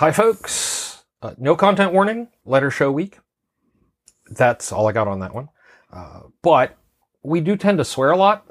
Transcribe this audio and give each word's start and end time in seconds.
Hi, 0.00 0.12
folks. 0.12 1.04
Uh, 1.20 1.34
no 1.36 1.54
content 1.54 1.92
warning, 1.92 2.28
letter 2.46 2.70
show 2.70 2.90
week. 2.90 3.18
That's 4.30 4.72
all 4.72 4.88
I 4.88 4.92
got 4.92 5.08
on 5.08 5.20
that 5.20 5.34
one. 5.34 5.50
Uh, 5.92 6.20
but 6.40 6.78
we 7.22 7.42
do 7.42 7.54
tend 7.54 7.76
to 7.76 7.84
swear 7.84 8.10
a 8.10 8.16
lot, 8.16 8.46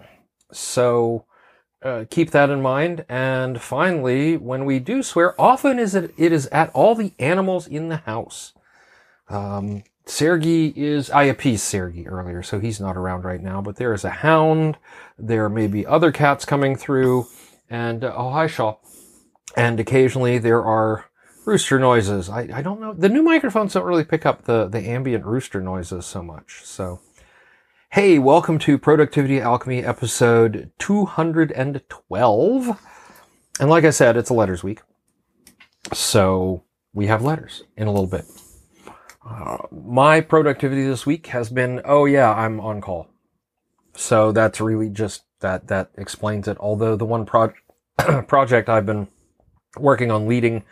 so 0.51 1.25
uh, 1.81 2.05
keep 2.07 2.29
that 2.29 2.51
in 2.51 2.61
mind. 2.61 3.03
And 3.09 3.59
finally, 3.59 4.37
when 4.37 4.63
we 4.63 4.77
do 4.77 5.01
swear, 5.01 5.33
often 5.41 5.79
is 5.79 5.95
it, 5.95 6.13
it 6.17 6.31
is 6.31 6.45
at 6.51 6.69
all 6.75 6.93
the 6.93 7.13
animals 7.17 7.65
in 7.65 7.89
the 7.89 7.97
house. 7.97 8.53
Um, 9.27 9.81
Sergey 10.05 10.71
is, 10.75 11.09
I 11.09 11.23
appeased 11.23 11.63
Sergey 11.63 12.05
earlier, 12.05 12.43
so 12.43 12.59
he's 12.59 12.79
not 12.79 12.95
around 12.95 13.23
right 13.23 13.41
now, 13.41 13.59
but 13.59 13.77
there 13.77 13.95
is 13.95 14.05
a 14.05 14.11
hound. 14.11 14.77
There 15.17 15.49
may 15.49 15.65
be 15.65 15.83
other 15.83 16.11
cats 16.11 16.45
coming 16.45 16.75
through, 16.75 17.25
and, 17.71 18.03
uh, 18.03 18.13
oh, 18.15 18.29
hi, 18.29 18.45
Shaw. 18.45 18.75
And 19.57 19.79
occasionally 19.79 20.37
there 20.37 20.63
are 20.63 21.08
rooster 21.49 21.79
noises. 21.79 22.29
I, 22.29 22.47
I 22.53 22.61
don't 22.61 22.79
know. 22.79 22.93
The 22.93 23.09
new 23.09 23.23
microphones 23.23 23.73
don't 23.73 23.83
really 23.83 24.03
pick 24.03 24.23
up 24.23 24.43
the, 24.43 24.67
the 24.67 24.87
ambient 24.87 25.25
rooster 25.25 25.59
noises 25.59 26.05
so 26.05 26.21
much. 26.21 26.61
So, 26.63 26.99
hey, 27.89 28.19
welcome 28.19 28.59
to 28.59 28.77
Productivity 28.77 29.41
Alchemy 29.41 29.83
episode 29.83 30.71
212. 30.77 32.79
And 33.59 33.67
like 33.67 33.83
I 33.83 33.89
said, 33.89 34.15
it's 34.15 34.29
a 34.29 34.35
letters 34.35 34.63
week. 34.63 34.81
So 35.91 36.65
we 36.93 37.07
have 37.07 37.23
letters 37.23 37.63
in 37.75 37.87
a 37.87 37.91
little 37.91 38.05
bit. 38.05 38.25
Uh, 39.27 39.57
my 39.71 40.21
productivity 40.21 40.85
this 40.85 41.07
week 41.07 41.25
has 41.27 41.49
been, 41.49 41.81
oh 41.83 42.05
yeah, 42.05 42.31
I'm 42.31 42.59
on 42.59 42.79
call. 42.79 43.07
So 43.95 44.31
that's 44.31 44.61
really 44.61 44.89
just 44.89 45.23
that, 45.39 45.67
that 45.69 45.89
explains 45.97 46.47
it. 46.47 46.57
Although 46.59 46.95
the 46.95 47.05
one 47.05 47.25
pro- 47.25 47.53
project 48.27 48.69
I've 48.69 48.85
been 48.85 49.07
working 49.77 50.11
on 50.11 50.27
leading 50.27 50.63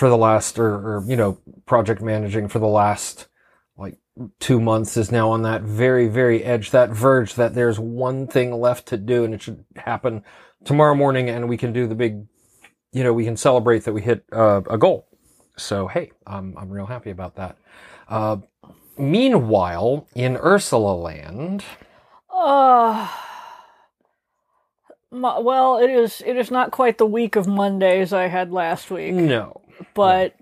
for 0.00 0.08
the 0.08 0.16
last, 0.16 0.58
or, 0.58 0.96
or, 0.96 1.04
you 1.06 1.14
know, 1.14 1.36
project 1.66 2.00
managing 2.00 2.48
for 2.48 2.58
the 2.58 2.66
last 2.66 3.28
like 3.76 3.98
two 4.38 4.58
months 4.58 4.96
is 4.96 5.12
now 5.12 5.28
on 5.28 5.42
that 5.42 5.60
very, 5.60 6.08
very 6.08 6.42
edge, 6.42 6.70
that 6.70 6.88
verge 6.88 7.34
that 7.34 7.54
there's 7.54 7.78
one 7.78 8.26
thing 8.26 8.50
left 8.50 8.86
to 8.86 8.96
do 8.96 9.24
and 9.24 9.34
it 9.34 9.42
should 9.42 9.62
happen 9.76 10.24
tomorrow 10.64 10.94
morning 10.94 11.28
and 11.28 11.50
we 11.50 11.58
can 11.58 11.74
do 11.74 11.86
the 11.86 11.94
big, 11.94 12.24
you 12.92 13.04
know, 13.04 13.12
we 13.12 13.26
can 13.26 13.36
celebrate 13.36 13.84
that 13.84 13.92
we 13.92 14.00
hit 14.00 14.24
uh, 14.32 14.62
a 14.70 14.78
goal. 14.78 15.06
So, 15.58 15.86
hey, 15.86 16.12
I'm, 16.26 16.56
I'm 16.56 16.70
real 16.70 16.86
happy 16.86 17.10
about 17.10 17.36
that. 17.36 17.58
Uh, 18.08 18.38
meanwhile, 18.96 20.08
in 20.14 20.38
Ursula 20.38 20.94
land. 20.94 21.62
Uh, 22.34 23.06
well, 25.12 25.78
it 25.78 25.90
is. 25.90 26.22
It 26.24 26.36
is 26.36 26.50
not 26.50 26.70
quite 26.70 26.98
the 26.98 27.06
week 27.06 27.36
of 27.36 27.46
Mondays 27.46 28.12
I 28.12 28.28
had 28.28 28.52
last 28.52 28.90
week. 28.90 29.12
No, 29.12 29.59
but 29.94 30.34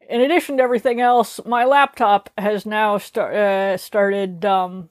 no. 0.00 0.16
in 0.16 0.20
addition 0.20 0.56
to 0.58 0.62
everything 0.62 1.00
else, 1.00 1.40
my 1.44 1.64
laptop 1.64 2.30
has 2.38 2.64
now 2.66 2.98
start, 2.98 3.34
uh, 3.34 3.76
started. 3.76 4.44
Um, 4.44 4.88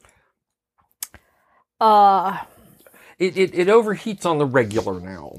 uh, 1.80 2.40
it, 3.18 3.38
it 3.38 3.56
it 3.56 3.68
overheats 3.68 4.26
on 4.26 4.38
the 4.38 4.46
regular 4.46 5.00
now. 5.00 5.38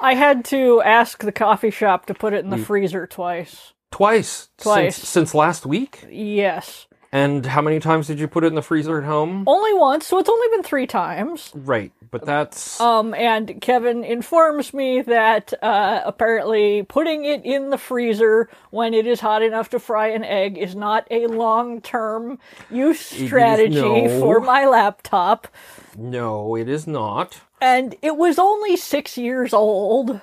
I 0.00 0.14
had 0.14 0.44
to 0.46 0.80
ask 0.82 1.22
the 1.22 1.32
coffee 1.32 1.70
shop 1.70 2.06
to 2.06 2.14
put 2.14 2.32
it 2.32 2.44
in 2.44 2.50
the 2.50 2.58
freezer 2.58 3.06
twice. 3.06 3.72
Twice. 3.90 4.48
Twice. 4.58 4.96
Since, 4.96 5.08
since 5.08 5.34
last 5.34 5.66
week? 5.66 6.04
Yes. 6.10 6.87
And 7.10 7.46
how 7.46 7.62
many 7.62 7.80
times 7.80 8.06
did 8.06 8.20
you 8.20 8.28
put 8.28 8.44
it 8.44 8.48
in 8.48 8.54
the 8.54 8.62
freezer 8.62 8.98
at 8.98 9.04
home? 9.04 9.44
Only 9.46 9.72
once, 9.72 10.06
so 10.06 10.18
it's 10.18 10.28
only 10.28 10.48
been 10.48 10.62
three 10.62 10.86
times. 10.86 11.50
Right, 11.54 11.90
but 12.10 12.26
that's 12.26 12.78
um. 12.80 13.14
And 13.14 13.62
Kevin 13.62 14.04
informs 14.04 14.74
me 14.74 15.00
that 15.00 15.54
uh, 15.62 16.02
apparently 16.04 16.82
putting 16.82 17.24
it 17.24 17.46
in 17.46 17.70
the 17.70 17.78
freezer 17.78 18.50
when 18.70 18.92
it 18.92 19.06
is 19.06 19.20
hot 19.20 19.42
enough 19.42 19.70
to 19.70 19.78
fry 19.78 20.08
an 20.08 20.22
egg 20.22 20.58
is 20.58 20.74
not 20.74 21.06
a 21.10 21.28
long-term 21.28 22.38
use 22.70 23.00
strategy 23.00 23.74
no. 23.80 24.20
for 24.20 24.40
my 24.40 24.66
laptop. 24.66 25.48
No, 25.96 26.56
it 26.56 26.68
is 26.68 26.86
not. 26.86 27.40
And 27.60 27.96
it 28.02 28.16
was 28.18 28.38
only 28.38 28.76
six 28.76 29.16
years 29.16 29.54
old. 29.54 30.20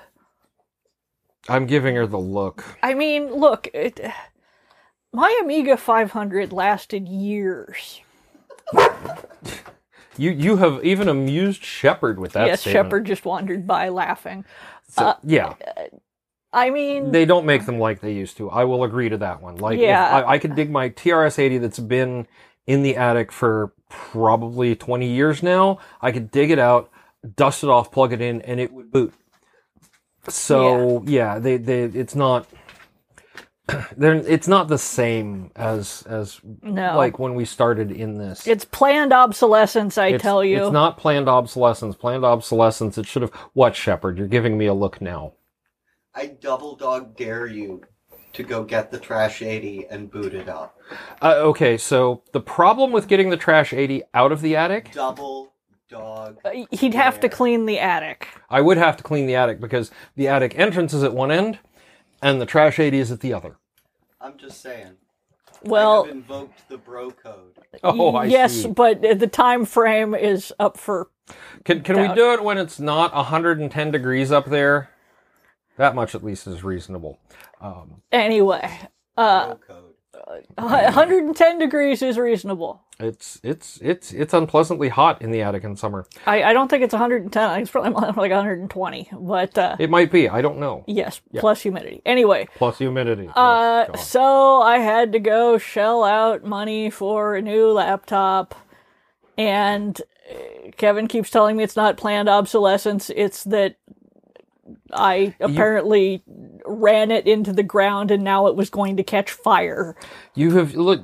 I'm 1.49 1.65
giving 1.65 1.95
her 1.95 2.05
the 2.05 2.19
look. 2.19 2.63
I 2.83 2.93
mean, 2.93 3.33
look. 3.33 3.67
It, 3.73 3.99
my 5.15 5.39
Amiga 5.41 5.77
500 5.77 6.51
lasted 6.51 7.07
years. 7.07 8.01
you 10.17 10.31
you 10.31 10.57
have 10.57 10.83
even 10.83 11.07
amused 11.07 11.63
Shepard 11.63 12.19
with 12.19 12.33
that. 12.33 12.47
Yes, 12.47 12.61
statement. 12.61 12.85
Shepard 12.85 13.05
just 13.05 13.25
wandered 13.25 13.65
by 13.65 13.89
laughing. 13.89 14.45
So, 14.89 15.05
uh, 15.05 15.15
yeah. 15.23 15.53
I 16.51 16.69
mean, 16.69 17.11
they 17.11 17.25
don't 17.25 17.45
make 17.45 17.65
them 17.65 17.79
like 17.79 18.01
they 18.01 18.13
used 18.13 18.37
to. 18.37 18.49
I 18.49 18.63
will 18.63 18.83
agree 18.83 19.09
to 19.09 19.17
that 19.17 19.41
one. 19.41 19.57
Like, 19.57 19.79
yeah. 19.79 20.05
I, 20.05 20.33
I 20.33 20.37
could 20.37 20.55
dig 20.55 20.69
my 20.69 20.89
TRS-80 20.89 21.59
that's 21.59 21.79
been 21.79 22.27
in 22.65 22.81
the 22.81 22.95
attic 22.95 23.31
for 23.31 23.73
probably 23.89 24.75
20 24.75 25.07
years 25.07 25.43
now. 25.43 25.79
I 26.01 26.11
could 26.13 26.31
dig 26.31 26.51
it 26.51 26.59
out, 26.59 26.89
dust 27.35 27.63
it 27.63 27.69
off, 27.69 27.91
plug 27.91 28.13
it 28.13 28.21
in, 28.21 28.41
and 28.43 28.59
it 28.59 28.71
would 28.71 28.89
boot. 28.89 29.13
So 30.29 31.03
yeah, 31.05 31.33
yeah 31.33 31.39
they, 31.39 31.57
they, 31.57 31.83
it's 31.83 32.15
not 32.15 32.47
it's 33.97 34.47
not 34.47 34.67
the 34.67 34.77
same 34.77 35.51
as 35.55 36.03
as 36.07 36.39
no. 36.61 36.95
like 36.97 37.17
when 37.17 37.33
we 37.33 37.45
started 37.45 37.91
in 37.91 38.17
this. 38.17 38.45
It's 38.47 38.65
planned 38.65 39.11
obsolescence, 39.11 39.97
I 39.97 40.07
it's, 40.07 40.21
tell 40.21 40.43
you. 40.43 40.63
It's 40.63 40.73
not 40.73 40.97
planned 40.97 41.27
obsolescence. 41.27 41.95
Planned 41.95 42.25
obsolescence. 42.25 42.97
It 42.97 43.07
should 43.07 43.23
have. 43.23 43.33
What 43.53 43.75
Shepard? 43.75 44.17
You're 44.17 44.27
giving 44.27 44.57
me 44.57 44.67
a 44.67 44.73
look 44.73 45.01
now. 45.01 45.33
I 46.13 46.27
double 46.27 46.75
dog 46.75 47.17
dare 47.17 47.47
you 47.47 47.81
to 48.33 48.43
go 48.43 48.63
get 48.63 48.91
the 48.91 48.99
trash 48.99 49.41
80 49.41 49.87
and 49.89 50.11
boot 50.11 50.33
it 50.33 50.49
up. 50.49 50.77
Uh, 51.21 51.35
okay, 51.35 51.77
so 51.77 52.21
the 52.33 52.41
problem 52.41 52.91
with 52.91 53.07
getting 53.07 53.29
the 53.29 53.37
trash 53.37 53.73
80 53.73 54.03
out 54.13 54.31
of 54.31 54.41
the 54.41 54.55
attic. 54.55 54.91
Double 54.91 55.53
dog. 55.89 56.37
Uh, 56.43 56.65
he'd 56.71 56.91
dare. 56.91 57.01
have 57.01 57.19
to 57.21 57.29
clean 57.29 57.65
the 57.65 57.79
attic. 57.79 58.27
I 58.49 58.61
would 58.61 58.77
have 58.77 58.97
to 58.97 59.03
clean 59.03 59.25
the 59.25 59.35
attic 59.35 59.59
because 59.59 59.89
the 60.15 60.27
attic 60.27 60.57
entrance 60.59 60.93
is 60.93 61.03
at 61.03 61.13
one 61.13 61.31
end 61.31 61.59
and 62.25 62.41
the 62.41 62.45
trash 62.47 62.79
80 62.79 62.99
is 62.99 63.11
at 63.11 63.19
the 63.19 63.33
other. 63.33 63.57
I'm 64.19 64.35
just 64.37 64.59
saying. 64.59 64.93
Well, 65.63 66.03
I 66.03 66.07
have 66.07 66.15
invoked 66.15 66.67
the 66.69 66.77
bro 66.77 67.11
code. 67.11 67.59
Oh, 67.83 68.15
I 68.15 68.25
yes, 68.25 68.63
see. 68.63 68.67
but 68.67 69.01
the 69.01 69.27
time 69.27 69.63
frame 69.65 70.15
is 70.15 70.51
up 70.59 70.77
for. 70.77 71.09
Can 71.63 71.81
can 71.81 71.95
doubt. 71.95 72.09
we 72.09 72.15
do 72.15 72.33
it 72.33 72.43
when 72.43 72.57
it's 72.57 72.79
not 72.79 73.13
110 73.13 73.91
degrees 73.91 74.31
up 74.31 74.47
there? 74.47 74.89
That 75.77 75.93
much 75.93 76.15
at 76.15 76.23
least 76.23 76.47
is 76.47 76.63
reasonable. 76.63 77.19
Um, 77.61 78.01
anyway, 78.11 78.71
uh, 79.17 79.55
110 80.55 81.59
degrees 81.59 82.01
is 82.01 82.17
reasonable. 82.17 82.81
It's 82.99 83.39
it's 83.43 83.79
it's 83.81 84.11
it's 84.11 84.33
unpleasantly 84.33 84.89
hot 84.89 85.21
in 85.21 85.31
the 85.31 85.41
attic 85.41 85.63
in 85.63 85.75
summer. 85.75 86.05
I, 86.25 86.43
I 86.43 86.53
don't 86.53 86.69
think 86.69 86.83
it's 86.83 86.93
110. 86.93 87.43
I 87.43 87.53
think 87.55 87.63
it's 87.63 87.71
probably 87.71 87.91
more 87.91 88.01
like 88.01 88.31
120, 88.31 89.09
but 89.19 89.57
uh, 89.57 89.75
it 89.79 89.89
might 89.89 90.11
be. 90.11 90.29
I 90.29 90.41
don't 90.41 90.59
know. 90.59 90.83
Yes, 90.87 91.21
yeah. 91.31 91.41
plus 91.41 91.61
humidity. 91.61 92.01
Anyway, 92.05 92.47
plus 92.55 92.77
humidity. 92.77 93.29
Uh, 93.35 93.95
so 93.97 94.61
I 94.61 94.77
had 94.77 95.11
to 95.11 95.19
go 95.19 95.57
shell 95.57 96.03
out 96.03 96.43
money 96.43 96.89
for 96.89 97.35
a 97.35 97.41
new 97.41 97.71
laptop, 97.71 98.55
and 99.37 100.01
uh, 100.31 100.71
Kevin 100.77 101.07
keeps 101.07 101.29
telling 101.29 101.57
me 101.57 101.63
it's 101.63 101.75
not 101.75 101.97
planned 101.97 102.29
obsolescence. 102.29 103.11
It's 103.15 103.43
that 103.43 103.75
I 104.91 105.35
apparently 105.39 106.23
you, 106.25 106.34
ran 106.75 107.11
it 107.11 107.27
into 107.27 107.53
the 107.53 107.63
ground 107.63 108.11
and 108.11 108.23
now 108.23 108.47
it 108.47 108.55
was 108.55 108.69
going 108.69 108.97
to 108.97 109.03
catch 109.03 109.31
fire. 109.31 109.95
You 110.33 110.57
have 110.57 110.75
look 110.75 111.01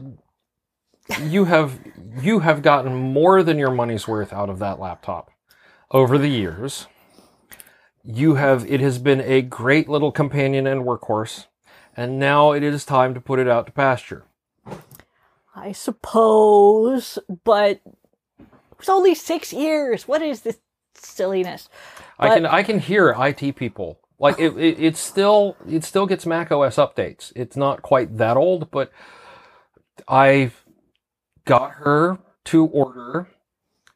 you 1.19 1.45
have 1.45 1.79
you 2.21 2.39
have 2.39 2.61
gotten 2.61 2.93
more 2.93 3.43
than 3.43 3.57
your 3.57 3.71
money's 3.71 4.07
worth 4.07 4.31
out 4.33 4.49
of 4.49 4.59
that 4.59 4.79
laptop 4.79 5.31
over 5.91 6.17
the 6.17 6.29
years. 6.29 6.87
You 8.03 8.35
have 8.35 8.69
it 8.69 8.81
has 8.81 8.97
been 8.97 9.21
a 9.21 9.41
great 9.41 9.87
little 9.89 10.11
companion 10.11 10.65
and 10.67 10.83
workhorse, 10.83 11.47
and 11.95 12.19
now 12.19 12.51
it 12.51 12.63
is 12.63 12.85
time 12.85 13.13
to 13.13 13.21
put 13.21 13.39
it 13.39 13.47
out 13.47 13.65
to 13.67 13.71
pasture. 13.71 14.25
I 15.55 15.71
suppose, 15.73 17.19
but 17.43 17.81
it 18.39 18.77
was 18.77 18.89
only 18.89 19.13
six 19.13 19.53
years. 19.53 20.07
What 20.07 20.21
is 20.21 20.41
this 20.41 20.57
silliness? 20.95 21.69
But, 22.17 22.31
I 22.31 22.35
can 22.35 22.45
I 22.45 22.63
can 22.63 22.79
hear 22.79 23.15
IT 23.17 23.55
people 23.55 23.99
like 24.21 24.39
it, 24.39 24.55
it. 24.57 24.95
Still 24.95 25.57
it 25.67 25.83
still 25.83 26.05
gets 26.05 26.25
Mac 26.25 26.51
OS 26.51 26.77
updates. 26.77 27.33
It's 27.35 27.57
not 27.57 27.81
quite 27.81 28.17
that 28.17 28.37
old, 28.37 28.71
but 28.71 28.91
I 30.07 30.51
got 31.45 31.71
her 31.71 32.19
to 32.45 32.65
order 32.67 33.27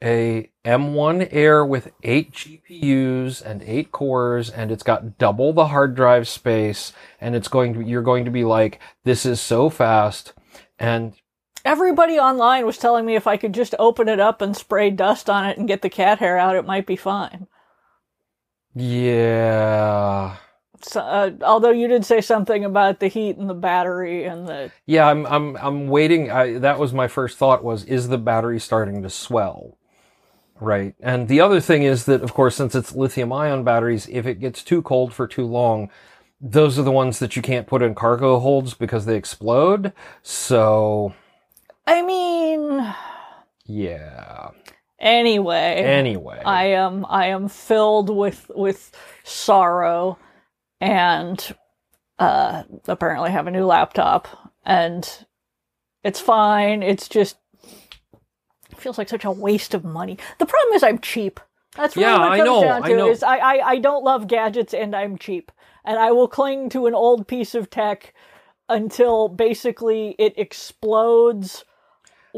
a 0.02 0.50
M1 0.64 1.28
Air 1.30 1.64
with 1.64 1.92
eight 2.02 2.32
GPUs 2.32 3.40
and 3.40 3.62
eight 3.62 3.92
cores, 3.92 4.50
and 4.50 4.70
it's 4.70 4.82
got 4.82 5.16
double 5.16 5.52
the 5.52 5.68
hard 5.68 5.94
drive 5.94 6.28
space, 6.28 6.92
and 7.20 7.34
it's 7.34 7.48
going 7.48 7.74
to, 7.74 7.80
you're 7.80 8.02
going 8.02 8.24
to 8.24 8.30
be 8.30 8.44
like, 8.44 8.80
this 9.04 9.24
is 9.24 9.40
so 9.40 9.70
fast. 9.70 10.34
And 10.78 11.14
everybody 11.64 12.18
online 12.18 12.66
was 12.66 12.78
telling 12.78 13.06
me 13.06 13.16
if 13.16 13.26
I 13.26 13.36
could 13.36 13.54
just 13.54 13.74
open 13.78 14.08
it 14.08 14.20
up 14.20 14.42
and 14.42 14.56
spray 14.56 14.90
dust 14.90 15.30
on 15.30 15.46
it 15.46 15.56
and 15.56 15.68
get 15.68 15.82
the 15.82 15.88
cat 15.88 16.18
hair 16.18 16.36
out, 16.36 16.56
it 16.56 16.66
might 16.66 16.86
be 16.86 16.96
fine. 16.96 17.46
Yeah. 18.76 20.36
So, 20.82 21.00
uh, 21.00 21.32
although 21.42 21.70
you 21.70 21.88
did 21.88 22.04
say 22.04 22.20
something 22.20 22.64
about 22.64 23.00
the 23.00 23.08
heat 23.08 23.38
and 23.38 23.50
the 23.50 23.54
battery 23.54 24.24
and 24.24 24.46
the 24.48 24.72
Yeah, 24.86 25.08
I'm 25.08 25.26
I'm 25.26 25.56
I'm 25.56 25.88
waiting. 25.88 26.30
I, 26.30 26.58
that 26.58 26.78
was 26.78 26.92
my 26.92 27.08
first 27.08 27.38
thought 27.38 27.64
was 27.64 27.84
is 27.84 28.08
the 28.08 28.18
battery 28.18 28.60
starting 28.60 29.02
to 29.02 29.10
swell? 29.10 29.78
Right. 30.60 30.94
And 31.00 31.28
the 31.28 31.40
other 31.40 31.60
thing 31.60 31.84
is 31.84 32.04
that 32.06 32.22
of 32.22 32.34
course 32.34 32.56
since 32.56 32.74
it's 32.74 32.94
lithium 32.94 33.32
ion 33.32 33.64
batteries, 33.64 34.08
if 34.10 34.26
it 34.26 34.40
gets 34.40 34.62
too 34.62 34.82
cold 34.82 35.14
for 35.14 35.26
too 35.26 35.46
long, 35.46 35.90
those 36.40 36.78
are 36.78 36.84
the 36.84 36.92
ones 36.92 37.18
that 37.20 37.36
you 37.36 37.42
can't 37.42 37.66
put 37.66 37.82
in 37.82 37.94
cargo 37.94 38.38
holds 38.40 38.74
because 38.74 39.06
they 39.06 39.16
explode. 39.16 39.92
So, 40.22 41.14
I 41.86 42.02
mean, 42.02 42.94
yeah. 43.66 44.50
Anyway. 44.98 45.82
Anyway. 45.84 46.40
I 46.44 46.66
am 46.66 47.06
I 47.08 47.26
am 47.26 47.48
filled 47.48 48.10
with 48.10 48.50
with 48.54 48.92
sorrow 49.24 50.18
and 50.80 51.54
uh 52.18 52.62
apparently 52.88 53.30
have 53.30 53.46
a 53.46 53.50
new 53.50 53.64
laptop 53.64 54.28
and 54.64 55.26
it's 56.02 56.20
fine. 56.20 56.82
It's 56.82 57.08
just 57.08 57.36
it 58.70 58.78
feels 58.78 58.98
like 58.98 59.08
such 59.08 59.24
a 59.24 59.30
waste 59.30 59.74
of 59.74 59.84
money. 59.84 60.18
The 60.38 60.46
problem 60.46 60.74
is 60.74 60.82
I'm 60.82 60.98
cheap. 60.98 61.40
That's 61.76 61.96
really 61.96 62.08
Yeah, 62.08 62.18
what 62.18 62.32
I 62.32 62.34
it 62.36 62.38
comes 62.38 62.48
know, 62.48 62.62
down 62.62 62.82
I 62.84 62.88
to 62.88 62.96
know. 62.96 63.10
is 63.10 63.22
I, 63.22 63.36
I, 63.36 63.68
I 63.70 63.78
don't 63.78 64.04
love 64.04 64.28
gadgets 64.28 64.72
and 64.72 64.94
I'm 64.94 65.18
cheap. 65.18 65.52
And 65.84 65.98
I 65.98 66.10
will 66.10 66.26
cling 66.28 66.68
to 66.70 66.86
an 66.86 66.94
old 66.94 67.28
piece 67.28 67.54
of 67.54 67.70
tech 67.70 68.12
until 68.68 69.28
basically 69.28 70.16
it 70.18 70.34
explodes 70.38 71.64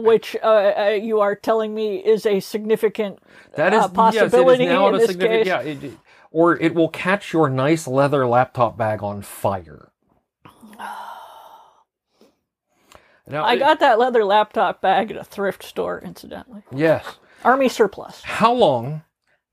which 0.03 0.37
uh, 0.43 0.47
uh, 0.47 0.89
you 0.91 1.21
are 1.21 1.35
telling 1.35 1.75
me 1.75 1.97
is 1.97 2.25
a 2.27 2.41
significant 2.41 3.19
That 3.57 3.75
is 3.75 3.83
uh, 3.85 3.89
possibility 3.89 4.65
yes, 4.65 4.71
it 4.71 4.73
is 4.75 4.79
now 4.79 4.89
in 4.89 4.95
a 4.95 4.99
this 4.99 5.09
significant 5.09 5.41
case. 5.41 5.47
yeah, 5.47 5.61
it, 5.61 5.85
it- 5.85 5.99
or 6.31 6.57
it 6.61 6.75
will 6.75 6.91
catch 6.91 7.33
your 7.33 7.49
nice 7.49 7.87
leather 7.89 8.27
laptop 8.27 8.77
bag 8.77 9.03
on 9.03 9.23
fire. 9.23 9.91
Now, 13.27 13.45
I 13.45 13.55
it- 13.55 13.59
got 13.59 13.81
that 13.81 13.99
leather 13.99 14.25
laptop 14.25 14.81
bag 14.81 15.11
at 15.11 15.17
a 15.17 15.25
thrift 15.25 15.63
store, 15.63 16.01
incidentally. 16.01 16.63
yes. 16.73 17.19
Army 17.45 17.69
surplus. 17.69 18.23
How 18.23 18.53
long? 18.53 19.03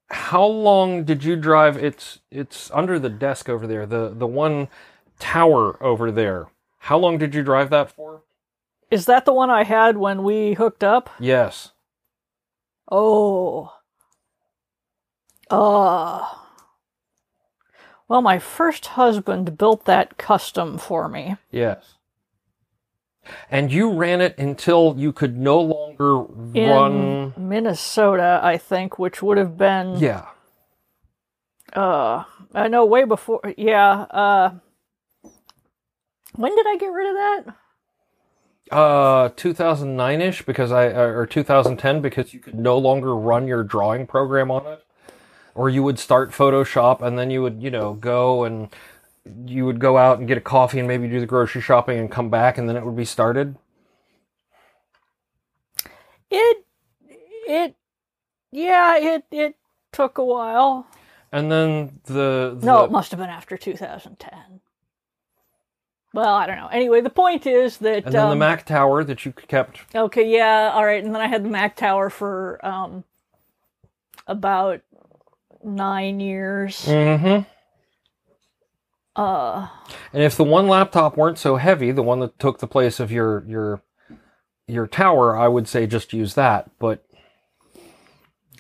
How 0.10 0.46
long 0.46 1.04
did 1.04 1.24
you 1.24 1.36
drive? 1.36 1.78
It's 1.78 2.20
it's 2.32 2.72
under 2.72 2.98
the 3.00 3.10
desk 3.10 3.48
over 3.50 3.68
there. 3.68 3.86
The 3.86 4.10
the 4.16 4.26
one 4.28 4.70
tower 5.20 5.82
over 5.84 6.10
there. 6.12 6.48
How 6.80 6.98
long 6.98 7.18
did 7.18 7.36
you 7.36 7.44
drive 7.44 7.70
that 7.72 7.92
for? 7.92 8.24
Is 8.92 9.06
that 9.08 9.26
the 9.26 9.34
one 9.34 9.50
I 9.50 9.64
had 9.64 9.98
when 9.98 10.24
we 10.24 10.54
hooked 10.54 10.84
up? 10.84 11.10
Yes. 11.20 11.72
Oh. 12.92 13.74
Uh. 15.50 16.26
Well, 18.08 18.22
my 18.22 18.38
first 18.38 18.86
husband 18.88 19.58
built 19.58 19.86
that 19.86 20.18
custom 20.18 20.78
for 20.78 21.10
me. 21.10 21.38
Yes. 21.52 21.96
And 23.50 23.72
you 23.72 23.92
ran 23.92 24.22
it 24.22 24.38
until 24.38 24.94
you 24.98 25.12
could 25.12 25.36
no 25.36 25.60
longer 25.60 26.26
In 26.54 26.70
run. 26.70 27.34
Minnesota, 27.36 28.40
I 28.44 28.58
think, 28.58 29.00
which 29.00 29.24
would 29.24 29.38
have 29.40 29.58
been 29.58 29.98
Yeah. 29.98 30.28
uh 31.74 32.24
I 32.54 32.68
know 32.68 32.86
way 32.86 33.04
before 33.04 33.42
yeah, 33.58 33.90
uh 34.12 34.52
when 36.36 36.56
did 36.56 36.68
I 36.68 36.78
get 36.78 36.92
rid 36.92 37.08
of 37.10 37.16
that? 37.16 37.56
Uh, 38.72 39.30
2009 39.36 40.22
ish 40.22 40.42
because 40.44 40.72
I 40.72 40.86
or 40.86 41.28
2010 41.28 42.02
because 42.02 42.34
you 42.34 42.40
could 42.40 42.56
no 42.56 42.78
longer 42.80 43.16
run 43.16 43.48
your 43.48 43.64
drawing 43.64 44.08
program 44.08 44.50
on 44.50 44.66
it, 44.66 44.84
or 45.54 45.70
you 45.70 45.84
would 45.84 46.00
start 46.00 46.32
Photoshop 46.32 47.02
and 47.02 47.18
then 47.18 47.30
you 47.30 47.44
would 47.44 47.62
you 47.62 47.70
know 47.70 47.94
go 47.94 48.44
and 48.44 48.70
you 49.46 49.66
would 49.66 49.80
go 49.80 49.98
out 49.98 50.18
and 50.18 50.28
get 50.28 50.38
a 50.38 50.42
coffee 50.42 50.80
and 50.80 50.88
maybe 50.88 51.08
do 51.08 51.20
the 51.20 51.28
grocery 51.28 51.62
shopping 51.62 52.00
and 52.00 52.12
come 52.12 52.30
back 52.32 52.58
and 52.58 52.68
then 52.68 52.76
it 52.76 52.84
would 52.84 52.96
be 52.96 53.06
started. 53.06 53.56
It 56.32 56.66
it 57.48 57.76
yeah, 58.52 58.98
it 58.98 59.26
it 59.32 59.56
took 59.92 60.18
a 60.18 60.26
while. 60.26 60.88
And 61.32 61.52
then 61.52 62.00
the, 62.06 62.56
the 62.58 62.66
No, 62.66 62.84
it 62.84 62.92
must 62.92 63.12
have 63.12 63.20
been 63.20 63.30
after 63.30 63.58
2010. 63.58 64.62
Well, 66.16 66.34
I 66.34 66.48
don't 66.48 66.56
know. 66.56 66.68
Anyway, 66.68 67.02
the 67.02 67.10
point 67.10 67.46
is 67.46 67.78
that 67.80 68.06
and 68.06 68.14
then 68.14 68.28
the 68.28 68.32
um, 68.32 68.40
Mac 68.40 68.66
Tower 68.66 69.04
that 69.04 69.26
you 69.26 69.34
kept. 69.34 69.82
Okay, 69.94 70.32
yeah, 70.32 70.72
all 70.74 70.86
right. 70.86 71.04
And 71.04 71.14
then 71.14 71.22
I 71.22 71.28
had 71.28 71.44
the 71.44 71.50
Mac 71.50 71.76
Tower 71.76 72.10
for 72.10 72.66
um 72.66 73.04
about 74.26 74.80
nine 75.62 76.22
years. 76.22 76.86
Mm-hmm. 76.86 77.44
Uh, 79.22 79.68
And 80.14 80.24
if 80.24 80.38
the 80.38 80.44
one 80.46 80.68
laptop 80.70 81.18
weren't 81.18 81.38
so 81.38 81.58
heavy, 81.58 81.92
the 81.92 82.02
one 82.02 82.22
that 82.22 82.40
took 82.40 82.60
the 82.60 82.68
place 82.68 83.02
of 83.02 83.12
your 83.12 83.44
your 83.46 83.82
your 84.68 84.88
tower, 84.88 85.38
I 85.38 85.50
would 85.50 85.68
say 85.68 85.86
just 85.86 86.14
use 86.14 86.34
that. 86.36 86.72
But 86.80 87.06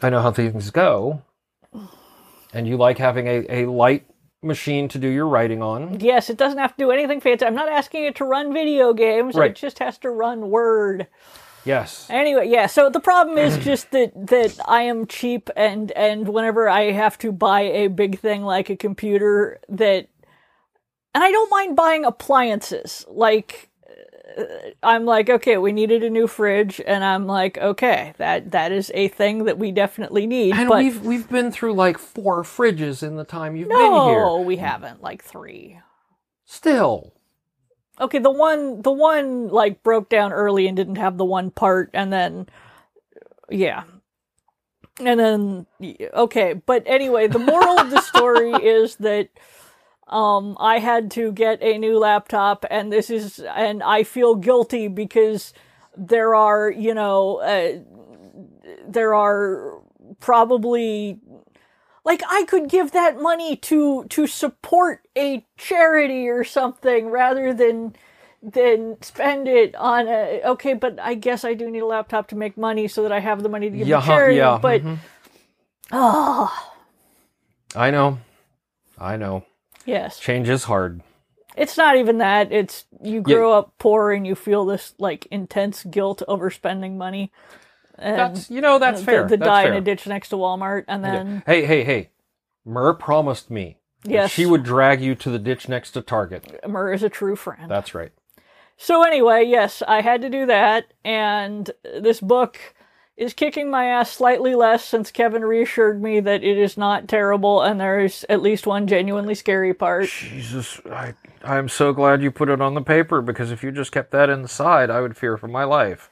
I 0.01 0.09
know 0.09 0.21
how 0.21 0.31
things 0.31 0.71
go, 0.71 1.21
and 2.53 2.67
you 2.67 2.75
like 2.75 2.97
having 2.97 3.27
a, 3.27 3.45
a 3.49 3.65
light 3.65 4.05
machine 4.45 4.87
to 4.89 4.99
do 4.99 5.07
your 5.07 5.27
writing 5.27 5.61
on. 5.61 5.99
yes, 5.99 6.29
it 6.29 6.37
doesn't 6.37 6.59
have 6.59 6.71
to 6.75 6.83
do 6.83 6.91
anything 6.91 7.19
fancy. 7.19 7.45
I'm 7.45 7.55
not 7.55 7.69
asking 7.69 8.05
it 8.05 8.15
to 8.17 8.25
run 8.25 8.53
video 8.53 8.93
games. 8.93 9.35
Right. 9.35 9.51
It 9.51 9.57
just 9.57 9.79
has 9.79 9.97
to 9.99 10.09
run 10.09 10.49
Word. 10.49 11.07
Yes. 11.65 12.07
Anyway, 12.11 12.47
yeah. 12.47 12.67
So 12.67 12.89
the 12.89 12.99
problem 12.99 13.37
is 13.37 13.57
just 13.65 13.91
that 13.91 14.11
that 14.27 14.57
I 14.67 14.83
am 14.83 15.07
cheap, 15.07 15.49
and 15.55 15.91
and 15.91 16.29
whenever 16.29 16.69
I 16.69 16.91
have 16.91 17.17
to 17.19 17.31
buy 17.31 17.61
a 17.61 17.87
big 17.87 18.19
thing 18.19 18.43
like 18.43 18.69
a 18.69 18.77
computer, 18.77 19.59
that, 19.67 20.07
and 21.13 21.23
I 21.23 21.31
don't 21.31 21.49
mind 21.49 21.75
buying 21.75 22.05
appliances. 22.05 23.05
Like, 23.09 23.69
I'm 24.83 25.05
like, 25.05 25.29
okay, 25.29 25.57
we 25.57 25.71
needed 25.71 26.03
a 26.03 26.09
new 26.09 26.27
fridge, 26.27 26.81
and 26.85 27.03
I'm 27.03 27.25
like, 27.25 27.57
okay, 27.57 28.13
that 28.17 28.51
that 28.51 28.71
is 28.71 28.91
a 28.93 29.07
thing 29.07 29.45
that 29.45 29.57
we 29.57 29.71
definitely 29.71 30.27
need. 30.27 30.55
And 30.55 30.69
but 30.69 30.79
we've 30.79 31.01
we've 31.01 31.29
been 31.29 31.51
through 31.51 31.73
like 31.73 31.97
four 31.97 32.43
fridges 32.43 33.01
in 33.01 33.15
the 33.15 33.23
time 33.23 33.55
you've 33.55 33.69
been 33.69 33.77
here. 33.77 34.19
no, 34.19 34.41
we 34.41 34.57
haven't. 34.57 35.01
Like 35.01 35.23
three. 35.23 35.79
Still. 36.45 37.13
Okay, 37.99 38.19
the 38.19 38.31
one 38.31 38.81
the 38.81 38.91
one 38.91 39.47
like 39.47 39.81
broke 39.83 40.09
down 40.09 40.33
early 40.33 40.67
and 40.67 40.75
didn't 40.75 40.97
have 40.97 41.17
the 41.17 41.25
one 41.25 41.49
part 41.49 41.89
and 41.93 42.11
then 42.11 42.47
yeah. 43.49 43.83
And 44.99 45.19
then 45.19 45.65
okay, 46.13 46.53
but 46.53 46.83
anyway, 46.85 47.27
the 47.27 47.39
moral 47.39 47.79
of 47.79 47.89
the 47.89 48.01
story 48.01 48.51
is 48.63 48.97
that 48.97 49.29
um 50.07 50.57
I 50.59 50.79
had 50.79 51.11
to 51.11 51.31
get 51.31 51.61
a 51.63 51.77
new 51.77 51.99
laptop 51.99 52.65
and 52.69 52.91
this 52.91 53.09
is 53.09 53.39
and 53.39 53.83
I 53.83 54.03
feel 54.03 54.35
guilty 54.35 54.87
because 54.87 55.53
there 55.97 56.35
are, 56.35 56.69
you 56.71 56.93
know, 56.93 57.37
uh, 57.37 57.79
there 58.87 59.15
are 59.15 59.81
probably 60.19 61.19
like 62.05 62.21
I 62.29 62.45
could 62.45 62.69
give 62.69 62.91
that 62.91 63.21
money 63.21 63.55
to 63.57 64.05
to 64.05 64.27
support 64.27 65.01
a 65.17 65.45
charity 65.57 66.29
or 66.29 66.43
something 66.43 67.09
rather 67.09 67.53
than 67.53 67.95
than 68.43 69.01
spend 69.01 69.47
it 69.47 69.75
on 69.75 70.07
a 70.07 70.41
okay 70.45 70.73
but 70.73 70.99
I 70.99 71.15
guess 71.15 71.43
I 71.43 71.55
do 71.55 71.71
need 71.71 71.79
a 71.79 71.85
laptop 71.87 72.27
to 72.29 72.35
make 72.35 72.57
money 72.57 72.87
so 72.87 73.03
that 73.03 73.11
I 73.11 73.19
have 73.19 73.43
the 73.43 73.49
money 73.49 73.69
to 73.71 73.77
give 73.77 73.87
Yeah, 73.87 74.01
to 74.01 74.05
charity 74.07 74.37
yeah, 74.37 74.59
but 74.61 74.81
mhm. 74.83 74.99
oh 75.91 76.71
I 77.75 77.91
know. 77.91 78.19
I 78.97 79.17
know. 79.17 79.43
Yes 79.85 80.19
Change 80.19 80.49
is 80.49 80.65
hard. 80.65 81.01
it's 81.55 81.77
not 81.77 81.95
even 81.95 82.17
that 82.19 82.51
it's 82.51 82.85
you 83.01 83.21
grow 83.21 83.53
up 83.53 83.73
poor 83.77 84.11
and 84.11 84.25
you 84.27 84.35
feel 84.35 84.65
this 84.65 84.93
like 84.99 85.25
intense 85.31 85.83
guilt 85.83 86.21
over 86.27 86.49
spending 86.49 86.97
money 86.97 87.31
and 87.97 88.17
That's 88.17 88.49
you 88.51 88.59
know 88.61 88.77
that's 88.79 88.99
the, 88.99 89.05
fair. 89.05 89.23
the 89.27 89.37
that's 89.37 89.47
die 89.47 89.63
fair. 89.63 89.71
in 89.73 89.77
a 89.77 89.81
ditch 89.81 90.05
next 90.07 90.29
to 90.29 90.35
Walmart 90.35 90.85
and 90.87 91.03
then 91.03 91.43
Hey, 91.45 91.65
hey, 91.65 91.83
hey. 91.83 92.09
Mur 92.65 92.93
promised 92.93 93.49
me 93.49 93.77
Yes. 94.03 94.31
she 94.31 94.45
would 94.45 94.63
drag 94.63 95.01
you 95.01 95.15
to 95.15 95.29
the 95.31 95.39
ditch 95.39 95.67
next 95.69 95.91
to 95.91 96.01
Target. 96.01 96.59
Mur 96.67 96.91
is 96.93 97.01
a 97.03 97.09
true 97.09 97.35
friend 97.35 97.71
That's 97.71 97.95
right. 97.95 98.11
So 98.77 99.03
anyway, 99.03 99.45
yes, 99.45 99.81
I 99.87 100.01
had 100.01 100.21
to 100.21 100.29
do 100.29 100.45
that, 100.47 100.93
and 101.05 101.71
this 101.83 102.19
book 102.19 102.59
is 103.17 103.33
kicking 103.33 103.69
my 103.71 103.85
ass 103.85 104.11
slightly 104.11 104.55
less 104.55 104.83
since 104.83 105.11
Kevin 105.11 105.45
reassured 105.45 106.01
me 106.01 106.19
that 106.19 106.43
it 106.43 106.57
is 106.57 106.77
not 106.77 107.07
terrible 107.07 107.61
and 107.61 107.79
there 107.79 107.99
is 107.99 108.25
at 108.29 108.41
least 108.41 108.67
one 108.67 108.87
genuinely 108.87 109.35
scary 109.35 109.73
part. 109.73 110.09
Jesus, 110.09 110.81
I 110.91 111.13
I'm 111.43 111.69
so 111.69 111.93
glad 111.93 112.21
you 112.21 112.31
put 112.31 112.49
it 112.49 112.61
on 112.61 112.73
the 112.73 112.81
paper 112.81 113.21
because 113.21 113.51
if 113.51 113.63
you 113.63 113.71
just 113.71 113.91
kept 113.91 114.11
that 114.11 114.29
inside, 114.29 114.89
I 114.89 115.01
would 115.01 115.15
fear 115.17 115.37
for 115.37 115.47
my 115.47 115.63
life. 115.63 116.09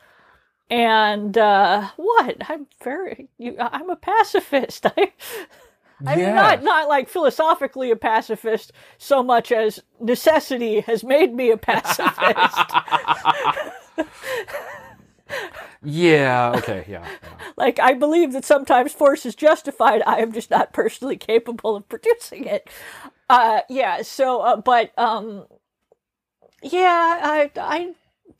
And 0.70 1.38
uh 1.38 1.90
what? 1.98 2.38
I'm 2.50 2.68
very 2.84 3.28
you 3.38 3.56
I'm 3.60 3.90
a 3.90 3.96
pacifist. 3.98 4.86
I 4.98 5.12
I 6.06 6.16
mean 6.16 6.20
Yeah. 6.20 6.36
not 6.36 6.64
not 6.64 6.88
like 6.88 7.10
philosophically 7.10 7.92
a 7.92 7.96
pacifist 7.98 8.72
so 8.98 9.22
much 9.22 9.52
as 9.52 9.82
necessity 10.00 10.80
has 10.82 11.04
made 11.04 11.34
me 11.34 11.52
a 11.52 11.58
pacifist. 11.58 12.76
Yeah. 15.84 16.54
Okay. 16.58 16.86
Yeah. 16.88 17.06
yeah. 17.06 17.30
like 17.58 17.80
I 17.80 17.94
believe 17.94 18.34
that 18.34 18.46
sometimes 18.46 18.94
force 18.94 19.26
is 19.26 19.36
justified. 19.36 20.02
I 20.06 20.20
am 20.20 20.32
just 20.32 20.50
not 20.50 20.74
personally 20.74 21.18
capable 21.18 21.76
of 21.76 21.90
producing 21.90 22.46
it. 22.46 22.70
Uh, 23.30 23.62
yeah. 23.70 24.02
So, 24.02 24.42
uh, 24.42 24.58
but 24.58 24.98
um, 24.98 25.46
yeah, 26.62 27.20
I 27.22 27.52
I 27.58 27.94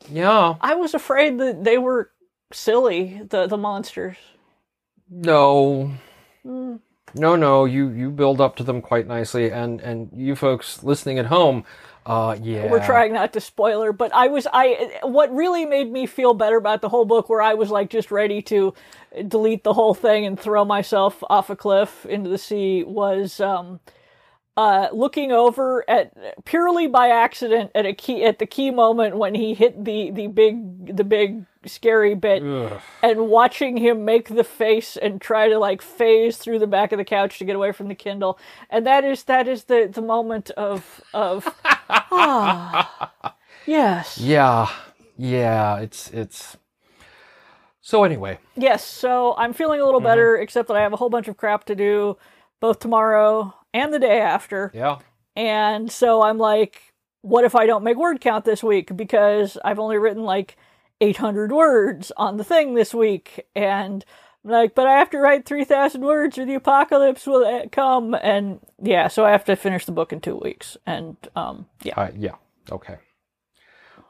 Yeah. 0.08 0.54
I 0.60 0.74
was 0.74 0.94
afraid 0.94 1.38
that 1.38 1.64
they 1.64 1.78
were 1.78 2.10
silly. 2.52 3.22
The 3.28 3.46
the 3.46 3.58
monsters. 3.58 4.16
No. 5.10 5.92
Mm. 6.46 6.80
No, 7.16 7.36
no, 7.36 7.64
you 7.64 7.90
you 7.90 8.10
build 8.10 8.40
up 8.40 8.56
to 8.56 8.64
them 8.64 8.82
quite 8.82 9.06
nicely, 9.06 9.50
and 9.50 9.80
and 9.80 10.10
you 10.12 10.34
folks 10.34 10.82
listening 10.82 11.18
at 11.18 11.26
home, 11.26 11.64
uh, 12.06 12.36
yeah, 12.42 12.70
We're 12.70 12.84
trying 12.84 13.14
not 13.14 13.32
to 13.32 13.40
spoiler, 13.40 13.92
but 13.92 14.14
I 14.14 14.28
was 14.28 14.46
I 14.52 14.98
what 15.02 15.34
really 15.34 15.64
made 15.64 15.90
me 15.90 16.06
feel 16.06 16.34
better 16.34 16.56
about 16.56 16.82
the 16.82 16.88
whole 16.90 17.06
book, 17.06 17.30
where 17.30 17.40
I 17.40 17.54
was 17.54 17.70
like 17.70 17.88
just 17.88 18.10
ready 18.10 18.42
to 18.42 18.74
delete 19.26 19.64
the 19.64 19.72
whole 19.72 19.94
thing 19.94 20.26
and 20.26 20.38
throw 20.38 20.64
myself 20.66 21.22
off 21.30 21.48
a 21.48 21.56
cliff 21.56 22.04
into 22.04 22.28
the 22.28 22.36
sea, 22.36 22.84
was 22.84 23.40
um, 23.40 23.80
uh, 24.56 24.88
looking 24.92 25.32
over 25.32 25.84
at 25.88 26.44
purely 26.44 26.86
by 26.86 27.08
accident 27.08 27.70
at 27.74 27.86
a 27.86 27.92
key 27.92 28.24
at 28.24 28.38
the 28.38 28.46
key 28.46 28.70
moment 28.70 29.16
when 29.16 29.34
he 29.34 29.54
hit 29.54 29.84
the 29.84 30.10
the 30.12 30.28
big 30.28 30.96
the 30.96 31.02
big 31.02 31.44
scary 31.66 32.14
bit 32.14 32.42
Ugh. 32.42 32.80
and 33.02 33.28
watching 33.28 33.76
him 33.76 34.04
make 34.04 34.28
the 34.28 34.44
face 34.44 34.96
and 34.96 35.20
try 35.20 35.48
to 35.48 35.58
like 35.58 35.82
phase 35.82 36.36
through 36.36 36.58
the 36.60 36.66
back 36.66 36.92
of 36.92 36.98
the 36.98 37.04
couch 37.04 37.38
to 37.38 37.44
get 37.44 37.56
away 37.56 37.72
from 37.72 37.88
the 37.88 37.94
Kindle. 37.94 38.38
And 38.70 38.86
that 38.86 39.04
is 39.04 39.24
that 39.24 39.48
is 39.48 39.64
the 39.64 39.90
the 39.92 40.02
moment 40.02 40.50
of 40.52 41.02
of 41.12 41.52
ah, 41.64 43.10
yes. 43.66 44.18
Yeah, 44.18 44.68
yeah, 45.16 45.78
it's 45.78 46.10
it's. 46.10 46.56
So 47.80 48.02
anyway, 48.02 48.38
Yes, 48.56 48.82
so 48.82 49.34
I'm 49.36 49.52
feeling 49.52 49.78
a 49.78 49.84
little 49.84 50.00
better 50.00 50.36
except 50.36 50.68
that 50.68 50.76
I 50.76 50.80
have 50.80 50.94
a 50.94 50.96
whole 50.96 51.10
bunch 51.10 51.28
of 51.28 51.36
crap 51.36 51.64
to 51.66 51.74
do 51.74 52.16
both 52.58 52.78
tomorrow 52.78 53.52
and 53.74 53.92
the 53.92 53.98
day 53.98 54.20
after. 54.20 54.70
yeah, 54.72 55.00
And 55.36 55.92
so 55.92 56.22
I'm 56.22 56.38
like, 56.38 56.94
what 57.20 57.44
if 57.44 57.54
I 57.54 57.66
don't 57.66 57.84
make 57.84 57.98
word 57.98 58.20
count 58.20 58.46
this 58.46 58.62
week? 58.62 58.96
Because 58.96 59.58
I've 59.64 59.78
only 59.78 59.98
written 59.98 60.22
like 60.22 60.56
800 61.00 61.52
words 61.52 62.12
on 62.16 62.36
the 62.38 62.44
thing 62.44 62.74
this 62.74 62.94
week. 62.94 63.46
And 63.54 64.04
I'm 64.44 64.50
like, 64.50 64.74
but 64.74 64.86
I 64.86 64.98
have 64.98 65.10
to 65.10 65.18
write 65.18 65.44
3,000 65.44 66.02
words 66.02 66.38
or 66.38 66.46
the 66.46 66.54
apocalypse 66.54 67.26
will 67.26 67.44
uh, 67.44 67.68
come. 67.70 68.14
And 68.14 68.60
yeah, 68.80 69.08
so 69.08 69.24
I 69.24 69.30
have 69.32 69.44
to 69.46 69.56
finish 69.56 69.86
the 69.86 69.92
book 69.92 70.12
in 70.12 70.20
two 70.20 70.36
weeks. 70.36 70.76
And 70.86 71.16
um, 71.34 71.66
yeah. 71.82 71.94
uh, 71.96 72.10
yeah, 72.16 72.36
okay. 72.70 72.96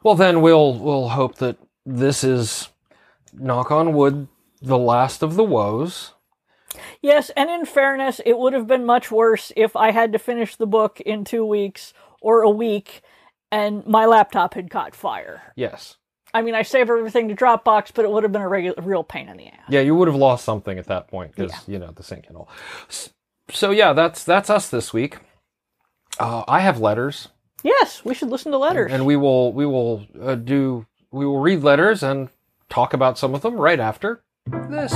Well, 0.02 0.16
then 0.16 0.42
we'll 0.42 0.74
we'll 0.74 1.08
hope 1.08 1.36
that 1.36 1.56
this 1.86 2.22
is, 2.24 2.68
knock 3.32 3.70
on 3.70 3.94
wood, 3.94 4.28
the 4.60 4.78
last 4.78 5.22
of 5.22 5.34
the 5.36 5.44
woes. 5.44 6.13
Yes, 7.02 7.30
and 7.36 7.50
in 7.50 7.64
fairness, 7.64 8.20
it 8.26 8.38
would 8.38 8.52
have 8.52 8.66
been 8.66 8.84
much 8.84 9.10
worse 9.10 9.52
if 9.56 9.76
I 9.76 9.90
had 9.90 10.12
to 10.12 10.18
finish 10.18 10.56
the 10.56 10.66
book 10.66 11.00
in 11.00 11.24
two 11.24 11.44
weeks 11.44 11.92
or 12.20 12.42
a 12.42 12.50
week 12.50 13.02
and 13.52 13.86
my 13.86 14.06
laptop 14.06 14.54
had 14.54 14.70
caught 14.70 14.94
fire. 14.96 15.52
Yes. 15.54 15.96
I 16.32 16.42
mean, 16.42 16.56
I 16.56 16.62
save 16.62 16.90
everything 16.90 17.28
to 17.28 17.36
Dropbox, 17.36 17.92
but 17.94 18.04
it 18.04 18.10
would 18.10 18.24
have 18.24 18.32
been 18.32 18.42
a 18.42 18.48
regular, 18.48 18.82
real 18.82 19.04
pain 19.04 19.28
in 19.28 19.36
the 19.36 19.46
ass. 19.46 19.60
Yeah, 19.68 19.80
you 19.80 19.94
would 19.94 20.08
have 20.08 20.16
lost 20.16 20.44
something 20.44 20.76
at 20.78 20.86
that 20.86 21.06
point 21.06 21.36
because 21.36 21.52
you 21.68 21.78
know 21.78 21.92
the 21.92 22.02
sync 22.02 22.26
and 22.26 22.36
all. 22.36 22.48
So 23.50 23.70
yeah, 23.70 23.92
that's 23.92 24.24
that's 24.24 24.50
us 24.50 24.68
this 24.68 24.92
week. 24.92 25.18
Uh, 26.18 26.42
I 26.48 26.60
have 26.60 26.80
letters, 26.80 27.28
Yes, 27.64 28.04
we 28.04 28.14
should 28.14 28.28
listen 28.28 28.52
to 28.52 28.58
letters. 28.58 28.92
and 28.92 29.06
we 29.06 29.16
will 29.16 29.52
we 29.52 29.64
will 29.66 30.04
uh, 30.20 30.34
do 30.34 30.86
we 31.12 31.24
will 31.24 31.40
read 31.40 31.62
letters 31.62 32.02
and 32.02 32.28
talk 32.68 32.92
about 32.92 33.18
some 33.18 33.34
of 33.34 33.42
them 33.42 33.54
right 33.54 33.80
after 33.80 34.22
this. 34.68 34.92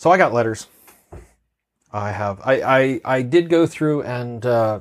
So 0.00 0.10
I 0.10 0.16
got 0.16 0.32
letters. 0.32 0.66
I 1.92 2.12
have. 2.12 2.40
I 2.42 2.62
I, 2.62 3.00
I 3.04 3.20
did 3.20 3.50
go 3.50 3.66
through 3.66 4.00
and 4.04 4.46
uh, 4.46 4.80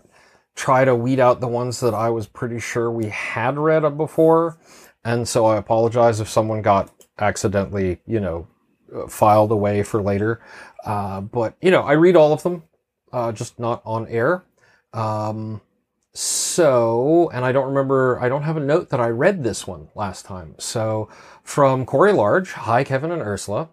try 0.55 0.85
to 0.85 0.95
weed 0.95 1.19
out 1.19 1.41
the 1.41 1.47
ones 1.49 1.81
that 1.81 1.93
I 1.93 2.09
was 2.09 2.25
pretty 2.25 2.61
sure 2.61 2.89
we 2.89 3.07
had 3.07 3.57
read 3.57 3.97
before, 3.97 4.57
and 5.03 5.27
so 5.27 5.45
I 5.45 5.57
apologize 5.57 6.21
if 6.21 6.29
someone 6.29 6.61
got 6.61 6.89
accidentally, 7.19 7.99
you 8.07 8.21
know, 8.21 8.47
uh, 8.95 9.07
filed 9.09 9.51
away 9.51 9.83
for 9.83 10.01
later. 10.01 10.39
Uh, 10.85 11.19
but 11.19 11.57
you 11.61 11.69
know, 11.69 11.81
I 11.81 11.93
read 11.93 12.15
all 12.15 12.31
of 12.31 12.43
them, 12.43 12.63
uh, 13.11 13.33
just 13.33 13.59
not 13.59 13.81
on 13.83 14.07
air. 14.07 14.45
Um, 14.93 15.59
so, 16.13 17.29
and 17.33 17.43
I 17.43 17.51
don't 17.51 17.67
remember, 17.67 18.21
I 18.21 18.29
don't 18.29 18.43
have 18.43 18.55
a 18.55 18.61
note 18.61 18.89
that 18.91 19.01
I 19.01 19.09
read 19.09 19.43
this 19.43 19.67
one 19.67 19.89
last 19.95 20.23
time. 20.25 20.55
So, 20.59 21.09
from 21.43 21.85
Corey 21.85 22.13
Large, 22.13 22.53
hi 22.53 22.85
Kevin 22.85 23.11
and 23.11 23.21
Ursula. 23.21 23.67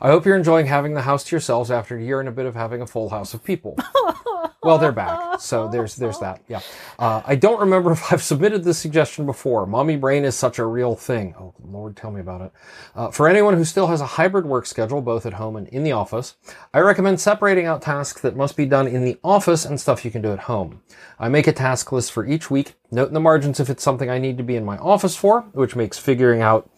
I 0.00 0.08
hope 0.08 0.24
you're 0.24 0.36
enjoying 0.36 0.66
having 0.66 0.94
the 0.94 1.02
house 1.02 1.24
to 1.24 1.36
yourselves 1.36 1.70
after 1.70 1.96
a 1.96 2.02
year 2.02 2.20
and 2.20 2.28
a 2.28 2.32
bit 2.32 2.46
of 2.46 2.54
having 2.54 2.80
a 2.80 2.86
full 2.86 3.10
house 3.10 3.34
of 3.34 3.44
people. 3.44 3.76
well, 4.62 4.78
they're 4.78 4.92
back, 4.92 5.40
so 5.40 5.68
there's 5.68 5.96
there's 5.96 6.18
that. 6.20 6.42
Yeah, 6.48 6.60
uh, 6.98 7.20
I 7.26 7.34
don't 7.34 7.60
remember 7.60 7.92
if 7.92 8.10
I've 8.10 8.22
submitted 8.22 8.64
this 8.64 8.78
suggestion 8.78 9.26
before. 9.26 9.66
Mommy 9.66 9.96
brain 9.96 10.24
is 10.24 10.34
such 10.34 10.58
a 10.58 10.64
real 10.64 10.94
thing. 10.94 11.34
Oh 11.38 11.54
Lord, 11.62 11.96
tell 11.96 12.10
me 12.10 12.20
about 12.20 12.40
it. 12.40 12.52
Uh, 12.94 13.10
for 13.10 13.28
anyone 13.28 13.54
who 13.54 13.64
still 13.64 13.88
has 13.88 14.00
a 14.00 14.06
hybrid 14.06 14.46
work 14.46 14.66
schedule, 14.66 15.02
both 15.02 15.26
at 15.26 15.34
home 15.34 15.56
and 15.56 15.68
in 15.68 15.82
the 15.82 15.92
office, 15.92 16.36
I 16.72 16.80
recommend 16.80 17.20
separating 17.20 17.66
out 17.66 17.82
tasks 17.82 18.22
that 18.22 18.36
must 18.36 18.56
be 18.56 18.66
done 18.66 18.86
in 18.86 19.04
the 19.04 19.18
office 19.22 19.66
and 19.66 19.78
stuff 19.78 20.04
you 20.04 20.10
can 20.10 20.22
do 20.22 20.32
at 20.32 20.40
home. 20.40 20.80
I 21.18 21.28
make 21.28 21.46
a 21.46 21.52
task 21.52 21.92
list 21.92 22.12
for 22.12 22.26
each 22.26 22.50
week. 22.50 22.74
Note 22.90 23.08
in 23.08 23.14
the 23.14 23.20
margins 23.20 23.60
if 23.60 23.68
it's 23.68 23.82
something 23.82 24.08
I 24.08 24.18
need 24.18 24.38
to 24.38 24.44
be 24.44 24.56
in 24.56 24.64
my 24.64 24.78
office 24.78 25.16
for, 25.16 25.42
which 25.52 25.76
makes 25.76 25.98
figuring 25.98 26.40
out 26.40 26.70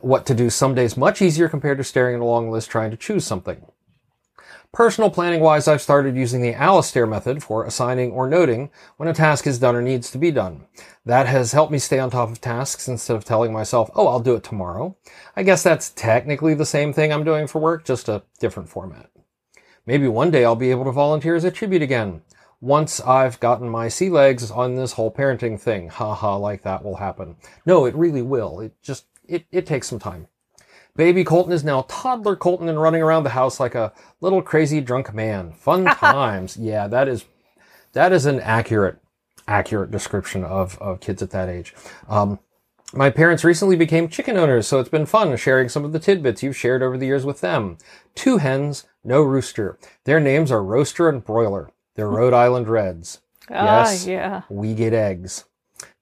what 0.00 0.26
to 0.26 0.34
do 0.34 0.50
some 0.50 0.74
days 0.74 0.96
much 0.96 1.20
easier 1.22 1.48
compared 1.48 1.78
to 1.78 1.84
staring 1.84 2.16
at 2.16 2.20
a 2.20 2.24
long 2.24 2.50
list 2.50 2.70
trying 2.70 2.90
to 2.90 2.96
choose 2.96 3.24
something. 3.24 3.66
Personal 4.70 5.10
planning 5.10 5.40
wise, 5.40 5.66
I've 5.66 5.80
started 5.80 6.14
using 6.14 6.42
the 6.42 6.52
Alastair 6.52 7.06
method 7.06 7.42
for 7.42 7.64
assigning 7.64 8.12
or 8.12 8.28
noting 8.28 8.70
when 8.98 9.08
a 9.08 9.14
task 9.14 9.46
is 9.46 9.58
done 9.58 9.74
or 9.74 9.80
needs 9.80 10.10
to 10.10 10.18
be 10.18 10.30
done. 10.30 10.66
That 11.06 11.26
has 11.26 11.52
helped 11.52 11.72
me 11.72 11.78
stay 11.78 11.98
on 11.98 12.10
top 12.10 12.30
of 12.30 12.40
tasks 12.40 12.86
instead 12.86 13.16
of 13.16 13.24
telling 13.24 13.50
myself, 13.50 13.90
oh, 13.94 14.08
I'll 14.08 14.20
do 14.20 14.34
it 14.34 14.44
tomorrow. 14.44 14.94
I 15.34 15.42
guess 15.42 15.62
that's 15.62 15.88
technically 15.90 16.52
the 16.52 16.66
same 16.66 16.92
thing 16.92 17.12
I'm 17.12 17.24
doing 17.24 17.46
for 17.46 17.60
work, 17.60 17.84
just 17.84 18.10
a 18.10 18.24
different 18.40 18.68
format. 18.68 19.10
Maybe 19.86 20.06
one 20.06 20.30
day 20.30 20.44
I'll 20.44 20.54
be 20.54 20.70
able 20.70 20.84
to 20.84 20.92
volunteer 20.92 21.34
as 21.34 21.44
a 21.44 21.50
tribute 21.50 21.82
again. 21.82 22.20
Once 22.60 23.00
I've 23.00 23.40
gotten 23.40 23.70
my 23.70 23.88
sea 23.88 24.10
legs 24.10 24.50
on 24.50 24.74
this 24.74 24.92
whole 24.92 25.10
parenting 25.10 25.58
thing. 25.58 25.88
Haha, 25.88 26.36
like 26.36 26.62
that 26.62 26.84
will 26.84 26.96
happen. 26.96 27.36
No, 27.64 27.86
it 27.86 27.94
really 27.94 28.22
will. 28.22 28.60
It 28.60 28.74
just, 28.82 29.06
it, 29.28 29.46
it 29.52 29.66
takes 29.66 29.88
some 29.88 29.98
time. 29.98 30.28
Baby 30.96 31.22
Colton 31.22 31.52
is 31.52 31.62
now 31.62 31.82
toddler 31.88 32.34
Colton 32.34 32.68
and 32.68 32.80
running 32.80 33.02
around 33.02 33.22
the 33.22 33.30
house 33.30 33.60
like 33.60 33.76
a 33.76 33.92
little 34.20 34.42
crazy 34.42 34.80
drunk 34.80 35.14
man. 35.14 35.52
Fun 35.52 35.84
times. 35.96 36.56
Yeah, 36.56 36.88
that 36.88 37.06
is, 37.06 37.24
that 37.92 38.12
is 38.12 38.26
an 38.26 38.40
accurate, 38.40 38.98
accurate 39.46 39.90
description 39.92 40.42
of, 40.42 40.76
of 40.80 41.00
kids 41.00 41.22
at 41.22 41.30
that 41.30 41.48
age. 41.48 41.74
Um, 42.08 42.40
my 42.92 43.10
parents 43.10 43.44
recently 43.44 43.76
became 43.76 44.08
chicken 44.08 44.36
owners, 44.36 44.66
so 44.66 44.80
it's 44.80 44.88
been 44.88 45.06
fun 45.06 45.36
sharing 45.36 45.68
some 45.68 45.84
of 45.84 45.92
the 45.92 45.98
tidbits 45.98 46.42
you've 46.42 46.56
shared 46.56 46.82
over 46.82 46.96
the 46.96 47.06
years 47.06 47.24
with 47.24 47.42
them. 47.42 47.76
Two 48.14 48.38
hens, 48.38 48.86
no 49.04 49.22
rooster. 49.22 49.78
Their 50.04 50.20
names 50.20 50.50
are 50.50 50.64
Roaster 50.64 51.08
and 51.08 51.22
Broiler. 51.22 51.70
They're 51.94 52.08
Rhode 52.08 52.32
Island 52.32 52.68
Reds. 52.68 53.20
ah, 53.50 53.82
yes. 53.82 54.06
yeah. 54.06 54.42
We 54.48 54.74
get 54.74 54.94
eggs. 54.94 55.44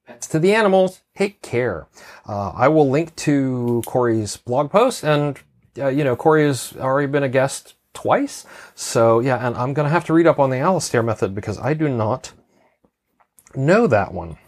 Pets 0.06 0.26
to 0.28 0.38
the 0.38 0.54
animals. 0.54 1.02
Take 1.16 1.42
care. 1.42 1.88
Uh, 2.28 2.50
I 2.50 2.68
will 2.68 2.88
link 2.88 3.14
to 3.16 3.82
Corey's 3.86 4.36
blog 4.36 4.70
post, 4.70 5.02
and 5.02 5.38
uh, 5.78 5.88
you 5.88 6.04
know 6.04 6.14
Corey 6.16 6.46
has 6.46 6.74
already 6.78 7.08
been 7.10 7.22
a 7.24 7.28
guest 7.28 7.74
twice, 7.92 8.44
so 8.74 9.20
yeah, 9.20 9.44
and 9.46 9.56
I'm 9.56 9.74
gonna 9.74 9.88
have 9.88 10.04
to 10.06 10.12
read 10.12 10.26
up 10.26 10.38
on 10.38 10.50
the 10.50 10.58
Alastair 10.58 11.02
method 11.02 11.34
because 11.34 11.58
I 11.58 11.74
do 11.74 11.88
not 11.88 12.32
know 13.54 13.86
that 13.86 14.12
one. 14.14 14.38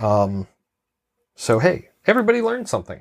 Um, 0.00 0.46
so 1.34 1.58
hey, 1.58 1.88
everybody 2.06 2.40
learned 2.40 2.68
something. 2.68 3.00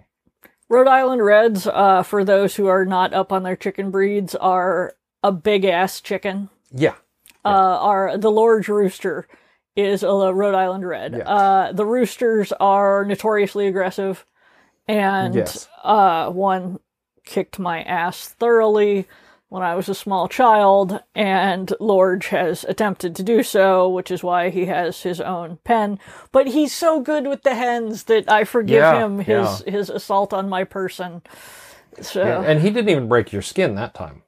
Rhode 0.70 0.88
Island 0.88 1.24
Reds, 1.24 1.68
uh, 1.68 2.02
for 2.04 2.24
those 2.24 2.56
who 2.56 2.66
are 2.68 2.86
not 2.86 3.14
up 3.14 3.32
on 3.32 3.44
their 3.44 3.56
chicken 3.56 3.92
breeds, 3.92 4.34
are 4.36 4.94
a 5.22 5.32
big 5.32 5.66
ass 5.66 6.02
chicken. 6.02 6.50
Yeah, 6.72 6.96
Uh, 7.46 7.50
are 7.80 8.18
the 8.18 8.32
large 8.32 8.70
rooster 8.70 9.28
is 9.76 10.04
a 10.04 10.08
Rhode 10.34 10.56
Island 10.56 10.88
Red. 10.88 11.14
Yeah. 11.16 11.24
Uh, 11.30 11.72
the 11.72 11.86
roosters 11.86 12.52
are 12.60 13.06
notoriously 13.06 13.68
aggressive, 13.68 14.26
and 14.88 15.36
Yes. 15.36 15.68
uh, 15.84 16.30
one 16.30 16.80
kicked 17.26 17.58
my 17.60 17.82
ass 17.84 18.28
thoroughly 18.28 19.08
when 19.50 19.62
I 19.64 19.76
was 19.76 19.88
a 19.88 19.94
small 19.96 20.28
child, 20.28 21.00
and 21.14 21.72
Lorge 21.80 22.28
has 22.28 22.64
attempted 22.64 23.16
to 23.16 23.24
do 23.24 23.44
so, 23.44 23.88
which 23.88 24.10
is 24.10 24.24
why 24.24 24.50
he 24.50 24.66
has 24.66 25.04
his 25.04 25.22
own 25.22 25.60
pen. 25.64 26.00
But 26.32 26.48
he's 26.48 26.74
so 26.74 27.00
good 27.02 27.28
with 27.28 27.44
the 27.44 27.54
hens 27.54 28.06
that 28.06 28.30
I 28.32 28.46
forgive 28.46 28.82
Yeah, 28.82 29.00
him 29.00 29.20
his 29.20 29.60
his 29.68 29.90
assault 29.92 30.34
on 30.34 30.50
my 30.50 30.64
person. 30.64 31.22
So 32.02 32.26
Yeah, 32.26 32.42
and 32.42 32.62
he 32.62 32.72
didn't 32.72 32.90
even 32.90 33.08
break 33.08 33.32
your 33.32 33.44
skin 33.44 33.76
that 33.76 33.94
time. 33.94 34.24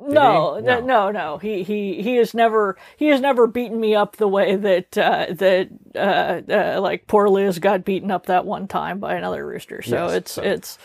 No, 0.00 0.58
no, 0.60 0.80
No. 0.80 1.10
no. 1.10 1.38
He 1.38 1.62
he 1.62 2.02
he 2.02 2.16
has 2.16 2.34
never 2.34 2.76
he 2.96 3.08
has 3.08 3.20
never 3.20 3.46
beaten 3.46 3.80
me 3.80 3.94
up 3.94 4.16
the 4.16 4.28
way 4.28 4.56
that 4.56 4.96
uh, 4.98 5.26
that 5.30 5.68
uh, 5.94 6.40
uh, 6.52 6.80
like 6.80 7.06
poor 7.06 7.28
Liz 7.28 7.58
got 7.58 7.84
beaten 7.84 8.10
up 8.10 8.26
that 8.26 8.44
one 8.46 8.68
time 8.68 8.98
by 9.00 9.14
another 9.14 9.46
rooster. 9.46 9.82
So 9.82 10.06
Yes, 10.06 10.12
it's 10.14 10.32
so- 10.32 10.42
it's 10.42 10.78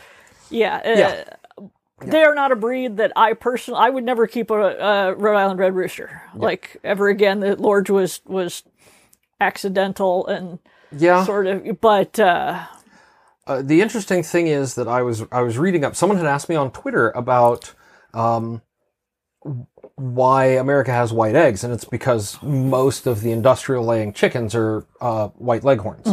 yeah. 0.50 0.82
Uh, 0.86 0.98
Yeah. 0.98 1.24
They 2.06 2.24
are 2.24 2.36
not 2.36 2.52
a 2.52 2.58
breed 2.58 2.98
that 2.98 3.14
I 3.16 3.32
personally 3.34 3.80
I 3.80 3.90
would 3.90 4.04
never 4.04 4.28
keep 4.28 4.52
a, 4.52 4.56
a 4.56 5.16
Rhode 5.16 5.38
Island 5.38 5.60
Red 5.60 5.74
Rooster 5.74 6.22
like 6.36 6.76
ever 6.84 7.08
again. 7.08 7.40
The 7.40 7.56
Lorge 7.56 7.90
was 7.90 8.20
was 8.26 8.64
accidental 9.40 10.26
and 10.28 10.60
Yeah. 10.92 11.24
sort 11.24 11.48
of, 11.48 11.64
but 11.82 12.20
uh, 12.20 12.66
Uh, 13.48 13.62
the 13.62 13.82
interesting 13.82 14.24
thing 14.24 14.48
is 14.48 14.76
that 14.76 14.88
I 14.88 15.02
was 15.02 15.24
I 15.32 15.42
was 15.42 15.58
reading 15.58 15.84
up. 15.86 15.96
Someone 15.96 16.18
had 16.18 16.26
asked 16.28 16.50
me 16.50 16.56
on 16.56 16.72
Twitter 16.72 17.12
about 17.12 17.74
um, 18.14 18.62
why 19.96 20.46
America 20.46 20.92
has 20.92 21.14
white 21.14 21.36
eggs, 21.36 21.64
and 21.64 21.74
it's 21.74 21.86
because 21.86 22.42
most 22.42 23.06
of 23.08 23.22
the 23.22 23.32
industrial 23.32 23.86
laying 23.86 24.14
chickens 24.14 24.56
are 24.56 24.86
uh, 25.02 25.28
white 25.30 25.64
leghorns, 25.64 26.08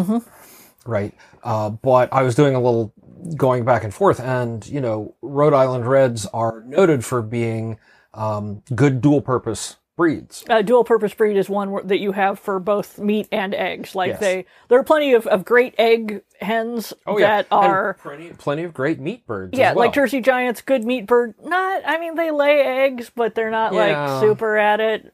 right? 0.87 1.15
Uh, 1.43 1.71
but 1.71 2.13
I 2.13 2.23
was 2.23 2.35
doing 2.35 2.55
a 2.55 2.61
little 2.61 2.93
going 3.37 3.65
back 3.65 3.85
and 3.85 3.93
forth, 3.95 4.21
and 4.21 4.67
you 4.67 4.81
know, 4.81 5.15
Rhode 5.23 5.55
Island 5.55 5.87
Reds 5.87 6.27
are 6.27 6.63
noted 6.67 7.05
for 7.05 7.23
being 7.23 7.79
um, 8.15 8.63
good 8.75 9.01
dual 9.01 9.23
purpose 9.23 9.77
breeds. 10.01 10.43
a 10.49 10.63
dual 10.63 10.83
purpose 10.83 11.13
breed 11.13 11.37
is 11.37 11.49
one 11.51 11.87
that 11.87 11.99
you 12.01 12.13
have 12.13 12.39
for 12.39 12.59
both 12.59 12.99
meat 12.99 13.29
and 13.31 13.55
eggs. 13.55 13.95
Like 13.95 14.13
Yes. 14.13 14.21
they, 14.21 14.47
there 14.69 14.79
are 14.79 14.83
plenty 14.85 15.13
of, 15.13 15.27
of 15.27 15.45
great 15.45 15.75
egg 15.77 16.23
hens 16.41 16.95
oh, 17.07 17.19
that 17.21 17.47
Oh, 17.53 17.61
And 17.61 17.71
are, 17.71 17.95
plenty, 18.01 18.31
plenty 18.31 18.63
of 18.65 18.73
great 18.73 18.99
meat 18.99 19.27
birds. 19.27 19.59
yeah, 19.59 19.71
as 19.71 19.77
well. 19.77 19.85
like 19.87 19.95
Jersey 19.95 20.23
Giants, 20.23 20.63
good 20.63 20.85
meat 20.85 21.07
bird. 21.07 21.35
Not, 21.45 21.83
I 21.85 21.99
mean, 22.01 22.15
they 22.15 22.31
lay 22.31 22.61
eggs, 22.63 23.11
but 23.15 23.35
they're 23.35 23.51
not 23.51 23.75
Yeah. 23.75 24.15
like 24.15 24.21
super 24.23 24.57
at 24.57 24.81
it. 24.81 25.13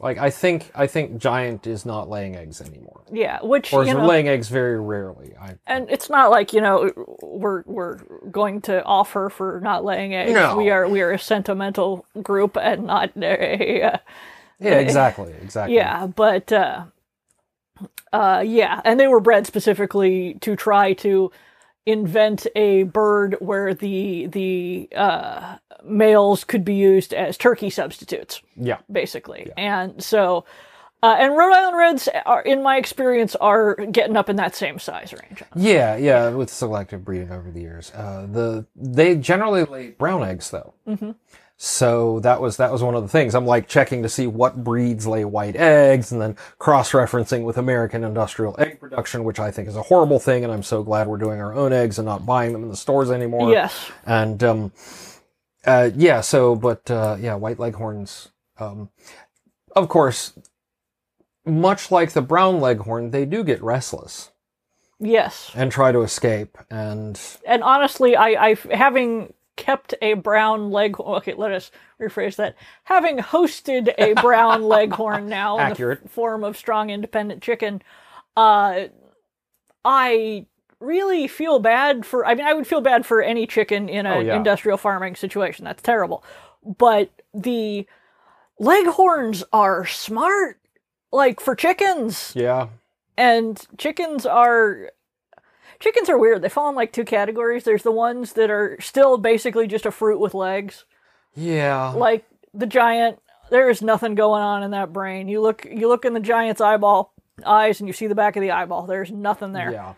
Like 0.00 0.18
I 0.18 0.30
think 0.30 0.70
I 0.74 0.86
think 0.86 1.18
Giant 1.18 1.66
is 1.66 1.84
not 1.84 2.08
laying 2.08 2.36
eggs 2.36 2.60
anymore. 2.60 3.02
Yeah, 3.10 3.40
which 3.42 3.72
or 3.72 3.82
is 3.82 3.88
you 3.88 3.94
know, 3.94 4.06
laying 4.06 4.28
eggs 4.28 4.48
very 4.48 4.80
rarely. 4.80 5.34
I, 5.40 5.56
and 5.66 5.90
it's 5.90 6.08
not 6.08 6.30
like 6.30 6.52
you 6.52 6.60
know 6.60 6.92
we're 7.20 7.62
we're 7.66 7.96
going 8.30 8.60
to 8.62 8.84
offer 8.84 9.28
for 9.28 9.60
not 9.60 9.84
laying 9.84 10.14
eggs. 10.14 10.32
No. 10.32 10.56
We 10.56 10.70
are 10.70 10.88
we 10.88 11.00
are 11.00 11.10
a 11.10 11.18
sentimental 11.18 12.06
group 12.22 12.56
and 12.56 12.86
not 12.86 13.10
a. 13.16 13.82
Uh, 13.82 13.98
yeah, 14.60 14.78
exactly, 14.78 15.32
exactly. 15.42 15.76
Yeah, 15.76 16.06
but 16.06 16.52
uh, 16.52 16.84
uh, 18.12 18.44
yeah, 18.46 18.80
and 18.84 19.00
they 19.00 19.08
were 19.08 19.20
bred 19.20 19.46
specifically 19.46 20.34
to 20.42 20.54
try 20.54 20.92
to 20.94 21.32
invent 21.86 22.46
a 22.54 22.84
bird 22.84 23.36
where 23.40 23.74
the 23.74 24.26
the 24.26 24.88
uh, 24.94 25.56
males 25.84 26.44
could 26.44 26.64
be 26.64 26.74
used 26.74 27.12
as 27.14 27.36
turkey 27.36 27.70
substitutes, 27.70 28.42
yeah, 28.56 28.78
basically. 28.90 29.50
And 29.56 30.02
so, 30.02 30.44
uh, 31.02 31.16
and 31.18 31.36
Rhode 31.36 31.52
Island 31.52 31.76
Reds, 31.76 32.08
are, 32.26 32.42
in 32.42 32.62
my 32.62 32.76
experience, 32.76 33.36
are 33.36 33.74
getting 33.74 34.16
up 34.16 34.28
in 34.28 34.36
that 34.36 34.54
same 34.56 34.78
size 34.78 35.12
range. 35.12 35.42
yeah, 35.54 35.96
yeah. 35.96 36.30
With 36.30 36.50
selective 36.50 37.04
breeding 37.04 37.30
over 37.30 37.50
the 37.50 37.60
years, 37.60 37.92
uh, 37.94 38.26
the 38.30 38.66
they 38.74 39.16
generally 39.16 39.64
lay 39.64 39.90
brown 39.90 40.22
eggs 40.22 40.50
though. 40.50 40.74
Mm-hmm. 40.86 41.12
So 41.60 42.20
that 42.20 42.40
was 42.40 42.56
that 42.58 42.70
was 42.70 42.84
one 42.84 42.94
of 42.94 43.02
the 43.02 43.08
things. 43.08 43.34
I'm 43.34 43.44
like 43.44 43.66
checking 43.66 44.04
to 44.04 44.08
see 44.08 44.28
what 44.28 44.62
breeds 44.62 45.08
lay 45.08 45.24
white 45.24 45.56
eggs, 45.56 46.12
and 46.12 46.20
then 46.20 46.36
cross-referencing 46.60 47.42
with 47.42 47.58
American 47.58 48.04
industrial 48.04 48.54
egg 48.60 48.78
production, 48.78 49.24
which 49.24 49.40
I 49.40 49.50
think 49.50 49.66
is 49.66 49.74
a 49.74 49.82
horrible 49.82 50.20
thing. 50.20 50.44
And 50.44 50.52
I'm 50.52 50.62
so 50.62 50.84
glad 50.84 51.08
we're 51.08 51.16
doing 51.16 51.40
our 51.40 51.52
own 51.52 51.72
eggs 51.72 51.98
and 51.98 52.06
not 52.06 52.24
buying 52.24 52.52
them 52.52 52.62
in 52.62 52.68
the 52.68 52.76
stores 52.76 53.10
anymore. 53.10 53.50
Yes. 53.50 53.90
And 54.06 54.40
um, 54.44 54.72
uh, 55.66 55.90
yeah, 55.96 56.20
so 56.20 56.54
but 56.56 56.90
uh, 56.90 57.16
yeah, 57.20 57.34
white 57.34 57.58
leghorns. 57.58 58.30
Um, 58.58 58.90
of 59.76 59.88
course, 59.88 60.32
much 61.46 61.90
like 61.90 62.12
the 62.12 62.22
brown 62.22 62.60
leghorn, 62.60 63.10
they 63.10 63.24
do 63.24 63.44
get 63.44 63.62
restless 63.62 64.30
Yes. 65.00 65.50
and 65.54 65.70
try 65.72 65.92
to 65.92 66.02
escape. 66.02 66.58
And 66.70 67.20
and 67.46 67.62
honestly, 67.62 68.16
I, 68.16 68.50
I 68.50 68.54
having 68.74 69.32
kept 69.56 69.94
a 70.02 70.14
brown 70.14 70.70
leghorn. 70.70 71.16
Okay, 71.18 71.34
let 71.34 71.52
us 71.52 71.70
rephrase 72.00 72.36
that. 72.36 72.56
Having 72.84 73.18
hosted 73.18 73.92
a 73.98 74.14
brown 74.22 74.62
leghorn 74.64 75.28
now 75.28 75.58
in 75.58 75.66
the 75.68 75.72
Accurate. 75.72 76.10
form 76.10 76.44
of 76.44 76.56
strong 76.56 76.90
independent 76.90 77.42
chicken, 77.42 77.82
uh, 78.36 78.86
I 79.84 80.46
really 80.80 81.26
feel 81.26 81.58
bad 81.58 82.06
for. 82.06 82.24
I 82.26 82.34
mean, 82.34 82.46
I 82.46 82.54
would 82.54 82.66
feel 82.66 82.80
bad 82.80 83.04
for 83.06 83.22
any 83.22 83.46
chicken 83.46 83.88
in 83.88 84.06
oh, 84.06 84.12
an 84.12 84.16
Oh, 84.18 84.20
yeah. 84.20 84.36
industrial 84.36 84.78
farming 84.78 85.16
situation. 85.16 85.64
That's 85.64 85.82
terrible. 85.82 86.24
But 86.64 87.10
the 87.34 87.86
leghorns 88.58 89.44
are 89.52 89.86
smart, 89.86 90.60
like 91.12 91.40
for 91.40 91.54
chickens 91.54 92.32
yeah, 92.34 92.68
and 93.16 93.66
chickens 93.78 94.26
are 94.26 94.90
chickens 95.80 96.10
are 96.10 96.18
weird 96.18 96.42
they 96.42 96.48
fall 96.48 96.68
in 96.68 96.74
like 96.74 96.92
two 96.92 97.04
categories 97.04 97.64
there's 97.64 97.82
the 97.84 97.92
ones 97.92 98.32
that 98.34 98.50
are 98.50 98.76
still 98.80 99.16
basically 99.16 99.66
just 99.66 99.86
a 99.86 99.90
fruit 99.90 100.18
with 100.18 100.34
legs 100.34 100.84
yeah, 101.34 101.90
like 101.90 102.24
the 102.52 102.66
giant 102.66 103.20
there 103.50 103.70
is 103.70 103.80
nothing 103.80 104.14
going 104.16 104.42
on 104.42 104.62
in 104.62 104.72
that 104.72 104.92
brain 104.92 105.28
you 105.28 105.40
look 105.40 105.64
you 105.70 105.88
look 105.88 106.04
in 106.04 106.14
the 106.14 106.20
giant's 106.20 106.60
eyeball 106.60 107.14
eyes 107.46 107.80
and 107.80 107.86
you 107.88 107.92
see 107.92 108.08
the 108.08 108.14
back 108.14 108.36
of 108.36 108.42
the 108.42 108.50
eyeball 108.50 108.86
there's 108.86 109.10
nothing 109.12 109.52
there 109.52 109.72
yeah. 109.72 109.94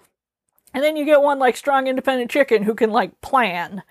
And 0.74 0.82
then 0.84 0.96
you 0.96 1.04
get 1.04 1.22
one 1.22 1.38
like 1.38 1.56
strong 1.56 1.86
independent 1.86 2.30
chicken 2.30 2.62
who 2.62 2.74
can 2.74 2.90
like 2.90 3.20
plan 3.20 3.82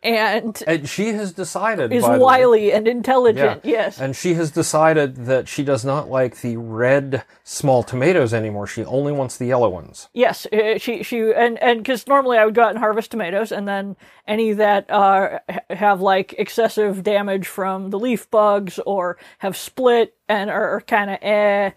and 0.00 0.62
And 0.64 0.88
she 0.88 1.08
has 1.08 1.32
decided 1.32 1.92
is 1.92 2.04
by 2.04 2.12
the 2.12 2.24
way- 2.24 2.24
wily 2.24 2.72
and 2.72 2.86
intelligent 2.86 3.64
yes 3.64 4.00
And 4.00 4.14
she 4.14 4.34
has 4.34 4.52
decided 4.52 5.26
that 5.26 5.48
she 5.48 5.64
does 5.64 5.84
not 5.84 6.08
like 6.08 6.40
the 6.40 6.56
red 6.56 7.24
small 7.42 7.82
tomatoes 7.82 8.32
anymore. 8.32 8.68
She 8.68 8.84
only 8.84 9.10
wants 9.10 9.36
the 9.36 9.46
yellow 9.46 9.68
ones. 9.68 10.08
Yes, 10.12 10.46
uh, 10.52 10.78
she 10.78 11.02
she 11.02 11.32
and 11.32 11.58
and 11.58 11.80
because 11.80 12.06
normally 12.06 12.38
I 12.38 12.44
would 12.44 12.54
go 12.54 12.62
out 12.62 12.70
and 12.70 12.78
harvest 12.78 13.10
tomatoes, 13.10 13.50
and 13.50 13.66
then 13.66 13.96
any 14.24 14.52
that 14.52 14.88
uh, 14.88 15.40
have 15.70 16.00
like 16.00 16.32
excessive 16.38 17.02
damage 17.02 17.48
from 17.48 17.90
the 17.90 17.98
leaf 17.98 18.30
bugs 18.30 18.78
or 18.86 19.18
have 19.38 19.56
split 19.56 20.14
and 20.28 20.48
are, 20.48 20.76
are 20.76 20.80
kind 20.82 21.10
of 21.10 21.18
eh. 21.22 21.70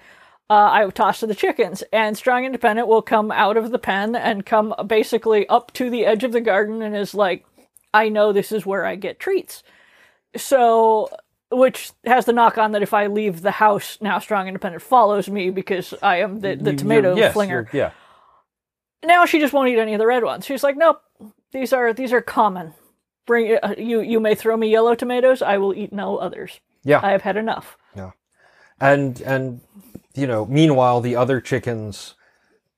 Uh, 0.52 0.70
I 0.70 0.90
toss 0.90 1.22
to 1.22 1.28
the 1.28 1.34
chickens, 1.34 1.82
and 1.94 2.18
Strong 2.18 2.44
Independent 2.44 2.90
will 2.90 3.02
come 3.02 3.32
out 3.32 3.56
of 3.56 3.72
the 3.72 3.80
pen 3.80 4.18
and 4.18 4.46
come 4.46 4.76
basically 4.86 5.48
up 5.48 5.72
to 5.76 5.90
the 5.90 6.06
edge 6.06 6.26
of 6.26 6.34
the 6.34 6.42
garden 6.42 6.82
and 6.82 6.94
is 6.94 7.14
like, 7.14 7.46
I 7.94 8.10
know 8.10 8.34
this 8.34 8.52
is 8.52 8.66
where 8.66 8.86
I 8.86 8.96
get 8.96 9.18
treats. 9.18 9.64
So, 10.36 11.10
which 11.52 11.94
has 12.06 12.26
the 12.26 12.34
knock 12.34 12.58
on 12.58 12.74
that 12.74 12.82
if 12.82 12.94
I 12.94 13.08
leave 13.08 13.42
the 13.42 13.52
house, 13.52 13.98
now 14.02 14.20
Strong 14.20 14.48
Independent 14.50 14.84
follows 14.84 15.30
me 15.30 15.52
because 15.52 15.94
I 16.04 16.18
am 16.18 16.42
the, 16.42 16.56
the 16.56 16.76
tomato 16.76 17.16
yes, 17.16 17.32
flinger 17.32 17.70
Yeah. 17.72 17.92
now 19.06 19.26
she 19.26 19.40
just 19.40 19.54
won't 19.54 19.70
eat 19.70 19.80
any 19.80 19.94
of 19.94 20.00
the 20.00 20.06
red 20.06 20.26
ones. 20.26 20.46
She's 20.46 20.64
like, 20.64 20.76
nope, 20.76 21.02
these 21.54 21.72
are 21.72 21.94
these 21.94 22.12
are 22.12 22.22
common. 22.22 22.74
Bring 23.26 23.58
uh, 23.64 23.76
you 23.78 24.02
you 24.02 24.20
may 24.20 24.36
throw 24.36 24.58
me 24.58 24.70
yellow 24.70 24.96
tomatoes, 24.96 25.42
I 25.42 25.60
will 25.60 25.74
eat 25.74 25.94
no 25.94 26.18
others. 26.18 26.60
Yeah. 26.84 27.00
I 27.02 27.12
have 27.12 27.22
had 27.22 27.38
enough. 27.38 27.78
Yeah, 27.96 28.12
and 28.82 29.22
and 29.22 29.62
you 30.15 30.28
know 30.28 30.45
meanwhile 30.45 31.02
the 31.02 31.15
other 31.15 31.39
chickens 31.41 32.15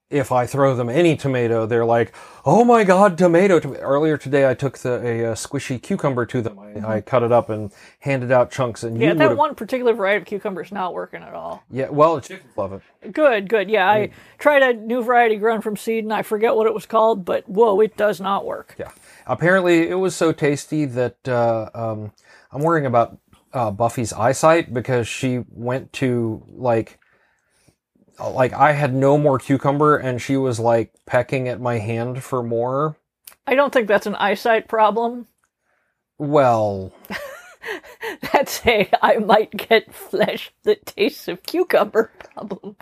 if 0.09 0.31
i 0.31 0.45
throw 0.45 0.75
them 0.75 0.89
any 0.89 1.15
tomato 1.15 1.65
they're 1.65 1.85
like 1.85 2.13
oh 2.45 2.63
my 2.63 2.83
god 2.83 3.17
tomato 3.17 3.59
Tom-" 3.59 3.75
earlier 3.77 4.17
today 4.17 4.47
i 4.47 4.53
took 4.53 4.77
the 4.79 5.01
a, 5.05 5.31
uh 5.31 5.35
squishy 5.35 5.81
cucumber 5.81 6.25
to 6.25 6.41
them 6.41 6.59
I, 6.59 6.95
I 6.97 7.01
cut 7.01 7.23
it 7.23 7.31
up 7.31 7.49
and 7.49 7.71
handed 7.99 8.31
out 8.31 8.51
chunks 8.51 8.83
and 8.83 8.93
Mm-hmm. 8.93 9.01
Yeah, 9.01 9.09
you 9.13 9.15
that 9.15 9.23
would've- 9.29 9.37
one 9.39 9.55
particular 9.55 9.93
variety 9.93 10.21
of 10.21 10.25
cucumber 10.27 10.61
is 10.61 10.71
not 10.71 10.93
working 10.93 11.23
at 11.23 11.33
all. 11.33 11.63
yeah 11.71 11.89
well 11.89 12.15
the 12.15 12.21
chickens 12.21 12.55
love 12.57 12.73
it 12.73 12.81
Good, 13.11 13.49
good. 13.49 13.69
Yeah, 13.69 13.89
I 13.89 14.11
tried 14.37 14.61
a 14.63 14.73
new 14.73 15.03
variety 15.03 15.35
grown 15.35 15.59
from 15.59 15.75
seed, 15.75 16.05
and 16.05 16.13
I 16.13 16.21
forget 16.21 16.55
what 16.55 16.67
it 16.67 16.73
was 16.73 16.85
called, 16.85 17.25
but 17.25 17.49
whoa, 17.49 17.81
it 17.81 17.97
does 17.97 18.21
not 18.21 18.45
work. 18.45 18.75
yeah 18.77 18.91
apparently 19.27 19.89
it 19.89 19.95
was 19.95 20.15
so 20.15 20.31
tasty 20.31 20.85
that 20.85 21.17
uh, 21.27 21.69
um, 21.73 22.11
i'm 22.51 22.61
worrying 22.61 22.85
about 22.85 23.17
uh, 23.53 23.71
buffy's 23.71 24.11
eyesight 24.13 24.73
because 24.73 25.07
she 25.07 25.43
went 25.49 25.91
to 25.93 26.43
like 26.49 26.99
like 28.19 28.53
i 28.53 28.71
had 28.73 28.93
no 28.93 29.17
more 29.17 29.39
cucumber 29.39 29.97
and 29.97 30.21
she 30.21 30.37
was 30.37 30.59
like 30.59 30.93
pecking 31.05 31.47
at 31.47 31.61
my 31.61 31.79
hand 31.79 32.23
for 32.23 32.43
more 32.43 32.97
I 33.45 33.55
don't 33.55 33.73
think 33.73 33.87
that's 33.89 34.05
an 34.05 34.15
eyesight 34.15 34.69
problem. 34.69 35.27
well 36.17 36.93
That 37.09 37.19
That's 38.33 38.65
a 38.65 38.89
I 39.01 39.17
might 39.17 39.51
get 39.51 39.93
flesh 39.93 40.51
that 40.63 40.85
tastes 40.85 41.27
of 41.27 41.43
cucumber 41.43 42.11
problem. 42.35 42.77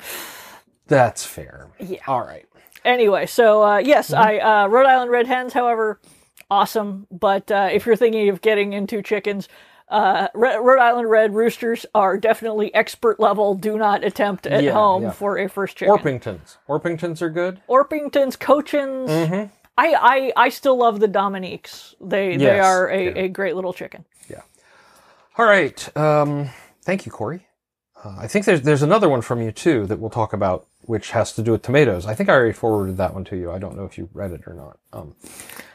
That's 0.88 1.26
fair. 1.26 1.70
Yeah. 1.80 2.00
All 2.08 2.22
right. 2.22 2.46
Anyway, 2.86 3.26
so 3.28 3.64
uh, 3.64 3.78
yes, 3.78 4.12
Mm-hmm. 4.12 4.22
I 4.22 4.40
uh, 4.40 4.68
Rhode 4.68 4.88
Island 4.88 5.12
Red 5.12 5.28
Hens, 5.28 5.54
however, 5.54 6.00
awesome. 6.50 7.08
But 7.12 7.52
uh, 7.52 7.70
if 7.72 7.86
you're 7.86 7.96
thinking 7.96 8.30
of 8.30 8.42
getting 8.42 8.74
into 8.74 9.02
chickens, 9.02 9.48
uh, 9.92 10.28
Rhode 10.34 10.80
Island 10.80 11.10
Red 11.10 11.36
Roosters 11.36 11.86
are 11.94 12.18
definitely 12.18 12.74
expert 12.74 13.20
level. 13.20 13.54
Do 13.56 13.78
not 13.78 14.04
attempt 14.04 14.48
at 14.48 14.64
Yeah, 14.64 14.72
home 14.74 15.04
yeah. 15.04 15.12
for 15.12 15.38
a 15.38 15.48
first 15.50 15.78
chicken. 15.78 15.96
Orpingtons. 15.96 16.58
Orpingtons 16.68 17.22
are 17.22 17.30
good. 17.30 17.62
Orpingtons, 17.70 18.40
Cochins. 18.40 19.10
Mm-hmm. 19.10 19.54
I, 19.78 19.94
I 20.36 20.46
I 20.46 20.50
still 20.50 20.78
love 20.78 21.00
the 21.00 21.08
Dominiques. 21.08 21.96
They 22.02 22.38
they 22.38 22.60
are 22.60 22.90
a, 22.90 23.04
yeah. 23.06 23.12
a 23.24 23.28
great 23.30 23.56
little 23.56 23.74
chicken. 23.74 24.06
Yeah. 24.30 24.42
All 25.38 25.46
right. 25.46 25.98
Um, 25.98 26.50
thank 26.84 27.06
you, 27.06 27.12
Corey. 27.12 27.48
Uh, 28.04 28.16
I 28.20 28.28
think 28.28 28.46
there's 28.46 28.62
there's 28.62 28.82
another 28.84 29.10
one 29.10 29.22
from 29.22 29.42
you 29.42 29.52
too 29.52 29.86
that 29.88 30.00
we'll 30.00 30.10
talk 30.10 30.34
about, 30.34 30.68
which 30.84 31.12
has 31.12 31.32
to 31.34 31.42
do 31.42 31.52
with 31.52 31.62
tomatoes. 31.62 32.06
I 32.06 32.16
think 32.16 32.30
I 32.30 32.34
already 32.34 32.54
forwarded 32.54 32.98
that 32.98 33.14
one 33.14 33.24
to 33.26 33.36
you. 33.38 33.52
I 33.52 33.60
don't 33.60 33.76
know 33.78 33.86
if 33.86 33.98
you 33.98 34.10
read 34.14 34.32
it 34.32 34.42
or 34.46 34.54
not. 34.54 34.78
Um, 34.94 35.16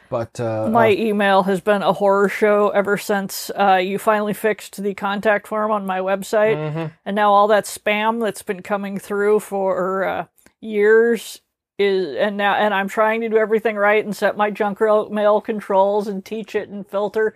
but 0.09 0.39
uh, 0.39 0.69
My 0.69 0.91
email 0.91 1.43
has 1.43 1.61
been 1.61 1.81
a 1.81 1.93
horror 1.93 2.29
show 2.29 2.69
ever 2.69 2.97
since 2.97 3.49
uh, 3.57 3.75
you 3.75 3.97
finally 3.99 4.33
fixed 4.33 4.81
the 4.81 4.93
contact 4.93 5.47
form 5.47 5.71
on 5.71 5.85
my 5.85 5.99
website, 5.99 6.55
Mm-hmm. 6.57 6.85
and 7.05 7.15
now 7.15 7.31
all 7.31 7.47
that 7.49 7.65
spam 7.65 8.21
that's 8.21 8.43
been 8.43 8.61
coming 8.61 8.97
through 8.99 9.39
for 9.41 10.03
uh, 10.03 10.25
years 10.61 11.41
is, 11.77 12.15
and 12.15 12.37
now 12.37 12.55
and 12.55 12.73
I'm 12.73 12.87
trying 12.87 13.21
to 13.21 13.29
do 13.29 13.37
everything 13.37 13.75
right 13.75 14.03
and 14.03 14.15
set 14.15 14.35
my 14.37 14.49
junk 14.49 14.79
mail 14.81 15.41
controls 15.41 16.07
and 16.07 16.23
teach 16.25 16.55
it 16.55 16.69
and 16.69 16.87
filter, 16.87 17.35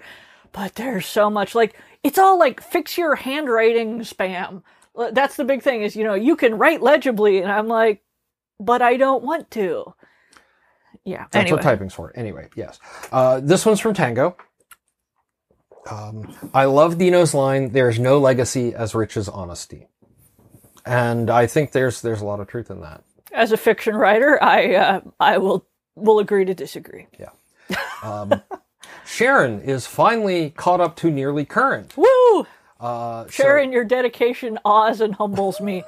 but 0.52 0.76
there's 0.76 1.06
so 1.06 1.30
much 1.30 1.54
like 1.56 1.76
it's 2.04 2.18
all 2.18 2.40
like 2.40 2.62
fix 2.62 2.98
your 2.98 3.16
handwriting 3.16 4.00
spam. 4.00 4.64
That's 5.12 5.36
the 5.36 5.46
big 5.46 5.62
thing 5.62 5.84
is 5.84 5.96
you 5.96 6.04
know 6.04 6.16
you 6.16 6.36
can 6.36 6.58
write 6.58 6.82
legibly, 6.82 7.40
and 7.40 7.52
I'm 7.52 7.68
like, 7.68 8.02
but 8.60 8.82
I 8.82 8.98
don't 8.98 9.24
want 9.24 9.52
to. 9.52 9.94
Yeah. 11.06 11.26
That's 11.32 11.44
anyway. 11.44 11.58
what 11.58 11.64
typing's 11.64 11.94
for. 11.94 12.12
Anyway, 12.16 12.50
yes. 12.56 12.80
Uh, 13.12 13.40
this 13.40 13.66
one's 13.66 13.80
from 13.80 13.94
Tango. 13.94 14.36
Um, 15.90 16.34
I 16.54 16.66
love 16.66 16.98
Dino's 16.98 17.34
line, 17.34 17.72
there's 17.72 17.98
no 17.98 18.20
legacy 18.20 18.74
as 18.76 18.94
rich 18.94 19.18
as 19.18 19.28
honesty. 19.28 19.88
And 20.86 21.30
I 21.30 21.48
think 21.48 21.72
there's 21.72 22.02
there's 22.02 22.22
a 22.22 22.26
lot 22.26 22.40
of 22.40 22.48
truth 22.48 22.70
in 22.70 22.82
that. 22.82 23.04
as 23.32 23.52
a 23.52 23.58
fiction 23.58 23.96
writer, 23.96 24.42
I 24.42 24.76
uh, 24.76 25.02
I 25.20 25.38
will 25.38 25.66
will 25.96 26.20
agree 26.20 26.46
to 26.46 26.54
disagree. 26.54 27.08
Yeah. 27.20 27.30
Um, 28.04 28.42
Sharon 29.06 29.62
is 29.62 29.88
finally 29.88 30.52
caught 30.52 30.82
up 30.82 30.96
to 30.98 31.10
nearly 31.12 31.46
current. 31.46 31.96
Woo! 31.98 32.48
Uh, 32.80 33.26
so- 33.26 33.30
Sharon, 33.30 33.72
your 33.72 33.84
dedication 33.86 34.58
awes 34.66 35.02
and 35.02 35.14
humbles 35.16 35.62
me. 35.62 35.84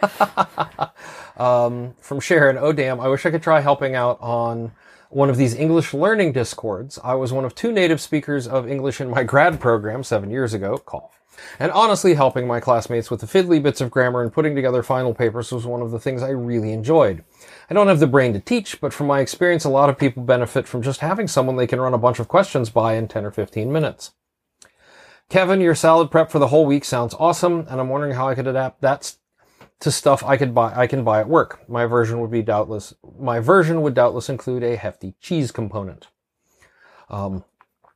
um, 1.38 1.96
from 2.00 2.20
Sharon, 2.20 2.58
oh 2.60 2.72
damn, 2.72 3.00
I 3.00 3.08
wish 3.08 3.26
I 3.26 3.32
could 3.32 3.44
try 3.44 3.62
helping 3.62 3.96
out 3.96 4.20
on 4.22 4.72
one 5.16 5.30
of 5.30 5.38
these 5.38 5.56
English 5.56 5.94
learning 5.94 6.32
discords. 6.32 7.00
I 7.04 7.14
was 7.16 7.32
one 7.32 7.46
of 7.46 7.56
two 7.56 7.72
native 7.72 8.02
speakers 8.02 8.48
of 8.48 8.68
English 8.68 9.00
in 9.00 9.10
my 9.10 9.24
grad 9.32 9.60
program 9.60 10.04
seven 10.04 10.30
years 10.30 10.54
ago, 10.54 10.78
cough. 10.78 11.20
And 11.60 11.72
honestly, 11.72 12.14
helping 12.14 12.48
my 12.48 12.60
classmates 12.60 13.10
with 13.10 13.22
the 13.22 13.28
fiddly 13.28 13.62
bits 13.62 13.82
of 13.82 13.92
grammar 13.92 14.22
and 14.22 14.32
putting 14.32 14.56
together 14.56 14.84
final 14.84 15.14
papers 15.14 15.52
was 15.52 15.66
one 15.66 15.82
of 15.82 15.92
the 15.92 16.00
things 16.00 16.22
I 16.22 16.30
really 16.30 16.72
enjoyed. 16.72 17.24
I 17.70 17.74
don't 17.74 17.88
have 17.88 18.00
the 18.00 18.08
brain 18.08 18.34
to 18.34 18.40
teach, 18.40 18.80
but 18.80 18.94
from 18.94 19.08
my 19.08 19.20
experience, 19.20 19.64
a 19.64 19.70
lot 19.70 19.90
of 19.90 19.98
people 19.98 20.24
benefit 20.24 20.68
from 20.68 20.82
just 20.82 21.00
having 21.00 21.28
someone 21.28 21.56
they 21.56 21.68
can 21.68 21.82
run 21.82 21.94
a 21.94 21.98
bunch 21.98 22.20
of 22.20 22.28
questions 22.28 22.70
by 22.70 22.96
in 22.96 23.08
10 23.08 23.26
or 23.26 23.32
15 23.32 23.72
minutes. 23.72 24.12
Kevin, 25.30 25.62
your 25.62 25.76
salad 25.76 26.12
prep 26.12 26.30
for 26.30 26.40
the 26.40 26.48
whole 26.48 26.66
week 26.66 26.86
sounds 26.86 27.16
awesome, 27.18 27.66
and 27.70 27.80
I'm 27.80 27.90
wondering 27.90 28.14
how 28.14 28.30
I 28.30 28.36
could 28.36 28.48
adapt 28.48 28.82
that 28.82 29.16
to 29.80 29.92
stuff 29.92 30.24
I 30.24 30.38
could 30.38 30.54
buy 30.54 30.74
I 30.76 30.88
can 30.88 31.04
buy 31.04 31.20
at 31.20 31.28
work. 31.28 31.68
My 31.68 31.86
version 31.86 32.20
would 32.20 32.32
be 32.32 32.42
doubtless 32.42 32.94
my 33.20 33.40
version 33.40 33.82
would 33.82 33.94
doubtless 33.94 34.30
include 34.30 34.64
a 34.64 34.76
hefty 34.76 35.16
cheese 35.20 35.52
component. 35.52 36.08
Um, 37.10 37.44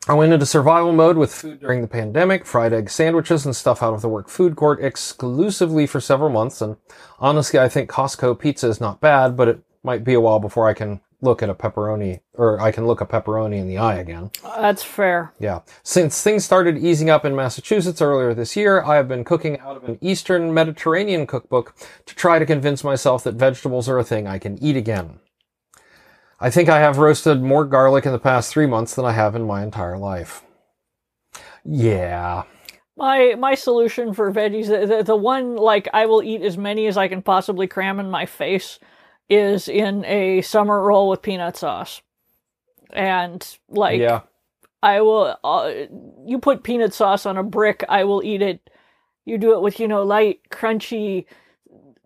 I 0.09 0.13
went 0.13 0.31
into 0.31 0.45
survival 0.45 0.93
mode 0.93 1.17
with 1.17 1.33
food 1.33 1.59
during 1.59 1.81
the 1.81 1.87
pandemic, 1.87 2.45
fried 2.45 2.71
egg 2.71 2.89
sandwiches 2.89 3.45
and 3.45 3.55
stuff 3.55 3.83
out 3.83 3.93
of 3.93 4.01
the 4.01 4.07
work 4.07 4.29
food 4.29 4.55
court 4.55 4.81
exclusively 4.81 5.85
for 5.85 5.99
several 5.99 6.29
months. 6.29 6.61
And 6.61 6.77
honestly, 7.19 7.59
I 7.59 7.67
think 7.67 7.89
Costco 7.89 8.39
pizza 8.39 8.69
is 8.69 8.79
not 8.79 9.01
bad, 9.01 9.35
but 9.35 9.49
it 9.49 9.59
might 9.83 10.05
be 10.05 10.13
a 10.13 10.21
while 10.21 10.39
before 10.39 10.67
I 10.69 10.73
can 10.73 11.01
look 11.21 11.41
at 11.41 11.49
a 11.49 11.55
pepperoni 11.55 12.19
or 12.33 12.59
I 12.59 12.71
can 12.71 12.85
look 12.85 13.01
a 13.01 13.05
pepperoni 13.05 13.57
in 13.57 13.67
the 13.67 13.77
eye 13.77 13.95
again. 13.95 14.31
That's 14.43 14.83
fair. 14.83 15.33
Yeah. 15.39 15.61
Since 15.83 16.21
things 16.21 16.45
started 16.45 16.77
easing 16.77 17.09
up 17.09 17.25
in 17.25 17.35
Massachusetts 17.35 18.01
earlier 18.01 18.33
this 18.33 18.55
year, 18.55 18.83
I 18.83 18.95
have 18.95 19.07
been 19.07 19.23
cooking 19.23 19.59
out 19.59 19.77
of 19.77 19.83
an 19.85 19.97
Eastern 20.01 20.53
Mediterranean 20.53 21.25
cookbook 21.25 21.75
to 22.05 22.15
try 22.15 22.37
to 22.39 22.45
convince 22.45 22.83
myself 22.83 23.23
that 23.23 23.35
vegetables 23.35 23.89
are 23.89 23.97
a 23.97 24.03
thing 24.03 24.27
I 24.27 24.37
can 24.37 24.61
eat 24.63 24.77
again. 24.77 25.19
I 26.39 26.51
think 26.51 26.69
I 26.69 26.79
have 26.79 26.99
roasted 26.99 27.41
more 27.41 27.65
garlic 27.65 28.05
in 28.05 28.11
the 28.11 28.19
past 28.19 28.51
three 28.51 28.67
months 28.67 28.93
than 28.93 29.05
I 29.05 29.11
have 29.13 29.35
in 29.35 29.47
my 29.47 29.63
entire 29.63 29.97
life. 29.97 30.43
Yeah. 31.65 32.43
My 32.95 33.35
my 33.35 33.55
solution 33.55 34.13
for 34.13 34.31
veggies, 34.31 34.67
the, 34.67 34.85
the, 34.85 35.03
the 35.03 35.15
one 35.15 35.55
like 35.55 35.87
I 35.93 36.05
will 36.05 36.23
eat 36.23 36.41
as 36.41 36.57
many 36.57 36.87
as 36.87 36.97
I 36.97 37.07
can 37.07 37.21
possibly 37.21 37.67
cram 37.67 37.99
in 37.99 38.09
my 38.09 38.25
face, 38.25 38.79
is 39.29 39.67
in 39.67 40.05
a 40.05 40.41
summer 40.41 40.81
roll 40.81 41.09
with 41.09 41.21
peanut 41.21 41.57
sauce. 41.57 42.01
And 42.93 43.45
like 43.69 43.99
yeah. 43.99 44.21
I 44.81 45.01
will, 45.01 45.37
uh, 45.43 45.71
you 46.25 46.39
put 46.39 46.63
peanut 46.63 46.93
sauce 46.93 47.25
on 47.25 47.37
a 47.37 47.43
brick, 47.43 47.83
I 47.89 48.03
will 48.05 48.23
eat 48.23 48.41
it. 48.41 48.69
You 49.25 49.37
do 49.37 49.53
it 49.53 49.61
with 49.61 49.79
you 49.79 49.87
know 49.87 50.03
light, 50.03 50.39
crunchy 50.49 51.25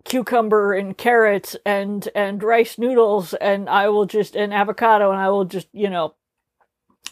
cucumber 0.04 0.72
and 0.72 0.98
carrots 0.98 1.54
and 1.64 2.08
and 2.14 2.42
rice 2.42 2.78
noodles, 2.78 3.34
and 3.34 3.68
I 3.68 3.88
will 3.88 4.06
just 4.06 4.34
and 4.34 4.52
avocado, 4.52 5.10
and 5.12 5.20
I 5.20 5.28
will 5.28 5.44
just 5.44 5.68
you 5.72 5.88
know 5.88 6.14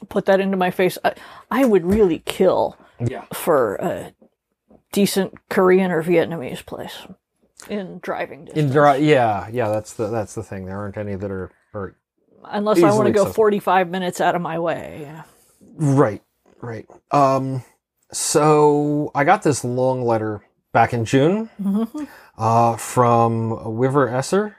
put 0.08 0.24
that 0.26 0.40
into 0.40 0.56
my 0.56 0.72
face. 0.72 0.98
I, 1.04 1.14
I 1.50 1.64
would 1.64 1.84
really 1.86 2.18
kill 2.20 2.76
Yeah. 2.98 3.24
for 3.32 3.76
a 3.76 4.12
decent 4.92 5.34
Korean 5.48 5.92
or 5.92 6.02
Vietnamese 6.02 6.66
place 6.66 7.06
in 7.68 7.98
driving 8.00 8.44
distance. 8.46 8.66
In 8.66 8.72
dry, 8.72 8.96
yeah, 8.96 9.48
yeah, 9.52 9.68
that's 9.68 9.94
the 9.94 10.08
that's 10.08 10.34
the 10.34 10.42
thing. 10.42 10.66
There 10.66 10.78
aren't 10.78 10.96
any 10.96 11.14
that 11.16 11.30
are, 11.30 11.50
are 11.74 11.96
Unless 12.44 12.82
I 12.82 12.92
want 12.92 13.06
to 13.06 13.12
go 13.12 13.20
accessible. 13.22 13.34
45 13.34 13.88
minutes 13.88 14.20
out 14.20 14.34
of 14.34 14.40
my 14.42 14.58
way. 14.58 14.98
Yeah. 15.02 15.22
Right, 15.76 16.22
right. 16.62 16.86
Um, 17.10 17.62
so 18.12 19.10
I 19.14 19.24
got 19.24 19.42
this 19.42 19.62
long 19.64 20.02
letter 20.04 20.42
back 20.72 20.92
in 20.94 21.04
June 21.04 21.50
Mhm. 21.60 22.08
uh, 22.38 22.76
from 22.76 23.76
Wiver 23.76 24.08
Esser, 24.08 24.56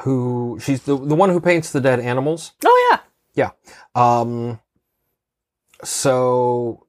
who 0.00 0.58
she's 0.60 0.82
the 0.82 0.96
the 0.96 1.14
one 1.14 1.30
who 1.30 1.40
paints 1.40 1.70
the 1.72 1.80
dead 1.80 2.00
animals. 2.00 2.52
Oh, 2.64 2.88
yeah. 2.90 3.00
yeah. 3.34 3.50
Um, 4.20 4.60
so 5.82 6.86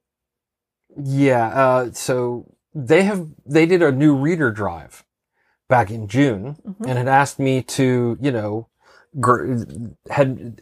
yeah, 0.98 1.48
uh, 1.48 1.92
so 1.92 2.56
they 2.74 3.04
have 3.04 3.28
they 3.46 3.66
did 3.66 3.82
a 3.82 3.92
new 3.92 4.16
reader 4.16 4.52
drive 4.52 5.04
back 5.68 5.90
in 5.92 6.08
June 6.08 6.58
Mhm. 6.68 6.88
and 6.88 6.98
had 6.98 7.08
asked 7.08 7.40
me 7.40 7.62
to, 7.64 8.18
you 8.22 8.32
know, 8.32 8.68
gr- 9.20 9.56
had 10.10 10.62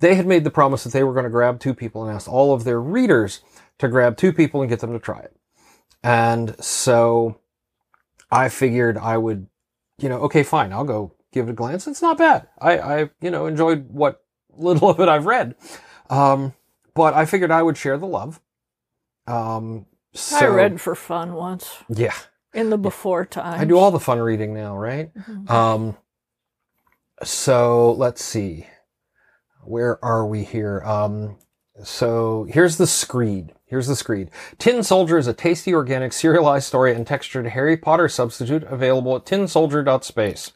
they 0.00 0.14
had 0.16 0.26
made 0.26 0.44
the 0.44 0.50
promise 0.50 0.84
that 0.84 0.92
they 0.92 1.04
were 1.04 1.12
going 1.14 1.24
to 1.24 1.30
grab 1.30 1.58
two 1.60 1.72
people 1.74 2.04
and 2.04 2.14
asked 2.14 2.28
all 2.28 2.52
of 2.52 2.64
their 2.64 2.80
readers 2.80 3.40
to 3.78 3.88
grab 3.88 4.16
two 4.16 4.32
people 4.32 4.60
and 4.60 4.68
get 4.68 4.80
them 4.80 4.92
to 4.92 4.98
try 4.98 5.20
it. 5.20 5.34
And 6.02 6.62
so 6.62 7.36
I 8.30 8.48
figured 8.50 8.98
I 8.98 9.16
would, 9.16 9.46
you 9.98 10.08
know, 10.08 10.18
okay, 10.22 10.42
fine, 10.42 10.72
I'll 10.72 10.84
go 10.84 11.12
give 11.32 11.48
it 11.48 11.52
a 11.52 11.54
glance. 11.54 11.86
It's 11.86 12.02
not 12.02 12.18
bad. 12.18 12.48
I, 12.60 12.78
I, 12.78 13.10
you 13.22 13.30
know, 13.30 13.46
enjoyed 13.46 13.88
what 13.90 14.22
little 14.56 14.90
of 14.90 15.00
it 15.00 15.08
I've 15.08 15.26
read. 15.26 15.54
Um, 16.10 16.52
but 16.94 17.14
I 17.14 17.24
figured 17.24 17.50
I 17.50 17.62
would 17.62 17.76
share 17.78 17.96
the 17.96 18.06
love. 18.06 18.40
Um, 19.26 19.86
so, 20.12 20.36
I 20.36 20.46
read 20.46 20.80
for 20.80 20.94
fun 20.94 21.32
once 21.34 21.78
yeah, 21.88 22.12
in 22.54 22.70
the 22.70 22.78
before 22.78 23.24
time. 23.26 23.60
I 23.60 23.64
do 23.64 23.78
all 23.78 23.90
the 23.90 24.00
fun 24.00 24.18
reading 24.20 24.54
now, 24.54 24.76
right? 24.76 25.10
Mhm. 25.14 25.50
Um, 25.50 25.96
so 27.22 27.92
let's 27.92 28.22
see. 28.22 28.66
Where 29.64 30.02
are 30.04 30.26
we 30.26 30.44
here? 30.44 30.82
Um, 30.84 31.36
so 31.82 32.46
here's 32.48 32.76
the 32.76 32.86
screed. 32.86 33.52
Here's 33.66 33.86
the 33.88 33.96
screed. 33.96 34.30
Tin 34.58 34.82
Soldier 34.82 35.18
is 35.18 35.26
a 35.26 35.32
tasty, 35.32 35.74
organic, 35.74 36.12
serialized 36.12 36.66
story 36.66 36.94
and 36.94 37.06
textured 37.06 37.46
Harry 37.48 37.76
Potter 37.76 38.08
substitute 38.08 38.62
available 38.64 39.16
at 39.16 39.24
tinsoldier.space. 39.24 40.52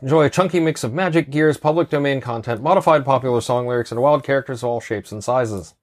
Enjoy 0.00 0.24
a 0.24 0.30
chunky 0.30 0.60
mix 0.60 0.84
of 0.84 0.92
magic, 0.92 1.30
gears, 1.30 1.56
public 1.56 1.90
domain 1.90 2.20
content, 2.20 2.62
modified 2.62 3.04
popular 3.04 3.40
song 3.40 3.66
lyrics, 3.66 3.90
and 3.90 4.00
wild 4.00 4.22
characters 4.22 4.62
of 4.62 4.68
all 4.68 4.80
shapes 4.80 5.10
and 5.12 5.24
sizes. 5.24 5.74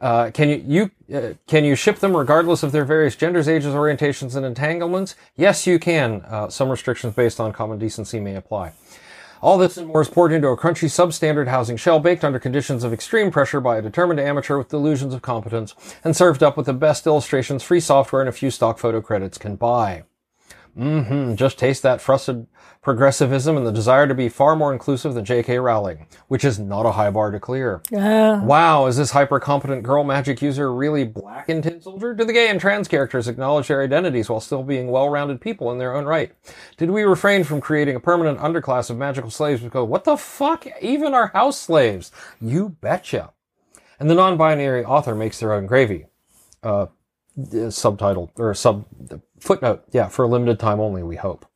Uh, 0.00 0.30
can 0.30 0.48
you, 0.48 0.64
you 0.66 1.16
uh, 1.16 1.34
can 1.46 1.64
you 1.64 1.74
ship 1.74 1.98
them 1.98 2.16
regardless 2.16 2.62
of 2.62 2.72
their 2.72 2.84
various 2.84 3.16
genders, 3.16 3.48
ages, 3.48 3.74
orientations, 3.74 4.34
and 4.34 4.46
entanglements? 4.46 5.14
Yes, 5.36 5.66
you 5.66 5.78
can. 5.78 6.22
Uh, 6.22 6.48
some 6.48 6.70
restrictions 6.70 7.14
based 7.14 7.38
on 7.38 7.52
common 7.52 7.78
decency 7.78 8.18
may 8.18 8.34
apply. 8.34 8.72
All 9.42 9.56
this 9.56 9.76
and 9.76 9.86
more 9.86 10.02
is 10.02 10.08
poured 10.08 10.32
into 10.32 10.48
a 10.48 10.56
crunchy 10.56 10.88
substandard 10.88 11.48
housing 11.48 11.76
shell 11.78 11.98
baked 11.98 12.24
under 12.24 12.38
conditions 12.38 12.84
of 12.84 12.92
extreme 12.92 13.30
pressure 13.30 13.60
by 13.60 13.78
a 13.78 13.82
determined 13.82 14.20
amateur 14.20 14.58
with 14.58 14.68
delusions 14.68 15.14
of 15.14 15.22
competence 15.22 15.74
and 16.04 16.14
served 16.14 16.42
up 16.42 16.56
with 16.56 16.66
the 16.66 16.74
best 16.74 17.06
illustrations, 17.06 17.62
free 17.62 17.80
software, 17.80 18.20
and 18.20 18.28
a 18.28 18.32
few 18.32 18.50
stock 18.50 18.78
photo 18.78 19.00
credits 19.00 19.38
can 19.38 19.56
buy. 19.56 20.04
Mm-hmm. 20.80 21.34
Just 21.34 21.58
taste 21.58 21.82
that 21.82 22.00
frosted 22.00 22.46
progressivism 22.80 23.58
and 23.58 23.66
the 23.66 23.72
desire 23.72 24.06
to 24.06 24.14
be 24.14 24.30
far 24.30 24.56
more 24.56 24.72
inclusive 24.72 25.12
than 25.12 25.26
J.K. 25.26 25.58
Rowling, 25.58 26.06
which 26.28 26.42
is 26.42 26.58
not 26.58 26.86
a 26.86 26.92
high 26.92 27.10
bar 27.10 27.30
to 27.30 27.38
clear. 27.38 27.82
Yeah. 27.90 28.42
Wow, 28.42 28.86
is 28.86 28.96
this 28.96 29.10
hyper 29.10 29.38
competent 29.38 29.82
girl 29.82 30.02
magic 30.04 30.40
user 30.40 30.72
really 30.72 31.04
black 31.04 31.50
and 31.50 31.62
Tin 31.62 31.82
Soldier? 31.82 32.14
Do 32.14 32.24
the 32.24 32.32
gay 32.32 32.48
and 32.48 32.58
trans 32.58 32.88
characters 32.88 33.28
acknowledge 33.28 33.68
their 33.68 33.82
identities 33.82 34.30
while 34.30 34.40
still 34.40 34.62
being 34.62 34.88
well 34.88 35.10
rounded 35.10 35.42
people 35.42 35.70
in 35.70 35.78
their 35.78 35.94
own 35.94 36.06
right? 36.06 36.32
Did 36.78 36.90
we 36.90 37.02
refrain 37.02 37.44
from 37.44 37.60
creating 37.60 37.96
a 37.96 38.00
permanent 38.00 38.38
underclass 38.38 38.88
of 38.88 38.96
magical 38.96 39.30
slaves 39.30 39.60
because 39.60 39.86
what 39.86 40.04
the 40.04 40.16
fuck? 40.16 40.66
Even 40.80 41.12
our 41.12 41.28
house 41.28 41.60
slaves? 41.60 42.10
You 42.40 42.70
betcha. 42.70 43.32
And 43.98 44.08
the 44.08 44.14
non 44.14 44.38
binary 44.38 44.82
author 44.82 45.14
makes 45.14 45.38
their 45.40 45.52
own 45.52 45.66
gravy. 45.66 46.06
Uh, 46.62 46.86
subtitle 47.70 48.32
or 48.36 48.54
sub 48.54 48.84
footnote. 49.38 49.84
Yeah, 49.92 50.08
for 50.08 50.24
a 50.24 50.28
limited 50.28 50.58
time 50.58 50.80
only, 50.80 51.02
we 51.02 51.16
hope. 51.16 51.46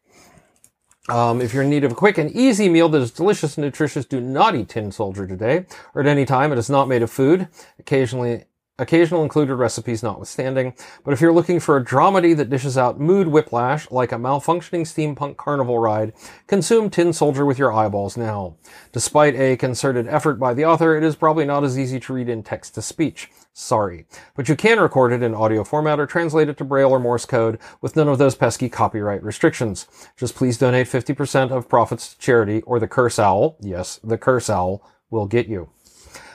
Um, 1.08 1.42
if 1.42 1.52
you're 1.52 1.62
in 1.62 1.70
need 1.70 1.84
of 1.84 1.92
a 1.92 1.94
quick 1.94 2.16
and 2.16 2.30
easy 2.30 2.68
meal 2.68 2.88
that 2.88 3.02
is 3.02 3.10
delicious 3.10 3.58
and 3.58 3.64
nutritious, 3.64 4.06
do 4.06 4.20
not 4.20 4.54
eat 4.54 4.70
Tin 4.70 4.90
Soldier 4.90 5.26
today 5.26 5.66
or 5.94 6.00
at 6.00 6.06
any 6.06 6.24
time. 6.24 6.50
It 6.50 6.58
is 6.58 6.70
not 6.70 6.88
made 6.88 7.02
of 7.02 7.10
food. 7.10 7.48
Occasionally, 7.78 8.44
occasional 8.78 9.22
included 9.22 9.54
recipes 9.54 10.02
notwithstanding. 10.02 10.74
But 11.04 11.14
if 11.14 11.20
you're 11.20 11.32
looking 11.32 11.60
for 11.60 11.76
a 11.76 11.84
dramedy 11.84 12.36
that 12.36 12.50
dishes 12.50 12.76
out 12.76 12.98
mood 12.98 13.28
whiplash 13.28 13.90
like 13.90 14.12
a 14.12 14.16
malfunctioning 14.16 14.82
steampunk 14.82 15.36
carnival 15.36 15.78
ride, 15.78 16.12
consume 16.46 16.90
Tin 16.90 17.12
Soldier 17.12 17.46
with 17.46 17.58
your 17.58 17.72
eyeballs 17.72 18.16
now. 18.16 18.56
Despite 18.92 19.36
a 19.36 19.56
concerted 19.56 20.08
effort 20.08 20.40
by 20.40 20.54
the 20.54 20.64
author, 20.64 20.96
it 20.96 21.04
is 21.04 21.16
probably 21.16 21.44
not 21.44 21.64
as 21.64 21.78
easy 21.78 22.00
to 22.00 22.12
read 22.12 22.28
in 22.28 22.42
text 22.42 22.74
to 22.74 22.82
speech. 22.82 23.30
Sorry. 23.52 24.06
But 24.34 24.48
you 24.48 24.56
can 24.56 24.80
record 24.80 25.12
it 25.12 25.22
in 25.22 25.32
audio 25.32 25.62
format 25.62 26.00
or 26.00 26.06
translate 26.06 26.48
it 26.48 26.56
to 26.56 26.64
Braille 26.64 26.90
or 26.90 26.98
Morse 26.98 27.24
code 27.24 27.60
with 27.80 27.94
none 27.94 28.08
of 28.08 28.18
those 28.18 28.34
pesky 28.34 28.68
copyright 28.68 29.22
restrictions. 29.22 29.86
Just 30.16 30.34
please 30.34 30.58
donate 30.58 30.88
50% 30.88 31.52
of 31.52 31.68
profits 31.68 32.12
to 32.12 32.18
charity 32.18 32.62
or 32.62 32.80
the 32.80 32.88
Curse 32.88 33.20
Owl, 33.20 33.56
yes, 33.60 34.00
the 34.02 34.18
Curse 34.18 34.50
Owl, 34.50 34.82
will 35.10 35.26
get 35.26 35.46
you. 35.46 35.70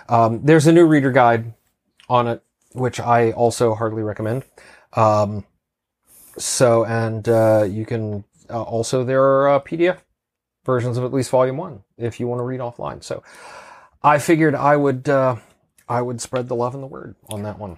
Um, 0.07 0.39
there's 0.43 0.65
a 0.65 0.71
new 0.71 0.87
reader 0.87 1.11
guide 1.11 1.53
on 2.09 2.27
it, 2.27 2.43
which 2.73 2.99
I 2.99 3.31
also 3.31 3.75
hardly 3.75 4.03
recommend. 4.03 4.43
Um, 4.93 5.45
so, 6.37 6.85
and 6.85 7.27
uh, 7.27 7.67
you 7.69 7.85
can 7.85 8.23
uh, 8.49 8.63
also, 8.63 9.03
there 9.03 9.23
are 9.23 9.49
uh, 9.49 9.59
PDF 9.59 9.99
versions 10.65 10.97
of 10.97 11.03
at 11.03 11.13
least 11.13 11.29
volume 11.29 11.57
one 11.57 11.83
if 11.97 12.19
you 12.19 12.27
want 12.27 12.39
to 12.39 12.43
read 12.43 12.59
offline. 12.59 13.03
So 13.03 13.23
I 14.03 14.19
figured 14.19 14.55
I 14.55 14.77
would 14.77 15.09
uh, 15.09 15.37
I 15.87 16.01
would 16.01 16.21
spread 16.21 16.47
the 16.47 16.55
love 16.55 16.73
and 16.73 16.83
the 16.83 16.87
word 16.87 17.15
on 17.29 17.43
that 17.43 17.59
one. 17.59 17.77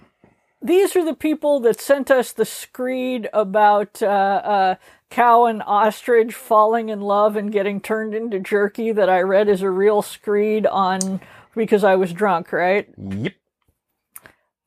These 0.60 0.94
are 0.94 1.04
the 1.04 1.14
people 1.14 1.58
that 1.60 1.80
sent 1.80 2.10
us 2.10 2.30
the 2.30 2.44
screed 2.44 3.28
about 3.32 4.00
uh, 4.00 4.06
uh, 4.06 4.74
cow 5.10 5.46
and 5.46 5.60
ostrich 5.66 6.34
falling 6.34 6.88
in 6.88 7.00
love 7.00 7.34
and 7.34 7.50
getting 7.50 7.80
turned 7.80 8.14
into 8.14 8.38
jerky 8.38 8.92
that 8.92 9.08
I 9.08 9.22
read 9.22 9.48
as 9.48 9.62
a 9.62 9.70
real 9.70 10.02
screed 10.02 10.66
on 10.66 11.20
because 11.56 11.82
I 11.82 11.96
was 11.96 12.12
drunk, 12.12 12.52
right? 12.52 12.88
Yep. 12.96 13.32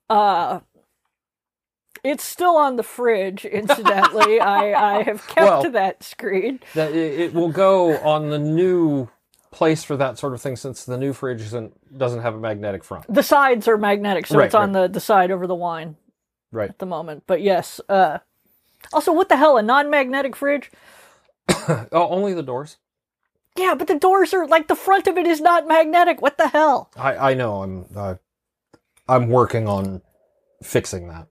Uh, 0.09 0.59
it's 2.03 2.23
still 2.23 2.55
on 2.55 2.75
the 2.75 2.83
fridge, 2.83 3.45
incidentally. 3.45 4.39
I, 4.39 4.99
I 4.99 5.03
have 5.03 5.25
kept 5.27 5.37
Well- 5.65 5.71
that 5.71 6.03
screen. 6.03 6.59
That 6.75 6.91
it, 6.91 7.19
it 7.19 7.33
will 7.33 7.49
go 7.51 7.97
on 7.97 8.29
the 8.29 8.39
new 8.39 9.09
place 9.51 9.83
for 9.85 9.95
that 9.97 10.17
sort 10.19 10.33
of 10.33 10.41
thing 10.41 10.55
since 10.57 10.83
the 10.83 10.97
new 10.97 11.13
fridge 11.13 11.41
isn't, 11.41 11.97
doesn't 11.97 12.21
have 12.21 12.35
a 12.35 12.39
magnetic 12.39 12.83
front. 12.83 13.05
The 13.07 13.23
sides 13.23 13.67
are 13.69 13.77
magnetic, 13.77 14.27
so 14.27 14.37
Right, 14.37 14.45
it's 14.47 14.55
on 14.55 14.73
the, 14.73 14.87
the 14.87 14.99
side 14.99 15.31
over 15.31 15.47
the 15.47 15.55
wine 15.55 15.95
Right. 16.51 16.69
at 16.69 16.79
the 16.79 16.85
moment. 16.85 17.23
But 17.25 17.41
yes. 17.41 17.79
Uh, 17.87 18.19
also, 18.93 19.13
what 19.13 19.29
the 19.29 19.37
hell? 19.37 19.57
A 19.57 19.61
non 19.61 19.89
magnetic 19.89 20.35
fridge? 20.35 20.71
Oh, 21.67 22.09
only 22.09 22.33
the 22.33 22.43
doors. 22.43 22.77
Yeah, 23.57 23.73
but 23.75 23.87
the 23.87 23.97
doors 23.97 24.33
are 24.33 24.45
like 24.47 24.67
the 24.67 24.75
front 24.75 25.07
of 25.07 25.17
it 25.17 25.25
is 25.25 25.39
not 25.41 25.67
magnetic. 25.67 26.21
What 26.21 26.37
the 26.37 26.49
hell? 26.49 26.91
I, 26.95 27.31
I 27.31 27.33
know 27.33 27.63
I'm 27.63 27.85
uh, 27.95 28.15
I'm 29.07 29.29
working 29.29 29.67
on 29.67 30.01
fixing 30.63 31.07
that, 31.09 31.27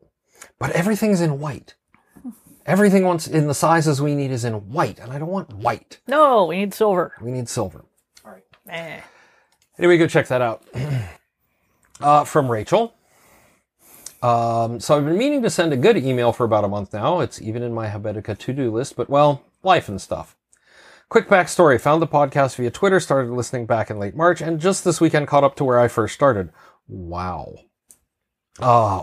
but 0.59 0.71
everything's 0.73 1.21
in 1.21 1.41
white. 1.41 1.75
Everything 2.67 3.05
wants 3.05 3.27
in 3.27 3.47
the 3.47 3.55
sizes 3.55 4.01
we 4.01 4.15
need 4.15 4.31
is 4.31 4.45
in 4.45 4.71
white, 4.71 4.99
and 4.99 5.13
I 5.13 5.19
don't 5.19 5.29
want 5.29 5.53
white. 5.53 6.01
No, 6.07 6.47
we 6.47 6.57
need 6.57 6.73
silver. 6.73 7.13
We 7.21 7.31
need 7.31 7.49
silver. 7.49 7.85
Eh. 8.69 9.01
Anyway, 9.79 9.99
go 9.99 10.07
check 10.07 10.29
that 10.29 10.41
out. 10.41 10.65
uh, 12.01 12.25
from 12.25 12.51
Rachel. 12.51 12.95
Um, 14.23 14.81
so 14.81 14.97
I've 14.97 15.05
been 15.05 15.19
meaning 15.19 15.43
to 15.43 15.51
send 15.51 15.73
a 15.73 15.77
good 15.77 15.99
email 15.99 16.33
for 16.33 16.45
about 16.45 16.65
a 16.65 16.69
month 16.69 16.95
now. 16.95 17.21
It's 17.21 17.43
even 17.43 17.63
in 17.63 17.75
my 17.75 17.89
Habitica 17.89 18.39
to-do 18.39 18.71
list, 18.71 18.97
but 18.97 19.11
well, 19.11 19.43
life 19.63 19.89
and 19.89 20.01
stuff. 20.01 20.37
Quick 21.11 21.29
backstory. 21.29 21.79
Found 21.79 22.01
the 22.01 22.07
podcast 22.07 22.57
via 22.57 22.71
Twitter, 22.71 22.99
started 23.01 23.31
listening 23.31 23.67
back 23.67 23.91
in 23.91 23.99
late 23.99 24.17
March, 24.17 24.41
and 24.41 24.59
just 24.59 24.85
this 24.85 25.01
weekend 25.01 25.29
caught 25.29 25.45
up 25.45 25.57
to 25.57 25.65
where 25.65 25.79
I 25.79 25.89
first 25.89 26.15
started. 26.15 26.51
Wow. 26.89 27.55
Uh, 28.61 29.03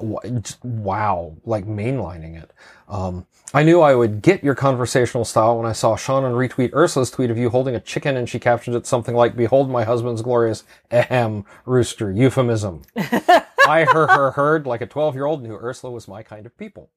wow. 0.64 1.36
Like 1.46 1.66
mainlining 1.66 2.42
it. 2.42 2.52
Um, 2.88 3.28
I 3.54 3.64
knew 3.64 3.82
I 3.82 3.96
would 3.96 4.22
get 4.22 4.44
your 4.44 4.56
conversational 4.56 5.26
style 5.26 5.58
when 5.58 5.66
I 5.66 5.74
saw 5.74 5.98
Shannon 5.98 6.34
retweet 6.34 6.74
Ursula's 6.74 7.12
tweet 7.12 7.30
of 7.30 7.38
you 7.38 7.50
holding 7.50 7.76
a 7.76 7.82
chicken 7.82 8.16
and 8.16 8.30
she 8.30 8.40
captioned 8.40 8.78
it 8.78 8.88
something 8.88 9.14
like, 9.14 9.36
behold 9.36 9.70
my 9.70 9.84
husband's 9.84 10.22
glorious 10.22 10.64
ahem 10.90 11.46
rooster 11.66 12.12
euphemism. 12.12 12.84
I 12.96 13.86
her 13.86 14.08
her 14.08 14.32
heard 14.32 14.66
like 14.66 14.82
a 14.82 14.88
12 14.88 15.16
year 15.16 15.26
old 15.26 15.44
knew 15.44 15.56
Ursula 15.56 15.92
was 15.92 16.08
my 16.08 16.24
kind 16.24 16.46
of 16.46 16.58
people. 16.58 16.90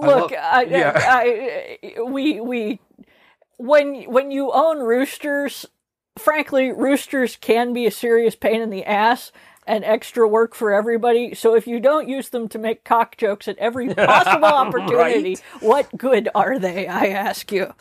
I 0.00 0.06
Look, 0.06 0.30
love- 0.30 0.40
I, 0.42 0.62
yeah. 0.64 0.92
I, 0.96 1.78
I, 1.98 2.02
we 2.02 2.40
we 2.40 2.80
when 3.58 4.04
when 4.04 4.30
you 4.30 4.52
own 4.52 4.78
roosters, 4.80 5.66
frankly, 6.18 6.72
roosters 6.72 7.36
can 7.36 7.72
be 7.72 7.86
a 7.86 7.90
serious 7.90 8.34
pain 8.36 8.60
in 8.60 8.70
the 8.70 8.84
ass 8.84 9.32
and 9.66 9.84
extra 9.84 10.28
work 10.28 10.54
for 10.54 10.72
everybody. 10.72 11.34
So 11.34 11.54
if 11.54 11.66
you 11.66 11.80
don't 11.80 12.08
use 12.08 12.28
them 12.28 12.48
to 12.50 12.58
make 12.58 12.84
cock 12.84 13.16
jokes 13.16 13.48
at 13.48 13.58
every 13.58 13.92
possible 13.94 14.44
opportunity, 14.46 15.36
Right. 15.36 15.62
what 15.62 15.96
good 15.96 16.28
are 16.34 16.58
they? 16.58 16.86
I 16.86 17.06
ask 17.08 17.50
you. 17.52 17.72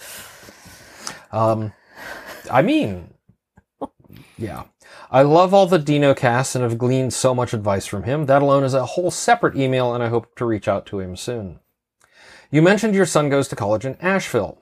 Um, 1.32 1.74
I 2.52 2.62
mean, 2.62 3.14
yeah. 4.38 4.64
I 5.12 5.22
love 5.22 5.54
all 5.54 5.68
the 5.68 5.80
Dino 5.80 6.14
casts 6.14 6.56
and 6.56 6.64
have 6.64 6.78
gleaned 6.78 7.14
so 7.14 7.34
much 7.36 7.54
advice 7.54 7.86
from 7.86 8.04
him. 8.04 8.26
That 8.26 8.42
alone 8.42 8.64
is 8.64 8.74
a 8.74 8.86
whole 8.86 9.12
separate 9.12 9.56
email, 9.56 9.94
and 9.94 10.04
I 10.04 10.10
hope 10.10 10.36
to 10.36 10.46
reach 10.46 10.68
out 10.68 10.86
to 10.88 11.00
him 11.00 11.16
soon. 11.16 11.60
You 12.52 12.62
mentioned 12.62 12.96
your 12.96 13.06
son 13.06 13.30
goes 13.30 13.48
to 13.50 13.56
college 13.56 13.86
in 13.86 13.96
Asheville, 14.02 14.58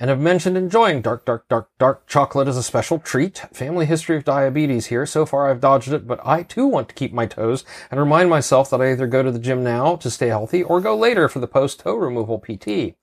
and 0.00 0.10
have 0.10 0.20
mentioned 0.20 0.56
enjoying 0.56 1.02
dark, 1.02 1.24
dark, 1.24 1.48
dark, 1.48 1.70
dark 1.78 2.06
chocolate 2.06 2.48
as 2.48 2.56
a 2.56 2.62
special 2.62 2.98
treat. 2.98 3.38
Family 3.52 3.86
history 3.86 4.16
of 4.16 4.24
diabetes 4.24 4.86
here. 4.86 5.06
So 5.06 5.24
far 5.24 5.48
I've 5.48 5.60
dodged 5.60 5.92
it, 5.92 6.06
but 6.06 6.20
I 6.24 6.42
too 6.42 6.66
want 6.66 6.88
to 6.88 6.94
keep 6.94 7.12
my 7.12 7.26
toes 7.26 7.64
and 7.90 8.00
remind 8.00 8.30
myself 8.30 8.70
that 8.70 8.80
I 8.80 8.90
either 8.90 9.06
go 9.06 9.22
to 9.22 9.30
the 9.30 9.38
gym 9.38 9.62
now 9.62 9.96
to 9.96 10.10
stay 10.10 10.28
healthy 10.28 10.62
or 10.62 10.80
go 10.80 10.96
later 10.96 11.28
for 11.28 11.38
the 11.38 11.46
post 11.46 11.80
toe 11.80 11.96
removal 11.96 12.38
PT. 12.38 12.96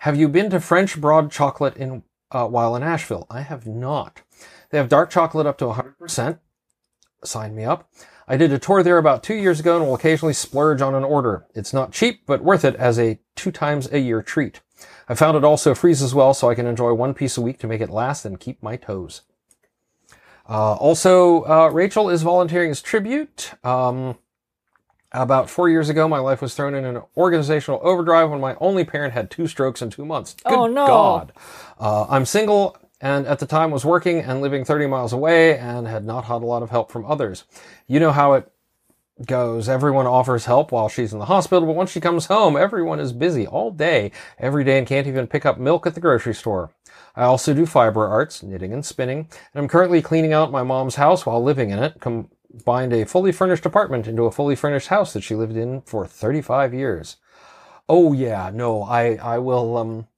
Have 0.00 0.16
you 0.16 0.28
been 0.28 0.50
to 0.50 0.60
French 0.60 1.00
Broad 1.00 1.30
Chocolate 1.30 1.76
in 1.76 2.02
uh, 2.30 2.46
while 2.46 2.74
in 2.76 2.82
Asheville? 2.82 3.26
I 3.30 3.42
have 3.42 3.66
not. 3.66 4.22
They 4.70 4.78
have 4.78 4.88
dark 4.88 5.10
chocolate 5.10 5.46
up 5.46 5.58
to 5.58 5.66
100%. 5.66 6.38
Sign 7.24 7.54
me 7.54 7.64
up. 7.64 7.88
I 8.26 8.36
did 8.36 8.52
a 8.52 8.58
tour 8.58 8.82
there 8.82 8.98
about 8.98 9.22
two 9.22 9.34
years 9.34 9.60
ago 9.60 9.76
and 9.76 9.86
will 9.86 9.94
occasionally 9.94 10.34
splurge 10.34 10.80
on 10.80 10.94
an 10.94 11.04
order. 11.04 11.46
It's 11.54 11.72
not 11.72 11.92
cheap, 11.92 12.22
but 12.26 12.42
worth 12.42 12.64
it 12.64 12.74
as 12.76 12.98
a 12.98 13.20
two 13.36 13.50
times 13.50 13.92
a 13.92 13.98
year 13.98 14.22
treat. 14.22 14.60
I 15.12 15.14
found 15.14 15.36
it 15.36 15.44
also 15.44 15.74
freezes 15.74 16.14
well, 16.14 16.32
so 16.32 16.48
I 16.48 16.54
can 16.54 16.66
enjoy 16.66 16.94
one 16.94 17.12
piece 17.12 17.36
a 17.36 17.42
week 17.42 17.58
to 17.58 17.66
make 17.66 17.82
it 17.82 17.90
last 17.90 18.24
and 18.24 18.40
keep 18.40 18.62
my 18.62 18.76
toes. 18.76 19.20
Uh, 20.48 20.72
also, 20.72 21.44
uh, 21.44 21.68
Rachel 21.70 22.08
is 22.08 22.22
volunteering 22.22 22.70
as 22.70 22.80
tribute. 22.80 23.52
Um, 23.62 24.16
about 25.12 25.50
four 25.50 25.68
years 25.68 25.90
ago, 25.90 26.08
my 26.08 26.18
life 26.18 26.40
was 26.40 26.54
thrown 26.54 26.74
in 26.74 26.86
an 26.86 27.02
organizational 27.14 27.78
overdrive 27.82 28.30
when 28.30 28.40
my 28.40 28.56
only 28.58 28.84
parent 28.84 29.12
had 29.12 29.30
two 29.30 29.46
strokes 29.46 29.82
in 29.82 29.90
two 29.90 30.06
months. 30.06 30.34
Good 30.46 30.54
Oh, 30.54 30.66
no. 30.66 30.86
God. 30.86 31.32
Uh, 31.78 32.06
I'm 32.08 32.24
single 32.24 32.78
and 33.02 33.26
at 33.26 33.40
the 33.40 33.46
time 33.46 33.70
was 33.70 33.84
working 33.84 34.20
and 34.20 34.40
living 34.40 34.64
30 34.64 34.86
miles 34.86 35.12
away 35.12 35.58
and 35.58 35.86
had 35.88 36.06
not 36.06 36.24
had 36.24 36.40
a 36.40 36.46
lot 36.46 36.62
of 36.62 36.70
help 36.70 36.90
from 36.90 37.04
others. 37.04 37.44
You 37.86 38.00
know 38.00 38.12
how 38.12 38.32
it 38.34 38.50
goes. 39.26 39.68
Everyone 39.68 40.06
offers 40.06 40.46
help 40.46 40.72
while 40.72 40.88
she's 40.88 41.12
in 41.12 41.18
the 41.18 41.26
hospital, 41.26 41.66
but 41.66 41.74
once 41.74 41.90
she 41.90 42.00
comes 42.00 42.26
home, 42.26 42.56
everyone 42.56 43.00
is 43.00 43.12
busy 43.12 43.46
all 43.46 43.70
day, 43.70 44.12
every 44.38 44.64
day, 44.64 44.78
and 44.78 44.86
can't 44.86 45.06
even 45.06 45.26
pick 45.26 45.46
up 45.46 45.58
milk 45.58 45.86
at 45.86 45.94
the 45.94 46.00
grocery 46.00 46.34
store. 46.34 46.70
I 47.14 47.24
also 47.24 47.52
do 47.54 47.66
fiber 47.66 48.06
arts, 48.06 48.42
knitting 48.42 48.72
and 48.72 48.84
spinning, 48.84 49.18
and 49.18 49.62
I'm 49.62 49.68
currently 49.68 50.02
cleaning 50.02 50.32
out 50.32 50.50
my 50.50 50.62
mom's 50.62 50.94
house 50.94 51.26
while 51.26 51.42
living 51.42 51.70
in 51.70 51.78
it, 51.78 52.00
combined 52.00 52.92
a 52.92 53.04
fully 53.04 53.32
furnished 53.32 53.66
apartment 53.66 54.06
into 54.06 54.24
a 54.24 54.32
fully 54.32 54.56
furnished 54.56 54.88
house 54.88 55.12
that 55.12 55.22
she 55.22 55.34
lived 55.34 55.56
in 55.56 55.82
for 55.82 56.06
35 56.06 56.72
years. 56.72 57.16
Oh 57.88 58.12
yeah, 58.12 58.50
no, 58.52 58.82
I, 58.82 59.16
I 59.16 59.38
will, 59.38 59.76
um, 59.76 60.08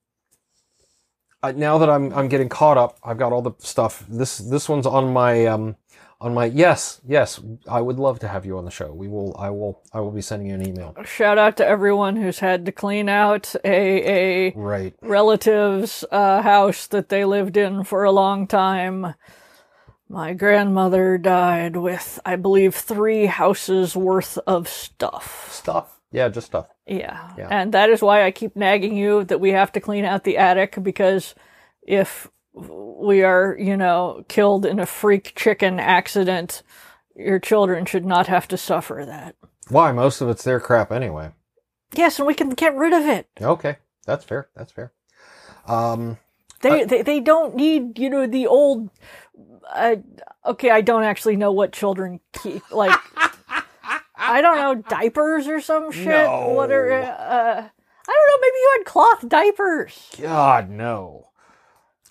uh, 1.44 1.52
now 1.52 1.76
that 1.76 1.90
I'm 1.90 2.10
I'm 2.14 2.28
getting 2.28 2.48
caught 2.48 2.78
up, 2.78 2.98
I've 3.04 3.18
got 3.18 3.30
all 3.30 3.42
the 3.42 3.52
stuff. 3.58 4.02
This 4.08 4.38
this 4.38 4.66
one's 4.66 4.86
on 4.86 5.12
my 5.12 5.44
um 5.44 5.76
on 6.24 6.32
my 6.34 6.46
yes 6.46 7.00
yes. 7.06 7.38
I 7.68 7.80
would 7.80 7.98
love 7.98 8.18
to 8.20 8.28
have 8.28 8.44
you 8.46 8.56
on 8.58 8.64
the 8.64 8.70
show. 8.70 8.92
We 8.92 9.08
will. 9.08 9.36
I 9.38 9.50
will. 9.50 9.80
I 9.92 10.00
will 10.00 10.10
be 10.10 10.22
sending 10.22 10.48
you 10.48 10.54
an 10.54 10.66
email. 10.66 10.96
Shout 11.04 11.38
out 11.38 11.56
to 11.58 11.66
everyone 11.66 12.16
who's 12.16 12.38
had 12.40 12.64
to 12.66 12.72
clean 12.72 13.08
out 13.08 13.54
a 13.64 14.48
a 14.48 14.52
Right. 14.56 14.94
relative's 15.02 16.04
uh, 16.10 16.42
house 16.42 16.86
that 16.88 17.10
they 17.10 17.24
lived 17.24 17.56
in 17.56 17.84
for 17.84 18.04
a 18.04 18.10
long 18.12 18.46
time. 18.46 19.14
My 20.08 20.32
grandmother 20.34 21.18
died 21.18 21.76
with, 21.76 22.20
I 22.24 22.36
believe, 22.36 22.74
three 22.74 23.26
houses 23.26 23.96
worth 23.96 24.38
of 24.46 24.68
stuff. 24.68 25.48
Stuff. 25.52 26.00
Yeah, 26.12 26.28
just 26.28 26.46
stuff. 26.48 26.68
Yeah. 26.86 27.32
Yeah. 27.36 27.48
And 27.50 27.72
that 27.74 27.90
is 27.90 28.00
why 28.02 28.24
I 28.24 28.30
keep 28.30 28.54
nagging 28.54 28.96
you 28.96 29.24
that 29.24 29.40
we 29.40 29.50
have 29.50 29.72
to 29.72 29.80
clean 29.80 30.04
out 30.04 30.24
the 30.24 30.36
attic 30.38 30.78
because 30.82 31.34
if 31.82 32.28
we 32.54 33.22
are, 33.22 33.56
you 33.58 33.76
know, 33.76 34.24
killed 34.28 34.64
in 34.64 34.78
a 34.78 34.86
freak 34.86 35.34
chicken 35.34 35.80
accident, 35.80 36.62
your 37.16 37.38
children 37.38 37.84
should 37.84 38.06
not 38.06 38.26
have 38.28 38.48
to 38.48 38.56
suffer 38.56 39.04
that. 39.06 39.36
Why? 39.68 39.92
Most 39.92 40.20
of 40.20 40.28
it's 40.28 40.44
their 40.44 40.60
crap 40.60 40.92
anyway. 40.92 41.32
Yes, 41.94 42.18
and 42.18 42.26
we 42.26 42.34
can 42.34 42.50
get 42.50 42.74
rid 42.74 42.92
of 42.92 43.04
it. 43.06 43.28
Okay, 43.40 43.76
that's 44.06 44.24
fair. 44.24 44.48
That's 44.56 44.72
fair. 44.72 44.92
Um, 45.66 46.18
They, 46.60 46.84
they 46.84 47.02
they 47.02 47.20
don't 47.20 47.54
need 47.54 47.98
you 47.98 48.10
know 48.10 48.26
the 48.26 48.46
old. 48.46 48.90
Uh, 49.72 49.96
okay, 50.46 50.70
I 50.70 50.80
don't 50.80 51.04
actually 51.04 51.36
know 51.36 51.52
what 51.52 51.72
children 51.72 52.20
keep 52.32 52.62
like. 52.70 52.98
I 54.16 54.40
don't 54.40 54.56
know 54.56 54.74
diapers 54.88 55.48
or 55.48 55.60
some 55.60 55.90
shit. 55.92 56.06
No. 56.06 56.50
What 56.50 56.70
are 56.70 56.92
uh, 56.92 57.68
I 58.06 58.12
don't 58.12 58.28
know. 58.30 58.38
Maybe 58.40 58.56
you 58.56 58.74
had 58.78 58.84
cloth 58.86 59.28
diapers. 59.28 60.10
God 60.20 60.70
no. 60.70 61.28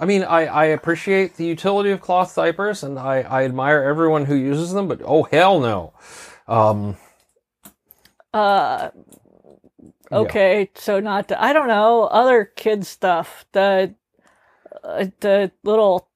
I 0.04 0.06
mean, 0.06 0.26
I, 0.26 0.48
I 0.48 0.66
appreciate 0.66 1.38
the 1.38 1.46
utility 1.46 1.90
of 1.92 2.02
cloth 2.02 2.36
diapers, 2.36 2.84
and 2.84 3.00
I, 3.00 3.22
I 3.22 3.46
admire 3.46 3.84
everyone 3.84 4.26
who 4.26 4.36
uses 4.36 4.74
them. 4.74 4.90
But 4.90 5.02
oh 5.06 5.24
hell 5.24 5.62
no. 5.62 5.94
Um, 6.46 6.98
Uh, 8.34 8.90
okay, 10.12 10.70
so 10.76 11.00
not 11.00 11.30
the, 11.30 11.42
I 11.42 11.54
don't 11.54 11.70
know 11.70 12.04
other 12.04 12.44
kid 12.44 12.86
stuff. 12.86 13.46
The 13.54 13.96
uh, 14.84 15.06
the 15.22 15.54
little 15.64 16.10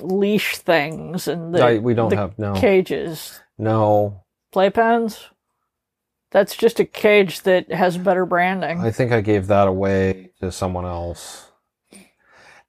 leash 0.00 0.56
things 0.56 1.28
and 1.28 1.54
the 1.54 1.62
I- 1.62 1.78
we 1.80 1.92
don't 1.92 2.08
the 2.08 2.16
have 2.16 2.38
no 2.38 2.54
cages. 2.54 3.42
no. 3.58 4.24
playpens. 4.54 5.26
That's 6.30 6.56
just 6.56 6.80
a 6.80 6.86
cage 6.86 7.42
that 7.42 7.70
has 7.70 7.98
better 7.98 8.24
branding. 8.24 8.80
I 8.80 8.90
think 8.90 9.12
I 9.12 9.20
gave 9.20 9.48
that 9.48 9.68
away 9.68 10.30
to 10.40 10.50
someone 10.50 10.86
else. 10.86 11.51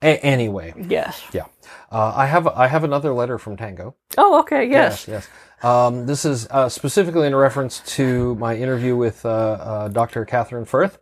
A- 0.03 0.23
anyway, 0.23 0.73
yes. 0.77 1.23
yeah, 1.31 1.45
uh, 1.91 2.13
I 2.15 2.25
have 2.25 2.47
I 2.47 2.67
have 2.67 2.83
another 2.83 3.13
letter 3.13 3.37
from 3.37 3.57
Tango. 3.57 3.95
Oh, 4.17 4.39
okay. 4.41 4.65
Yes. 4.69 5.07
yes. 5.07 5.27
Um, 5.63 6.05
this 6.05 6.25
is 6.25 6.45
uh, 6.51 6.67
specifically 6.67 7.25
in 7.25 7.35
reference 7.35 7.79
to 7.95 8.35
my 8.35 8.55
interview 8.55 8.97
with 8.97 9.25
uh, 9.25 9.29
uh, 9.29 9.87
Dr. 9.87 10.25
Catherine 10.25 10.65
Firth, 10.65 10.99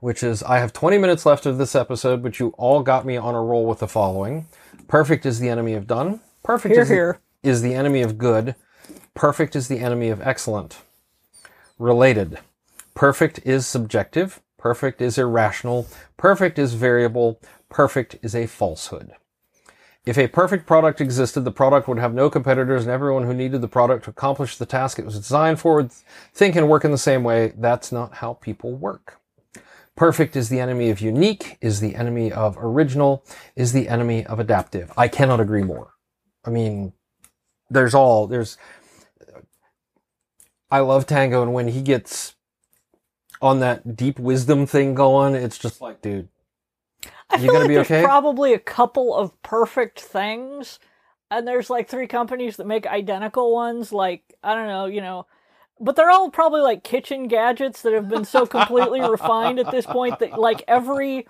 which 0.00 0.24
is 0.24 0.42
I 0.42 0.58
have 0.58 0.72
20 0.72 0.98
minutes 0.98 1.24
left 1.24 1.46
of 1.46 1.58
this 1.58 1.76
episode, 1.76 2.22
but 2.22 2.40
you 2.40 2.48
all 2.58 2.82
got 2.82 3.06
me 3.06 3.16
on 3.16 3.36
a 3.36 3.40
roll 3.40 3.66
with 3.66 3.78
the 3.78 3.88
following: 3.88 4.46
Perfect 4.88 5.24
is 5.24 5.38
the 5.38 5.48
enemy 5.48 5.74
of 5.74 5.86
done. 5.86 6.20
Perfect 6.42 6.74
Here, 6.74 6.82
is, 6.82 6.88
the, 6.88 7.48
is 7.48 7.62
the 7.62 7.74
enemy 7.74 8.02
of 8.02 8.18
good. 8.18 8.56
Perfect 9.14 9.54
is 9.54 9.68
the 9.68 9.78
enemy 9.78 10.08
of 10.08 10.20
excellent. 10.22 10.78
Related. 11.78 12.38
Perfect 12.94 13.40
is 13.44 13.66
subjective. 13.66 14.40
Perfect 14.58 15.00
is 15.00 15.16
irrational. 15.18 15.86
Perfect 16.16 16.58
is 16.58 16.74
variable. 16.74 17.40
Perfect 17.70 18.16
is 18.22 18.34
a 18.34 18.46
falsehood. 18.46 19.12
If 20.04 20.18
a 20.18 20.28
perfect 20.28 20.66
product 20.66 21.00
existed, 21.00 21.42
the 21.42 21.52
product 21.52 21.86
would 21.86 21.98
have 21.98 22.14
no 22.14 22.30
competitors 22.30 22.82
and 22.82 22.90
everyone 22.90 23.24
who 23.24 23.34
needed 23.34 23.60
the 23.60 23.68
product 23.68 24.04
to 24.04 24.10
accomplish 24.10 24.56
the 24.56 24.66
task 24.66 24.98
it 24.98 25.04
was 25.04 25.16
designed 25.16 25.60
for 25.60 25.76
would 25.76 25.92
think 25.92 26.56
and 26.56 26.68
work 26.68 26.84
in 26.84 26.90
the 26.90 26.98
same 26.98 27.22
way. 27.22 27.52
That's 27.56 27.92
not 27.92 28.14
how 28.14 28.34
people 28.34 28.74
work. 28.74 29.20
Perfect 29.96 30.36
is 30.36 30.48
the 30.48 30.58
enemy 30.58 30.88
of 30.88 31.00
unique, 31.00 31.58
is 31.60 31.80
the 31.80 31.94
enemy 31.94 32.32
of 32.32 32.56
original, 32.58 33.22
is 33.54 33.72
the 33.72 33.88
enemy 33.88 34.24
of 34.24 34.40
adaptive. 34.40 34.90
I 34.96 35.08
cannot 35.08 35.40
agree 35.40 35.62
more. 35.62 35.92
I 36.44 36.50
mean, 36.50 36.94
there's 37.68 37.94
all, 37.94 38.26
there's, 38.26 38.56
I 40.70 40.80
love 40.80 41.06
Tango 41.06 41.42
and 41.42 41.52
when 41.52 41.68
he 41.68 41.82
gets 41.82 42.34
on 43.42 43.60
that 43.60 43.96
deep 43.96 44.18
wisdom 44.18 44.66
thing 44.66 44.94
going, 44.94 45.34
it's 45.34 45.58
just 45.58 45.82
like, 45.82 46.00
dude, 46.00 46.28
I 47.30 47.36
You 47.36 47.42
feel 47.42 47.52
gonna 47.52 47.58
like 47.60 47.68
be 47.68 47.74
there's 47.74 47.86
okay? 47.90 48.02
probably 48.02 48.52
a 48.52 48.58
couple 48.58 49.14
of 49.14 49.40
perfect 49.42 50.00
things, 50.00 50.78
and 51.30 51.46
there's 51.46 51.70
like 51.70 51.88
three 51.88 52.06
companies 52.06 52.56
that 52.56 52.66
make 52.66 52.86
identical 52.86 53.52
ones. 53.52 53.92
Like 53.92 54.22
I 54.42 54.54
don't 54.54 54.66
know, 54.66 54.86
you 54.86 55.00
know, 55.00 55.26
but 55.80 55.96
they're 55.96 56.10
all 56.10 56.30
probably 56.30 56.60
like 56.60 56.82
kitchen 56.84 57.28
gadgets 57.28 57.82
that 57.82 57.92
have 57.92 58.08
been 58.08 58.24
so 58.24 58.46
completely 58.46 59.00
refined 59.00 59.58
at 59.60 59.70
this 59.70 59.86
point 59.86 60.18
that 60.18 60.38
like 60.38 60.62
every 60.68 61.26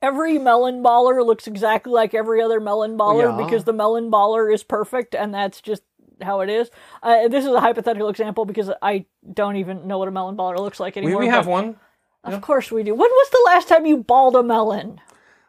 every 0.00 0.38
melon 0.38 0.82
baller 0.82 1.24
looks 1.24 1.46
exactly 1.46 1.92
like 1.92 2.14
every 2.14 2.42
other 2.42 2.60
melon 2.60 2.96
baller 2.98 3.38
Yeah. 3.38 3.44
because 3.44 3.64
the 3.64 3.72
melon 3.72 4.10
baller 4.10 4.52
is 4.52 4.62
perfect, 4.64 5.14
and 5.14 5.32
that's 5.34 5.60
just 5.60 5.82
how 6.20 6.40
it 6.40 6.48
is. 6.48 6.70
Uh, 7.02 7.28
this 7.28 7.44
is 7.44 7.50
a 7.50 7.60
hypothetical 7.60 8.08
example 8.08 8.44
because 8.44 8.70
I 8.80 9.06
don't 9.32 9.56
even 9.56 9.86
know 9.88 9.98
what 9.98 10.08
a 10.08 10.12
melon 10.12 10.36
baller 10.36 10.58
looks 10.58 10.78
like 10.80 10.96
anymore. 10.96 11.20
we 11.20 11.26
have 11.28 11.44
but- 11.46 11.50
one. 11.50 11.76
Of 12.24 12.40
course 12.40 12.70
we 12.70 12.82
do. 12.82 12.94
When 12.94 13.10
was 13.10 13.30
the 13.30 13.42
last 13.46 13.68
time 13.68 13.84
you 13.84 13.98
balled 13.98 14.36
a 14.36 14.42
melon? 14.42 15.00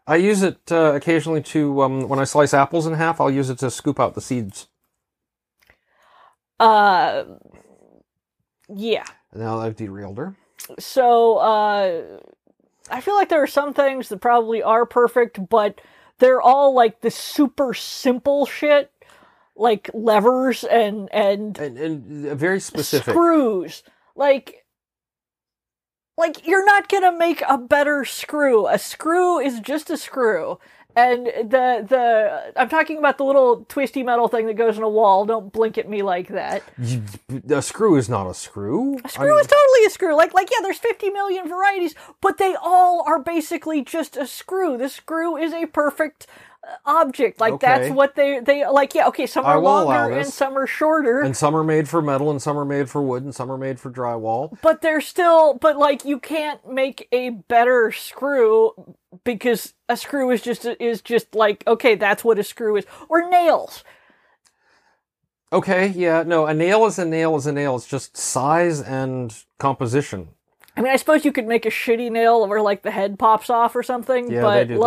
I 0.07 0.17
use 0.17 0.43
it 0.43 0.71
uh, 0.71 0.93
occasionally 0.95 1.41
to 1.43 1.81
um, 1.83 2.09
when 2.09 2.19
I 2.19 2.23
slice 2.23 2.53
apples 2.53 2.87
in 2.87 2.93
half. 2.93 3.21
I'll 3.21 3.31
use 3.31 3.49
it 3.49 3.59
to 3.59 3.71
scoop 3.71 3.99
out 3.99 4.15
the 4.15 4.21
seeds. 4.21 4.67
Uh, 6.59 7.23
yeah. 8.67 9.05
Now 9.33 9.59
I've 9.59 9.75
derailed 9.75 10.17
her. 10.17 10.35
So, 10.79 11.37
uh, 11.37 12.19
I 12.89 13.01
feel 13.01 13.15
like 13.15 13.29
there 13.29 13.43
are 13.43 13.47
some 13.47 13.73
things 13.73 14.09
that 14.09 14.19
probably 14.19 14.61
are 14.61 14.85
perfect, 14.85 15.49
but 15.49 15.79
they're 16.19 16.41
all 16.41 16.73
like 16.73 17.01
the 17.01 17.11
super 17.11 17.73
simple 17.73 18.45
shit, 18.45 18.91
like 19.55 19.89
levers 19.93 20.63
and 20.63 21.09
and 21.13 21.57
and, 21.57 21.77
and 21.77 22.27
uh, 22.27 22.35
very 22.35 22.59
specific. 22.59 23.13
screws. 23.13 23.83
Like, 24.15 24.62
like 26.17 26.45
you're 26.47 26.65
not 26.65 26.89
gonna 26.89 27.17
make 27.17 27.41
a 27.47 27.57
better 27.57 28.05
screw. 28.05 28.67
A 28.67 28.77
screw 28.77 29.39
is 29.39 29.59
just 29.59 29.89
a 29.89 29.97
screw. 29.97 30.59
And 30.95 31.25
the 31.25 31.83
the 31.87 32.53
I'm 32.55 32.69
talking 32.69 32.99
about 32.99 33.17
the 33.17 33.23
little 33.23 33.65
twisty 33.67 34.03
metal 34.03 34.27
thing 34.27 34.45
that 34.45 34.53
goes 34.53 34.77
in 34.77 34.83
a 34.83 34.89
wall. 34.89 35.25
Don't 35.25 35.51
blink 35.51 35.79
at 35.79 35.89
me 35.89 36.03
like 36.03 36.27
that. 36.27 36.61
A 37.49 37.61
screw 37.63 37.95
is 37.95 38.09
not 38.09 38.29
a 38.29 38.33
screw. 38.35 38.99
A 39.03 39.09
screw 39.09 39.39
is 39.39 39.47
totally 39.47 39.85
a 39.87 39.89
screw. 39.89 40.15
Like 40.15 40.35
like 40.35 40.49
yeah, 40.51 40.59
there's 40.61 40.77
50 40.77 41.09
million 41.09 41.47
varieties, 41.47 41.95
but 42.21 42.37
they 42.37 42.55
all 42.61 43.03
are 43.07 43.17
basically 43.19 43.83
just 43.83 44.15
a 44.15 44.27
screw. 44.27 44.77
The 44.77 44.89
screw 44.89 45.35
is 45.35 45.51
a 45.51 45.65
perfect 45.65 46.27
object. 46.85 47.39
Like 47.39 47.59
that's 47.59 47.89
what 47.89 48.15
they 48.15 48.39
they 48.39 48.65
like. 48.67 48.95
Yeah, 48.95 49.07
okay. 49.09 49.25
Some 49.25 49.45
are 49.45 49.59
longer 49.59 50.13
and 50.13 50.27
some 50.27 50.57
are 50.57 50.67
shorter. 50.67 51.21
and 51.21 51.35
some 51.35 51.55
are 51.55 51.63
made 51.63 51.89
for 51.89 52.01
metal, 52.01 52.31
and 52.31 52.41
some 52.41 52.57
are 52.57 52.65
made 52.65 52.89
for 52.89 53.01
wood, 53.01 53.23
and 53.23 53.33
some 53.35 53.51
are 53.51 53.57
made 53.57 53.79
for 53.79 53.91
drywall. 53.91 54.57
but 54.61 54.81
they're 54.81 55.01
still 55.01 55.55
but 55.55 55.77
like 55.77 56.05
you 56.05 56.19
can't 56.19 56.65
make 56.69 57.07
a 57.11 57.29
better 57.31 57.91
screw 57.91 58.71
because 59.23 59.73
a 59.89 59.95
screw 59.97 60.29
is 60.31 60.41
just 60.41 60.65
is 60.65 61.01
just 61.01 61.35
like 61.35 61.63
okay 61.67 61.95
that's 61.95 62.23
what 62.23 62.39
a 62.39 62.43
screw 62.43 62.75
is 62.77 62.85
or 63.09 63.29
nails 63.29 63.83
Okay, 65.51 65.89
yeah, 65.89 66.23
no, 66.25 66.47
a 66.47 66.53
nail 66.53 66.83
is 66.87 66.97
a 66.97 67.05
nail 67.05 67.35
is 67.35 67.45
a 67.45 67.51
nail. 67.51 67.75
It's 67.75 67.85
just 67.87 68.17
size 68.17 68.81
and 68.81 69.31
composition. 69.59 70.29
i 70.75 70.81
mean 70.81 70.91
i 70.91 70.95
suppose 70.95 71.23
you 71.23 71.31
could 71.31 71.45
make 71.45 71.67
a 71.67 71.69
shitty 71.69 72.11
nail 72.11 72.47
where 72.47 72.59
like 72.61 72.81
the 72.81 72.89
head 72.89 73.19
pops 73.19 73.51
off 73.51 73.75
or 73.75 73.83
something 73.83 74.31
Yeah, 74.31 74.41
they 74.41 74.41
but 74.41 74.67
do 74.69 74.73
that. 74.75 74.79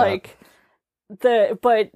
The 1.08 1.58
but 1.62 1.90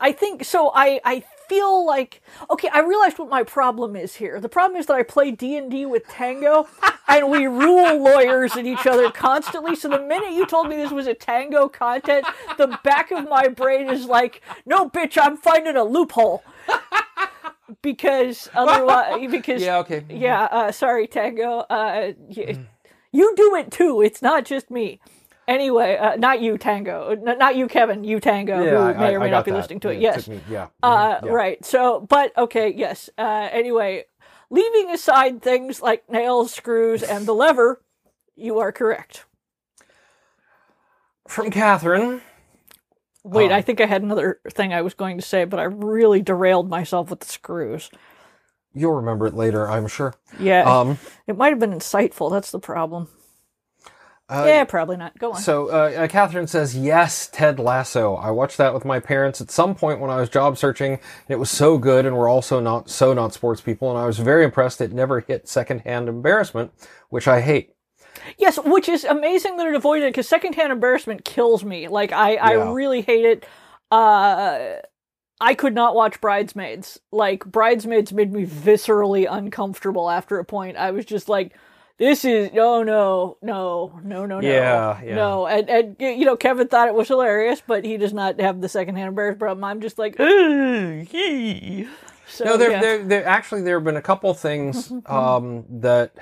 i 0.00 0.12
think 0.12 0.44
so 0.44 0.70
i 0.74 1.00
i 1.04 1.22
feel 1.48 1.84
like 1.84 2.22
okay 2.50 2.68
i 2.72 2.80
realized 2.80 3.18
what 3.18 3.28
my 3.28 3.42
problem 3.42 3.94
is 3.96 4.14
here. 4.16 4.40
The 4.40 4.48
problem 4.48 4.78
is 4.80 4.86
that 4.86 4.94
i 4.94 5.02
play 5.02 5.30
d&d 5.32 5.84
with 5.86 6.06
tango 6.08 6.66
and 7.08 7.30
we 7.30 7.46
rule 7.46 7.98
lawyers 8.02 8.56
at 8.56 8.64
each 8.64 8.86
other 8.86 9.10
constantly. 9.10 9.76
So 9.76 9.88
the 9.88 10.00
minute 10.00 10.32
you 10.32 10.46
told 10.46 10.68
me 10.68 10.76
this 10.76 10.90
was 10.92 11.06
a 11.06 11.14
tango 11.14 11.68
content 11.68 12.24
the 12.56 12.78
back 12.84 13.10
of 13.10 13.28
my 13.28 13.48
brain 13.48 13.90
is 13.90 14.06
like 14.06 14.40
no 14.64 14.88
bitch 14.88 15.18
i'm 15.20 15.36
finding 15.36 15.76
a 15.76 15.84
loophole. 15.84 16.42
Because 17.80 18.48
otherwise 18.54 19.26
because 19.30 19.62
Yeah, 19.62 19.78
okay. 19.78 20.04
yeah 20.08 20.44
uh, 20.44 20.72
sorry 20.72 21.06
tango 21.06 21.60
uh, 21.70 22.12
y- 22.18 22.58
you 23.10 23.34
do 23.36 23.54
it 23.56 23.70
too. 23.70 24.00
It's 24.02 24.22
not 24.22 24.44
just 24.44 24.70
me 24.70 25.00
anyway 25.52 25.96
uh, 25.96 26.16
not 26.16 26.40
you 26.40 26.56
tango 26.58 27.10
N- 27.10 27.38
not 27.38 27.56
you 27.56 27.66
kevin 27.68 28.04
you 28.04 28.20
tango 28.20 28.62
Yeah, 28.62 28.70
who 28.70 28.76
I- 28.78 28.92
may 28.94 29.14
or 29.14 29.20
may 29.20 29.30
not 29.30 29.44
be 29.44 29.50
that. 29.50 29.56
listening 29.58 29.80
to 29.80 29.90
it 29.90 29.98
Yeah, 30.00 30.14
yes 30.16 30.28
me- 30.28 30.40
yeah. 30.48 30.66
uh, 30.82 31.20
mhm, 31.20 31.26
yeah. 31.26 31.32
right 31.32 31.64
so 31.64 32.00
but 32.00 32.36
okay 32.36 32.72
yes 32.74 33.10
uh, 33.18 33.48
anyway 33.52 34.04
leaving 34.50 34.90
aside 34.90 35.42
things 35.42 35.80
like 35.82 36.08
nails 36.10 36.52
screws 36.54 37.02
and 37.02 37.26
the 37.26 37.34
lever 37.34 37.80
you 38.36 38.58
are 38.58 38.72
correct 38.72 39.24
From 41.28 41.50
Catherine, 41.50 42.20
Wait, 43.24 43.52
Um, 43.52 43.56
I 43.58 43.62
think 43.62 43.80
I 43.80 43.86
had 43.86 44.02
another 44.02 44.40
thing 44.50 44.74
I 44.74 44.82
was 44.82 44.94
going 44.94 45.16
to 45.16 45.22
say, 45.24 45.44
but 45.44 45.60
I 45.60 45.64
really 45.64 46.20
derailed 46.22 46.68
myself 46.68 47.08
with 47.08 47.20
the 47.20 47.26
screws. 47.26 47.88
You'll 48.74 48.94
remember 48.94 49.26
it 49.28 49.34
later, 49.34 49.70
I'm 49.70 49.86
sure. 49.86 50.14
Yeah, 50.40 50.64
Um, 50.64 50.98
it 51.28 51.36
might 51.36 51.50
have 51.50 51.60
been 51.60 51.72
insightful. 51.72 52.32
That's 52.32 52.50
the 52.50 52.58
problem. 52.58 53.06
Uh, 54.32 54.44
yeah, 54.46 54.64
probably 54.64 54.96
not. 54.96 55.18
Go 55.18 55.32
on. 55.32 55.40
So 55.40 55.68
uh, 55.68 55.92
uh, 56.04 56.08
Catherine 56.08 56.46
says, 56.46 56.76
"Yes, 56.76 57.28
Ted 57.32 57.58
Lasso. 57.58 58.14
I 58.14 58.30
watched 58.30 58.56
that 58.58 58.72
with 58.74 58.84
my 58.84 59.00
parents 59.00 59.40
at 59.40 59.50
some 59.50 59.74
point 59.74 60.00
when 60.00 60.10
I 60.10 60.16
was 60.20 60.28
job 60.28 60.56
searching, 60.56 60.92
and 60.94 61.00
it 61.28 61.38
was 61.38 61.50
so 61.50 61.78
good. 61.78 62.06
And 62.06 62.16
we're 62.16 62.28
also 62.28 62.60
not 62.60 62.88
so 62.90 63.12
not 63.12 63.32
sports 63.32 63.60
people, 63.60 63.90
and 63.90 63.98
I 63.98 64.06
was 64.06 64.18
very 64.18 64.44
impressed. 64.44 64.80
It 64.80 64.92
never 64.92 65.20
hit 65.20 65.48
secondhand 65.48 66.08
embarrassment, 66.08 66.72
which 67.10 67.28
I 67.28 67.40
hate. 67.40 67.74
Yes, 68.38 68.58
which 68.64 68.88
is 68.88 69.04
amazing 69.04 69.56
that 69.56 69.66
it 69.66 69.74
avoided 69.74 70.12
because 70.12 70.28
secondhand 70.28 70.72
embarrassment 70.72 71.24
kills 71.24 71.64
me. 71.64 71.88
Like 71.88 72.12
I, 72.12 72.36
I 72.36 72.52
Yeah. 72.56 72.72
really 72.72 73.02
hate 73.02 73.24
it. 73.24 73.46
Uh, 73.90 74.76
I 75.40 75.54
could 75.54 75.74
not 75.74 75.94
watch 75.94 76.20
Bridesmaids. 76.20 77.00
Like 77.10 77.44
Bridesmaids 77.44 78.12
made 78.12 78.32
me 78.32 78.46
viscerally 78.46 79.26
uncomfortable 79.28 80.08
after 80.08 80.38
a 80.38 80.44
point. 80.44 80.76
I 80.76 80.92
was 80.92 81.04
just 81.04 81.28
like, 81.28 81.52
"This 82.02 82.24
is 82.24 82.52
no, 82.52 82.82
no, 82.82 83.36
no, 83.40 84.00
no, 84.02 84.26
no, 84.26 84.40
no, 84.40 84.48
Yeah, 84.48 85.00
yeah. 85.02 85.14
no." 85.14 85.46
And 85.46 85.70
and 85.70 85.96
you 86.00 86.24
know, 86.24 86.36
Kevin 86.36 86.66
thought 86.66 86.88
it 86.88 86.94
was 86.94 87.06
hilarious, 87.08 87.62
but 87.64 87.84
he 87.84 87.96
does 87.96 88.12
not 88.12 88.40
have 88.40 88.60
the 88.60 88.68
secondhand 88.68 89.08
embarrassment 89.08 89.38
problem. 89.38 89.64
I'm 89.64 89.80
just 89.80 89.98
like, 89.98 90.18
"Ugh, 90.18 91.06
yee." 91.12 91.88
so 92.26 92.44
No, 92.44 92.56
there, 92.56 92.70
yeah. 92.72 92.80
there, 92.80 93.04
there. 93.04 93.24
Actually, 93.26 93.62
there 93.62 93.76
have 93.76 93.84
been 93.84 93.96
a 93.96 94.02
couple 94.02 94.34
things 94.34 94.92
um, 95.06 95.64
that 95.70 96.14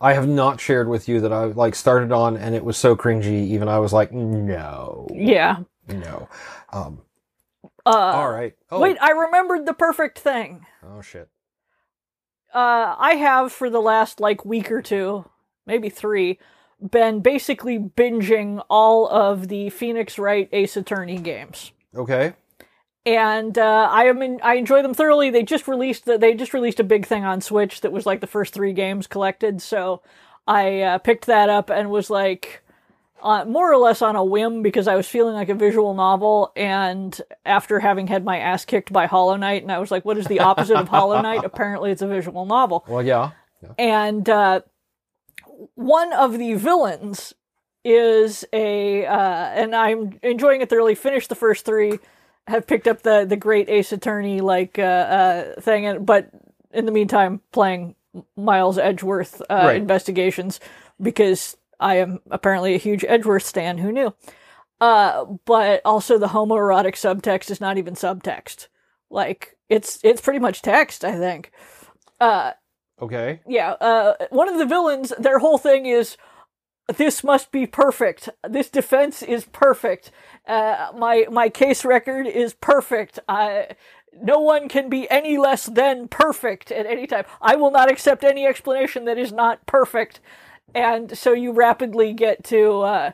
I 0.00 0.14
have 0.14 0.26
not 0.26 0.58
shared 0.60 0.88
with 0.88 1.08
you 1.08 1.20
that 1.20 1.32
I 1.32 1.44
like 1.44 1.74
started 1.74 2.12
on, 2.12 2.36
and 2.36 2.54
it 2.54 2.64
was 2.64 2.76
so 2.78 2.96
cringy. 2.96 3.46
Even 3.48 3.68
I 3.68 3.78
was 3.78 3.92
like, 3.92 4.12
no, 4.12 5.06
yeah. 5.12 5.58
no. 5.88 6.28
Um, 6.72 7.02
Uh, 7.84 7.90
all 7.90 8.30
right. 8.30 8.54
Oh, 8.70 8.80
Wait, 8.80 8.96
I 9.00 9.10
remembered 9.10 9.66
the 9.66 9.74
perfect 9.74 10.18
thing. 10.18 10.66
Oh 10.82 11.02
shit. 11.02 11.28
Uh, 12.56 12.96
I 12.98 13.16
have 13.16 13.52
for 13.52 13.68
the 13.68 13.80
last 13.80 14.18
like 14.18 14.44
week 14.46 14.72
or 14.72 14.80
two, 14.80 15.28
maybe 15.66 15.90
three, 15.90 16.38
been 16.80 17.20
basically 17.20 17.78
binging 17.78 18.64
all 18.70 19.06
of 19.08 19.48
the 19.48 19.68
Phoenix 19.70 20.18
Wright 20.18 20.48
Ace 20.52 20.76
Attorney 20.76 21.18
games, 21.18 21.72
Okay. 21.94 22.32
and 23.04 23.56
uh, 23.58 23.88
I 23.90 24.04
am 24.04 24.22
in, 24.22 24.40
I 24.42 24.54
enjoy 24.54 24.82
them 24.82 24.94
thoroughly. 24.94 25.30
They 25.30 25.42
just 25.42 25.68
released 25.68 26.06
the, 26.06 26.18
they 26.18 26.34
just 26.34 26.54
released 26.54 26.80
a 26.80 26.84
big 26.84 27.06
thing 27.06 27.24
on 27.24 27.40
Switch 27.40 27.82
that 27.82 27.92
was 27.92 28.06
like 28.06 28.20
the 28.20 28.26
first 28.26 28.54
three 28.54 28.72
games 28.72 29.06
collected, 29.06 29.60
so 29.60 30.02
I 30.46 30.80
uh, 30.80 30.98
picked 30.98 31.26
that 31.26 31.48
up 31.50 31.70
and 31.70 31.90
was 31.90 32.08
like. 32.10 32.62
Uh, 33.22 33.44
more 33.46 33.72
or 33.72 33.76
less 33.78 34.02
on 34.02 34.14
a 34.14 34.22
whim 34.24 34.62
because 34.62 34.86
I 34.86 34.94
was 34.94 35.08
feeling 35.08 35.34
like 35.34 35.48
a 35.48 35.54
visual 35.54 35.94
novel, 35.94 36.52
and 36.54 37.18
after 37.44 37.80
having 37.80 38.06
had 38.06 38.24
my 38.24 38.38
ass 38.38 38.64
kicked 38.64 38.92
by 38.92 39.06
Hollow 39.06 39.36
Knight, 39.36 39.62
and 39.62 39.72
I 39.72 39.78
was 39.78 39.90
like, 39.90 40.04
"What 40.04 40.18
is 40.18 40.26
the 40.26 40.40
opposite 40.40 40.76
of 40.76 40.88
Hollow 40.88 41.20
Knight?" 41.22 41.42
Apparently, 41.44 41.90
it's 41.90 42.02
a 42.02 42.06
visual 42.06 42.44
novel 42.46 42.84
Well, 42.86 43.02
yeah. 43.02 43.30
and 43.78 44.28
uh, 44.28 44.60
one 45.74 46.12
of 46.12 46.38
the 46.38 46.54
villains 46.54 47.34
is 47.84 48.44
a 48.52 49.06
uh, 49.06 49.18
and 49.18 49.74
I'm 49.74 50.18
enjoying 50.22 50.60
it 50.60 50.68
thoroughly. 50.68 50.94
Finished 50.94 51.28
the 51.28 51.34
first 51.34 51.64
three, 51.64 51.98
have 52.46 52.66
picked 52.66 52.86
up 52.86 53.02
the 53.02 53.24
the 53.24 53.36
Great 53.36 53.68
Ace 53.68 53.92
Attorney 53.92 54.40
like 54.40 54.78
uh, 54.78 54.82
uh, 54.82 55.60
thing, 55.60 55.86
and 55.86 56.04
but 56.06 56.28
in 56.72 56.84
the 56.86 56.92
meantime 56.92 57.40
playing 57.52 57.94
Miles 58.36 58.76
Edgeworth 58.78 59.40
uh, 59.42 59.54
Right. 59.64 59.76
investigations 59.76 60.60
because 61.00 61.56
I 61.80 61.96
am 61.96 62.20
apparently 62.30 62.74
a 62.74 62.78
huge 62.78 63.04
Edgeworth 63.06 63.44
stan. 63.44 63.78
Who 63.78 63.92
knew? 63.92 64.14
Uh, 64.80 65.24
but 65.44 65.80
also 65.84 66.18
the 66.18 66.28
homoerotic 66.28 66.94
subtext 66.94 67.50
is 67.50 67.60
not 67.60 67.78
even 67.78 67.94
subtext. 67.94 68.68
Like 69.10 69.56
it's 69.68 69.98
it's 70.04 70.20
pretty 70.20 70.38
much 70.40 70.62
text. 70.62 71.04
I 71.04 71.16
think. 71.16 71.52
Uh, 72.20 72.52
Okay. 73.00 73.40
yeah, 73.46 73.72
uh, 73.72 74.14
one 74.30 74.48
of 74.48 74.56
the 74.56 74.64
villains, 74.64 75.12
their 75.18 75.38
whole 75.38 75.58
thing 75.58 75.84
is, 75.84 76.16
this 76.96 77.22
must 77.22 77.52
be 77.52 77.66
perfect. 77.66 78.30
This 78.48 78.70
defense 78.70 79.22
is 79.22 79.44
perfect. 79.44 80.10
Uh, 80.48 80.92
my 80.96 81.26
my 81.30 81.48
case 81.50 81.84
record 81.84 82.26
is 82.26 82.54
perfect. 82.54 83.18
I, 83.28 83.68
no 84.22 84.38
one 84.40 84.68
can 84.70 84.88
be 84.88 85.10
any 85.10 85.36
less 85.36 85.66
than 85.66 86.08
perfect 86.08 86.70
at 86.72 86.86
any 86.86 87.06
time. 87.06 87.24
I 87.42 87.56
will 87.56 87.70
not 87.70 87.90
accept 87.90 88.24
any 88.24 88.46
explanation 88.46 89.04
that 89.04 89.18
is 89.18 89.30
not 89.32 89.66
perfect. 89.66 90.20
And 90.74 91.16
so 91.16 91.32
you 91.32 91.52
rapidly 91.52 92.12
get 92.12 92.44
to 92.44 92.80
uh, 92.82 93.10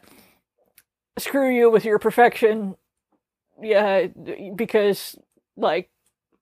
screw 1.19 1.49
you 1.55 1.71
with 1.71 1.85
your 1.85 1.99
perfection. 1.99 2.77
Yeah, 3.61 4.07
because 4.57 5.17
like, 5.57 5.91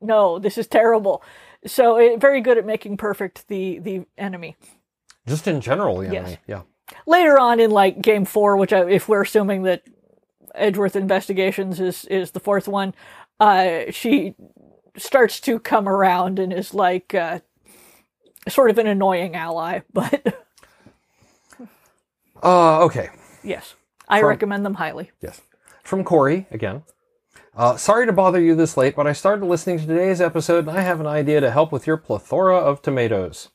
no, 0.01 0.39
this 0.39 0.57
is 0.57 0.67
terrible. 0.67 1.23
So 1.67 1.97
it, 1.99 2.21
very 2.21 2.41
good 2.41 2.57
at 2.57 2.65
making 2.65 2.97
perfect 2.97 3.49
the 3.49 3.79
the 3.81 4.07
enemy. 4.17 4.57
Just 5.27 5.47
in 5.47 5.61
general, 5.61 5.99
the 5.99 6.05
Yes. 6.11 6.15
enemy. 6.27 6.39
Yeah. 6.47 6.63
Later 7.07 7.39
on 7.39 7.61
in 7.61 7.71
like 7.71 8.01
game 8.01 8.25
four, 8.25 8.57
which 8.57 8.73
I, 8.73 8.89
if 8.89 9.09
we're 9.09 9.23
assuming 9.23 9.63
that 9.65 9.83
Edgeworth 10.55 10.97
Investigations 10.97 11.79
is 11.81 12.05
is 12.07 12.31
the 12.31 12.41
fourth 12.41 12.67
one, 12.67 12.95
uh, 13.39 13.91
she 13.91 14.35
starts 14.97 15.39
to 15.41 15.59
come 15.61 15.89
around 15.89 16.39
and 16.39 16.53
is 16.53 16.73
like 16.75 17.15
uh, 17.15 17.41
sort 18.49 18.71
of 18.71 18.79
an 18.79 18.87
annoying 18.87 19.37
ally. 19.37 19.81
But 19.93 20.47
Uh, 22.43 22.85
okay. 22.85 23.11
yes, 23.43 23.75
I 24.09 24.21
From- 24.21 24.29
recommend 24.29 24.65
them 24.67 24.75
highly. 24.75 25.11
Yes. 25.21 25.41
From 25.83 26.05
Corey, 26.05 26.47
again. 26.51 26.83
Uh, 27.57 27.77
sorry 27.77 28.07
to 28.07 28.13
bother 28.13 28.41
you 28.41 28.55
this 28.55 28.77
late, 28.77 28.95
but 28.95 29.07
I 29.07 29.13
started 29.13 29.45
listening 29.45 29.79
to 29.81 29.87
today's 29.87 30.21
episode 30.21 30.69
and 30.69 30.77
I 30.77 30.83
have 30.83 31.01
an 31.01 31.07
idea 31.07 31.41
to 31.41 31.51
help 31.51 31.73
with 31.73 31.87
your 31.87 31.97
plethora 31.97 32.57
of 32.57 32.81
tomatoes. 32.81 33.49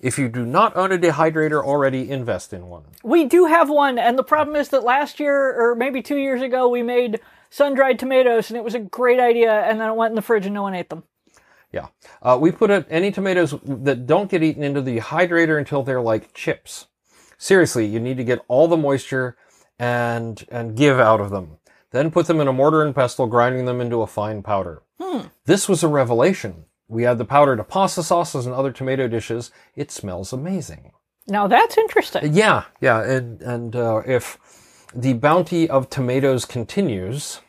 If 0.00 0.18
you 0.18 0.28
do 0.28 0.46
not 0.46 0.76
own 0.76 0.92
a 0.92 0.98
dehydrator 0.98 1.62
already, 1.62 2.08
invest 2.08 2.52
in 2.52 2.68
one. 2.68 2.84
We 3.02 3.24
do 3.24 3.46
have 3.46 3.68
one, 3.68 3.98
and 3.98 4.16
the 4.16 4.22
problem 4.22 4.56
is 4.56 4.68
that 4.68 4.84
last 4.84 5.18
year 5.18 5.34
or 5.60 5.74
maybe 5.74 6.02
two 6.02 6.16
years 6.16 6.40
ago 6.40 6.68
we 6.68 6.82
made 6.82 7.20
sun 7.50 7.74
dried 7.74 7.98
tomatoes, 7.98 8.48
and 8.48 8.56
it 8.56 8.62
was 8.64 8.74
a 8.74 8.80
great 8.80 9.18
idea, 9.18 9.52
and 9.62 9.80
then 9.80 9.90
it 9.90 9.96
went 9.96 10.12
in 10.12 10.16
the 10.16 10.22
fridge 10.22 10.46
and 10.46 10.54
no 10.54 10.62
one 10.62 10.74
ate 10.74 10.88
them. 10.88 11.02
Yeah. 11.72 11.88
Uh, 12.22 12.38
we 12.40 12.50
put 12.52 12.70
it, 12.70 12.86
any 12.88 13.10
tomatoes 13.10 13.54
that 13.64 14.06
don't 14.06 14.30
get 14.30 14.42
eaten 14.42 14.62
into 14.62 14.80
the 14.80 14.98
hydrator 15.00 15.58
until 15.58 15.82
they're 15.82 16.00
like 16.00 16.32
chips. 16.32 16.86
Seriously, 17.38 17.86
you 17.86 18.00
need 18.00 18.16
to 18.18 18.24
get 18.24 18.44
all 18.48 18.68
the 18.68 18.76
moisture 18.76 19.36
and 19.78 20.44
and 20.50 20.76
give 20.76 20.98
out 20.98 21.20
of 21.20 21.30
them. 21.30 21.58
Then 21.90 22.10
put 22.10 22.26
them 22.26 22.40
in 22.40 22.48
a 22.48 22.52
mortar 22.52 22.82
and 22.82 22.94
pestle, 22.94 23.26
grinding 23.26 23.64
them 23.64 23.80
into 23.80 24.02
a 24.02 24.06
fine 24.06 24.42
powder. 24.42 24.82
This 25.46 25.68
was 25.68 25.82
a 25.82 25.88
revelation. 25.88 26.66
We 26.88 27.06
add 27.06 27.16
the 27.18 27.24
powder 27.24 27.56
to 27.56 27.64
pasta 27.64 28.02
sauces 28.02 28.44
and 28.44 28.54
other 28.54 28.72
tomato 28.72 29.08
dishes. 29.08 29.50
It 29.76 29.90
smells 29.90 30.32
amazing. 30.32 30.92
Now 31.26 31.46
that's 31.46 31.78
interesting. 31.78 32.34
Yeah, 32.34 32.64
yeah, 32.80 33.02
and 33.02 33.40
and 33.40 33.76
uh, 33.76 34.02
if 34.06 34.38
the 34.94 35.14
bounty 35.14 35.68
of 35.70 35.88
tomatoes 35.88 36.44
continues, 36.44 37.40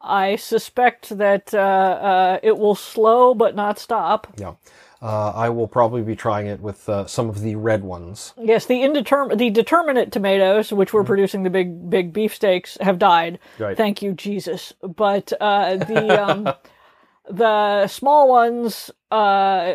I 0.00 0.36
suspect 0.36 1.18
that 1.18 1.52
uh, 1.52 1.58
uh, 1.58 2.38
it 2.42 2.56
will 2.58 2.74
slow 2.74 3.34
but 3.34 3.54
not 3.54 3.78
stop. 3.78 4.26
yeah, 4.38 4.54
uh, 5.02 5.32
I 5.34 5.48
will 5.48 5.66
probably 5.66 6.02
be 6.02 6.14
trying 6.14 6.46
it 6.46 6.60
with 6.60 6.88
uh, 6.88 7.06
some 7.06 7.28
of 7.28 7.40
the 7.40 7.56
red 7.56 7.82
ones. 7.82 8.34
Yes, 8.38 8.66
the 8.66 8.76
indeterm- 8.76 9.36
the 9.36 9.50
determinate 9.50 10.12
tomatoes, 10.12 10.72
which 10.72 10.92
were 10.92 11.02
producing 11.02 11.42
the 11.42 11.50
big 11.50 11.90
big 11.90 12.12
beefsteaks, 12.12 12.78
have 12.80 12.98
died. 12.98 13.40
Right. 13.58 13.76
Thank 13.76 14.00
you, 14.00 14.12
Jesus. 14.12 14.72
But 14.80 15.32
uh, 15.40 15.76
the 15.76 16.22
um, 16.22 16.54
the 17.28 17.88
small 17.88 18.28
ones 18.28 18.92
uh, 19.10 19.72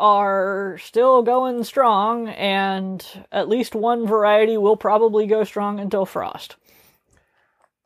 are 0.00 0.76
still 0.82 1.22
going 1.22 1.62
strong, 1.62 2.28
and 2.28 3.06
at 3.30 3.48
least 3.48 3.76
one 3.76 4.06
variety 4.06 4.56
will 4.56 4.76
probably 4.76 5.26
go 5.28 5.44
strong 5.44 5.78
until 5.78 6.04
frost. 6.04 6.56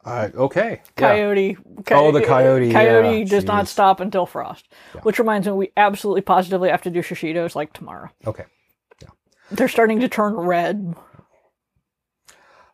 Uh, 0.09 0.31
okay. 0.35 0.81
Yeah. 0.99 1.09
Coyote. 1.11 1.57
Oh, 1.91 2.11
the 2.11 2.23
coyote, 2.23 2.73
Coyote 2.73 3.19
yeah, 3.19 3.25
does 3.25 3.45
not 3.45 3.69
stop 3.69 4.01
until 4.01 4.25
frost. 4.25 4.67
Which 5.03 5.19
reminds 5.19 5.47
me, 5.47 5.53
we 5.53 5.73
absolutely 5.77 6.23
positively 6.23 6.71
have 6.71 6.83
to 6.83 6.91
do 6.91 7.01
shishitos 7.01 7.55
like 7.55 7.75
tomorrow. 7.75 8.09
Okay. 8.27 8.45
Yeah. 9.03 9.09
They're 9.51 9.69
starting 9.69 10.01
to 10.01 10.09
turn 10.09 10.35
red. 10.35 10.95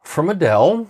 From 0.02 0.28
Adele. 0.28 0.88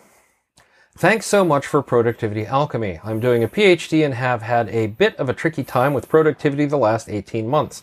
Thanks 0.97 1.27
so 1.27 1.45
much 1.45 1.67
for 1.67 1.83
Productivity 1.83 2.47
Alchemy. 2.47 3.01
I'm 3.03 3.21
doing 3.21 3.43
a 3.43 3.49
PhD 3.49 4.05
and 4.05 4.13
have 4.15 4.43
had 4.43 4.69
a 4.69 4.89
bit 4.89 5.17
of 5.17 5.29
a 5.29 5.35
tricky 5.35 5.65
time 5.65 5.95
with 5.95 6.09
productivity 6.09 6.67
the 6.67 6.77
last 6.77 7.09
18 7.09 7.49
months. 7.49 7.83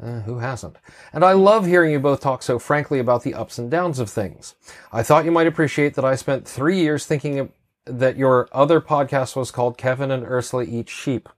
Uh, 0.00 0.20
who 0.20 0.38
hasn't? 0.38 0.76
And 1.12 1.24
I 1.24 1.32
love 1.32 1.64
hearing 1.64 1.92
you 1.92 2.00
both 2.00 2.20
talk 2.20 2.42
so 2.42 2.58
frankly 2.58 2.98
about 2.98 3.22
the 3.22 3.34
ups 3.34 3.58
and 3.58 3.70
downs 3.70 3.98
of 3.98 4.10
things. 4.10 4.54
I 4.92 5.02
thought 5.02 5.24
you 5.24 5.30
might 5.30 5.46
appreciate 5.46 5.94
that 5.94 6.04
I 6.04 6.14
spent 6.16 6.46
three 6.46 6.78
years 6.78 7.06
thinking 7.06 7.38
of, 7.38 7.50
that 7.86 8.16
your 8.16 8.48
other 8.52 8.80
podcast 8.80 9.36
was 9.36 9.50
called 9.50 9.78
Kevin 9.78 10.10
and 10.10 10.24
Ursula 10.24 10.64
Eat 10.64 10.88
Sheep. 10.88 11.28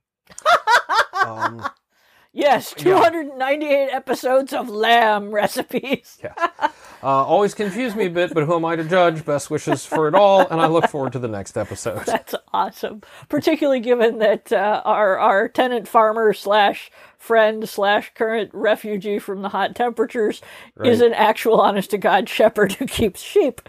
um, 1.25 1.65
Yes, 2.37 2.75
298 2.77 3.91
episodes 3.91 4.53
of 4.53 4.69
lamb 4.69 5.31
recipes. 5.31 6.19
Yeah. 6.23 6.35
Uh, 6.61 6.71
always 7.03 7.55
confuse 7.55 7.95
me 7.95 8.07
a 8.07 8.11
bit, 8.11 8.35
but 8.35 8.45
who 8.45 8.55
am 8.57 8.65
I 8.65 8.75
to 8.75 8.83
judge? 8.83 9.25
Best 9.25 9.51
wishes 9.51 9.87
for 9.87 10.09
it 10.09 10.17
all, 10.17 10.41
and 10.49 10.61
I 10.61 10.67
look 10.67 10.89
forward 10.89 11.13
to 11.13 11.21
the 11.21 11.29
next 11.29 11.57
episode. 11.57 12.05
That's 12.07 12.35
awesome. 12.53 13.03
Particularly 13.29 13.79
given 13.79 14.19
that 14.19 14.53
uh, 14.53 14.83
our 14.85 15.17
our 15.17 15.49
tenant 15.49 15.87
farmer 15.87 16.33
slash 16.33 16.91
friend 17.19 17.69
slash 17.69 18.11
current 18.15 18.51
refugee 18.53 19.21
from 19.21 19.43
the 19.43 19.51
hot 19.51 19.77
temperatures 19.77 20.43
is 20.83 21.01
an 21.01 21.13
actual 21.13 21.61
honest 21.61 21.91
to 21.91 21.99
god 21.99 22.29
shepherd 22.29 22.73
who 22.73 22.87
keeps 22.87 23.23
sheep. 23.23 23.61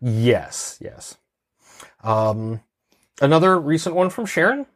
Yes, 0.00 0.78
yes. 0.80 1.16
Um, 2.02 2.60
another 3.20 3.58
recent 3.58 3.94
one 3.94 4.10
from 4.10 4.26
Sharon. 4.26 4.66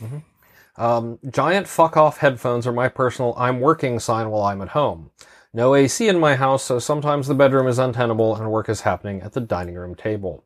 Mhm. 0.00 0.22
Um, 0.76 1.18
giant 1.30 1.68
fuck 1.68 1.96
off 1.96 2.18
headphones 2.18 2.66
are 2.66 2.72
my 2.72 2.88
personal 2.88 3.34
I'm 3.36 3.60
working 3.60 3.98
sign 4.00 4.30
while 4.30 4.42
I'm 4.42 4.62
at 4.62 4.70
home. 4.70 5.10
No 5.52 5.74
AC 5.74 6.08
in 6.08 6.18
my 6.18 6.34
house, 6.36 6.64
so 6.64 6.78
sometimes 6.78 7.26
the 7.28 7.34
bedroom 7.34 7.66
is 7.66 7.78
untenable 7.78 8.34
and 8.34 8.50
work 8.50 8.68
is 8.70 8.80
happening 8.82 9.20
at 9.20 9.32
the 9.34 9.40
dining 9.40 9.74
room 9.74 9.94
table. 9.94 10.44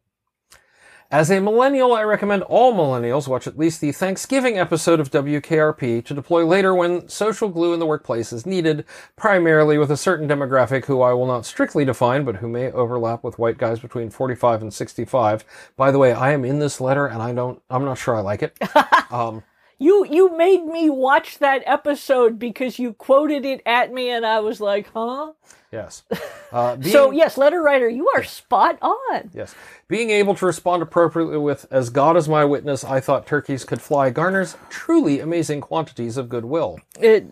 As 1.11 1.31
a 1.31 1.41
millennial, 1.41 1.93
I 1.93 2.03
recommend 2.03 2.43
all 2.43 2.75
millennials 2.75 3.29
watch 3.29 3.47
at 3.47 3.57
least 3.57 3.81
the 3.81 3.93
Thanksgiving 3.93 4.59
episode 4.59 4.99
of 4.99 5.13
WKRP 5.13 6.05
to 6.05 6.15
deploy 6.15 6.45
later 6.45 6.75
when 6.75 7.09
social 7.09 7.49
glue 7.49 7.73
in 7.73 7.79
the 7.79 7.87
workplace 7.87 8.33
is 8.33 8.45
needed, 8.45 8.85
primarily 9.15 9.79
with 9.79 9.93
a 9.93 9.97
certain 9.97 10.29
demographic 10.29 10.87
who 10.87 11.03
I 11.03 11.13
will 11.13 11.29
not 11.29 11.47
strictly 11.47 11.85
define, 11.85 12.25
but 12.25 12.37
who 12.37 12.49
may 12.49 12.73
overlap 12.73 13.23
with 13.23 13.39
white 13.39 13.57
guys 13.57 13.79
between 13.79 14.11
45 14.11 14.63
and 14.63 14.75
65. 14.75 15.45
By 15.77 15.93
the 15.93 15.99
way, 15.99 16.13
I 16.13 16.33
am 16.33 16.45
in 16.45 16.59
this 16.59 16.81
letter 16.81 17.07
and 17.07 17.23
I 17.23 17.33
don't, 17.33 17.63
I'm 17.71 17.85
not 17.85 17.99
sure 17.99 18.17
I 18.17 18.21
like 18.21 18.43
it. 18.43 18.59
Um, 19.09 19.45
You 19.79 20.07
you 20.09 20.37
made 20.37 20.65
me 20.65 20.89
watch 20.89 21.39
that 21.39 21.63
episode 21.67 22.39
because 22.39 22.79
you 22.79 22.93
quoted 22.95 23.45
it 23.45 23.61
at 23.67 23.93
me 23.93 24.09
and 24.11 24.25
I 24.25 24.41
was 24.41 24.61
like, 24.61 24.91
huh? 24.95 25.33
yes. 25.73 26.03
Uh, 26.53 26.77
being- 26.77 26.93
So 26.93 27.11
yes, 27.11 27.37
letter 27.37 27.61
writer, 27.61 27.89
you 27.89 28.09
are 28.15 28.23
spot 28.23 28.79
on. 28.81 29.31
Yes. 29.35 29.55
Being 29.89 30.11
able 30.11 30.35
to 30.37 30.47
respond 30.47 30.81
appropriately 30.81 31.39
with, 31.39 31.67
as 31.73 31.91
God 31.91 32.17
is 32.17 32.29
my 32.29 32.45
witness, 32.45 32.85
I 32.85 33.01
thought 33.01 33.27
turkeys 33.27 33.65
could 33.65 33.83
fly 33.83 34.11
garners 34.11 34.57
truly 34.71 35.19
amazing 35.19 35.61
quantities 35.61 36.17
of 36.17 36.29
goodwill. 36.29 36.79
It 37.01 37.27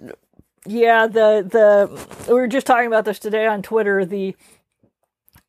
yeah, 0.67 1.07
the 1.07 1.47
the 1.49 2.07
we 2.29 2.35
were 2.35 2.49
just 2.49 2.67
talking 2.67 2.89
about 2.89 3.05
this 3.05 3.21
today 3.21 3.47
on 3.47 3.63
Twitter, 3.63 4.05
the 4.05 4.35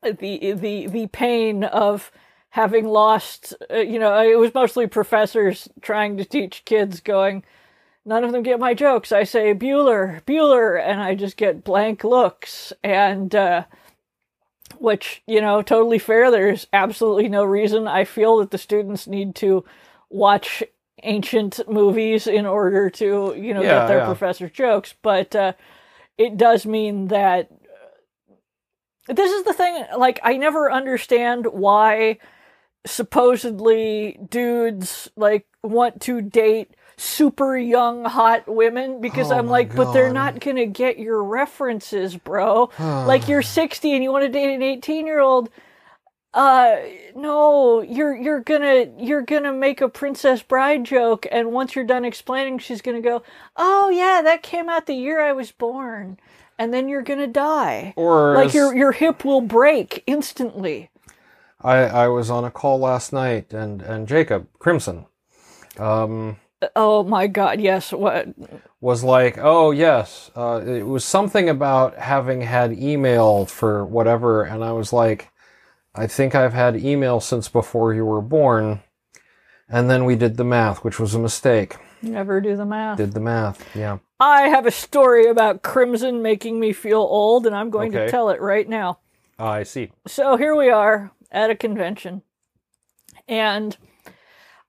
the 0.04 0.54
the 0.54 0.88
the 0.88 1.08
pain 1.08 1.64
of 1.64 2.12
having 2.56 2.86
lost 2.86 3.54
uh, 3.70 3.76
you 3.78 4.00
know, 4.00 4.18
it 4.22 4.40
was 4.40 4.54
mostly 4.54 4.88
professors 4.88 5.68
trying 5.82 6.16
to 6.18 6.26
teach 6.26 6.64
kids 6.66 7.02
going 7.02 7.44
none 8.06 8.24
of 8.24 8.32
them 8.32 8.44
get 8.44 8.60
my 8.60 8.74
jokes. 8.74 9.12
I 9.12 9.24
say 9.26 9.54
Bueller, 9.54 10.22
Bueller 10.24 10.82
and 10.82 11.02
I 11.02 11.16
just 11.16 11.38
get 11.38 11.64
blank 11.66 12.04
looks 12.04 12.72
and 12.84 13.36
uh 13.36 13.64
which, 14.80 15.22
you 15.28 15.42
know, 15.42 15.62
totally 15.62 16.00
fair. 16.00 16.32
There's 16.32 16.68
absolutely 16.74 17.30
no 17.30 17.44
reason 17.44 17.88
I 17.88 18.04
feel 18.06 18.38
that 18.38 18.52
the 18.52 18.58
students 18.58 19.08
need 19.08 19.36
to 19.36 19.64
watch 20.10 20.64
ancient 21.04 21.60
movies 21.68 22.28
in 22.28 22.46
order 22.46 22.90
to, 22.90 23.36
you 23.38 23.54
know, 23.54 23.62
Yeah, 23.62 23.80
get 23.80 23.88
their 23.88 23.98
yeah. 24.00 24.06
professor's 24.06 24.52
jokes. 24.52 24.94
But 25.02 25.36
uh, 25.36 25.54
it 26.18 26.38
does 26.38 26.66
mean 26.66 27.08
that 27.10 27.50
uh, 29.10 29.14
this 29.14 29.32
is 29.32 29.44
the 29.44 29.54
thing. 29.54 29.86
Like, 29.98 30.20
I 30.24 30.38
never 30.38 30.72
understand 30.72 31.48
why 31.48 32.18
supposedly 32.86 34.18
dudes 34.30 35.10
like 35.16 35.48
want 35.64 36.02
to 36.02 36.22
date 36.22 36.72
super 36.98 37.58
young 37.58 38.06
hot 38.06 38.48
women 38.48 39.02
because 39.02 39.32
Oh 39.32 39.38
I'm 39.38 39.48
like, 39.48 39.76
but 39.76 39.92
they're 39.92 40.14
not 40.14 40.40
gonna 40.40 40.66
get 40.66 40.98
your 40.98 41.24
references, 41.24 42.16
bro. 42.16 42.70
like 42.80 43.28
you're 43.28 43.42
60 43.42 43.94
and 43.94 44.04
you 44.04 44.12
want 44.12 44.24
to 44.24 44.30
date 44.30 44.54
an 44.54 44.62
18 44.62 45.06
year 45.06 45.20
old. 45.20 45.50
Uh, 46.34 46.76
no, 47.16 47.82
you're 47.82 48.14
you're 48.14 48.42
gonna 48.42 48.88
you're 48.98 49.22
gonna 49.22 49.54
make 49.54 49.80
a 49.80 49.88
Princess 49.88 50.42
Bride 50.44 50.84
joke, 50.84 51.26
and 51.32 51.54
once 51.54 51.76
you're 51.76 51.86
done 51.86 52.04
explaining, 52.04 52.60
she's 52.60 52.82
gonna 52.82 53.00
go, 53.00 53.24
"Oh 53.56 53.90
yeah, 53.90 54.22
that 54.22 54.44
came 54.44 54.68
out 54.68 54.86
the 54.86 54.96
year 54.96 55.22
I 55.22 55.32
was 55.32 55.54
born," 55.54 56.20
and 56.60 56.74
then 56.74 56.90
you're 56.90 57.04
gonna 57.04 57.28
die. 57.28 57.94
Or 57.96 58.36
like 58.36 58.54
your 58.54 58.76
your 58.76 58.92
hip 58.92 59.24
will 59.24 59.40
break 59.40 60.04
instantly. 60.08 60.90
I, 61.66 61.78
I 61.86 62.08
was 62.08 62.30
on 62.30 62.46
a 62.46 62.52
call 62.52 62.80
last 62.80 63.12
night 63.12 63.54
and, 63.54 63.82
and 63.82 64.08
Jacob 64.08 64.48
Crimson 64.60 65.08
um, 65.78 66.38
Oh 66.76 67.04
my 67.04 67.28
God, 67.28 67.60
yes. 67.60 67.92
What? 67.92 68.28
was 68.80 69.04
like, 69.04 69.38
oh, 69.40 69.72
yes, 69.72 70.32
uh, 70.36 70.62
it 70.66 70.84
was 70.84 71.04
something 71.04 71.50
about 71.50 71.98
having 71.98 72.42
had 72.42 72.72
email 72.72 73.46
for 73.46 73.86
whatever. 73.86 74.44
And 74.44 74.64
I 74.64 74.72
was 74.72 74.94
like, 74.94 75.32
I 75.94 76.08
think 76.08 76.36
I've 76.36 76.54
had 76.54 76.78
email 76.78 77.20
since 77.20 77.50
before 77.50 77.94
you 77.94 78.06
were 78.06 78.22
born. 78.22 78.82
And 79.68 79.90
then 79.90 80.06
we 80.06 80.16
did 80.16 80.38
the 80.38 80.44
math, 80.44 80.84
which 80.84 81.00
was 81.00 81.16
a 81.16 81.20
mistake. 81.20 81.78
Never 82.02 82.40
do 82.40 82.56
the 82.56 82.66
math. 82.66 82.98
Did 82.98 83.14
the 83.14 83.20
math, 83.20 83.76
yeah. 83.76 83.98
I 84.20 84.50
have 84.50 84.68
a 84.68 84.72
story 84.72 85.28
about 85.28 85.64
Crimson 85.64 86.22
making 86.22 86.60
me 86.60 86.72
feel 86.72 87.00
old, 87.00 87.48
and 87.48 87.56
I'm 87.56 87.72
going 87.72 87.92
to 87.94 88.10
tell 88.10 88.30
it 88.30 88.40
right 88.40 88.70
now. 88.70 89.00
I 89.40 89.64
see. 89.64 89.92
so 90.08 90.38
here 90.38 90.56
we 90.56 90.70
are 90.70 91.12
at 91.36 91.52
a 91.52 91.56
convention. 91.56 92.24
And 93.28 93.78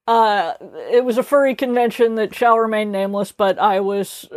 uh 0.09 0.55
it 0.93 1.05
was 1.05 1.19
a 1.19 1.23
furry 1.23 1.55
convention 1.55 2.15
that 2.15 2.33
shall 2.33 2.57
remain 2.61 2.93
nameless 2.93 3.33
but 3.33 3.59
i 3.59 3.81
was 3.81 4.29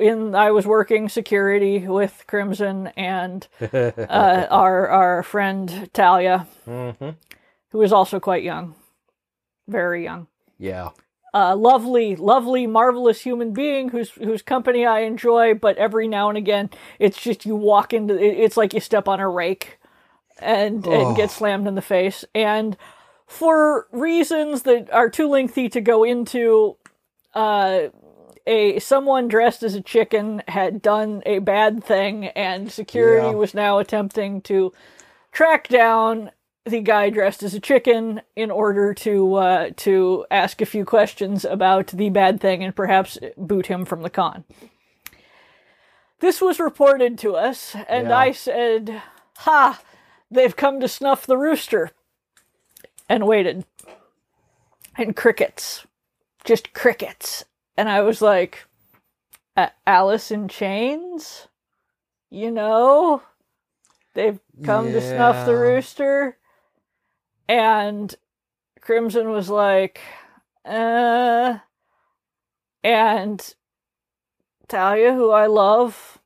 in 0.00 0.34
i 0.34 0.50
was 0.50 0.66
working 0.66 1.08
security 1.08 1.86
with 1.86 2.24
crimson 2.26 2.88
and 2.96 3.46
uh, 3.60 4.46
our 4.50 4.88
our 4.88 5.22
friend 5.22 5.88
talia 5.92 6.48
hmm 6.64 7.10
who 7.70 7.82
is 7.82 7.92
also 7.92 8.18
quite 8.18 8.42
young 8.42 8.74
very 9.68 10.04
young. 10.04 10.26
Yeah. 10.58 10.90
uh, 11.34 11.56
lovely, 11.56 12.14
lovely, 12.16 12.66
marvelous 12.66 13.22
human 13.22 13.52
being 13.52 13.88
whose 13.88 14.10
whose 14.10 14.42
company 14.42 14.84
I 14.84 15.00
enjoy, 15.00 15.54
but 15.54 15.76
every 15.78 16.06
now 16.08 16.28
and 16.28 16.38
again, 16.38 16.70
it's 16.98 17.20
just 17.20 17.46
you 17.46 17.56
walk 17.56 17.92
into 17.92 18.16
it's 18.18 18.56
like 18.56 18.74
you 18.74 18.80
step 18.80 19.08
on 19.08 19.20
a 19.20 19.28
rake 19.28 19.78
and 20.42 20.86
Oh. 20.86 21.08
and 21.08 21.16
get 21.16 21.30
slammed 21.30 21.66
in 21.66 21.74
the 21.74 21.82
face. 21.82 22.24
And 22.34 22.76
for 23.26 23.86
reasons 23.92 24.62
that 24.62 24.92
are 24.92 25.08
too 25.08 25.28
lengthy 25.28 25.68
to 25.70 25.80
go 25.80 26.04
into, 26.04 26.76
uh, 27.34 27.88
a 28.46 28.78
someone 28.80 29.28
dressed 29.28 29.62
as 29.62 29.74
a 29.74 29.80
chicken 29.80 30.42
had 30.48 30.82
done 30.82 31.22
a 31.24 31.38
bad 31.38 31.82
thing, 31.84 32.26
and 32.26 32.70
security 32.70 33.28
Yeah. 33.28 33.34
was 33.34 33.54
now 33.54 33.78
attempting 33.78 34.40
to 34.42 34.72
track 35.30 35.68
down 35.68 36.30
the 36.64 36.80
guy 36.80 37.10
dressed 37.10 37.42
as 37.42 37.54
a 37.54 37.60
chicken 37.60 38.20
in 38.36 38.50
order 38.50 38.94
to 38.94 39.34
uh, 39.34 39.70
to 39.76 40.26
ask 40.30 40.60
a 40.60 40.66
few 40.66 40.84
questions 40.84 41.44
about 41.44 41.88
the 41.88 42.10
bad 42.10 42.40
thing 42.40 42.62
and 42.62 42.74
perhaps 42.76 43.18
boot 43.36 43.66
him 43.66 43.84
from 43.84 44.02
the 44.02 44.10
con. 44.10 44.44
This 46.20 46.40
was 46.40 46.60
reported 46.60 47.18
to 47.18 47.34
us, 47.36 47.74
and 47.88 48.08
Yeah. 48.08 48.16
I 48.16 48.32
said, 48.32 49.02
"Ha! 49.38 49.80
They've 50.32 50.56
come 50.56 50.80
to 50.80 50.88
snuff 50.88 51.26
the 51.26 51.36
rooster," 51.38 51.90
and 53.08 53.26
waited. 53.26 53.64
And 54.96 55.16
crickets, 55.16 55.86
just 56.44 56.72
crickets, 56.72 57.44
and 57.76 57.88
I 57.88 58.02
was 58.02 58.20
like, 58.20 58.66
"Alice 59.86 60.30
in 60.30 60.48
Chains." 60.48 61.48
You 62.30 62.50
know, 62.50 63.22
they've 64.14 64.40
come 64.64 64.92
to 64.92 65.00
snuff 65.02 65.44
the 65.44 65.54
rooster. 65.54 66.38
And 67.46 68.14
Crimson 68.80 69.30
was 69.30 69.50
like, 69.50 70.00
uh, 70.64 71.58
and 72.82 73.54
Talia, 74.68 75.12
who 75.12 75.30
I 75.30 75.46
love, 75.46 76.18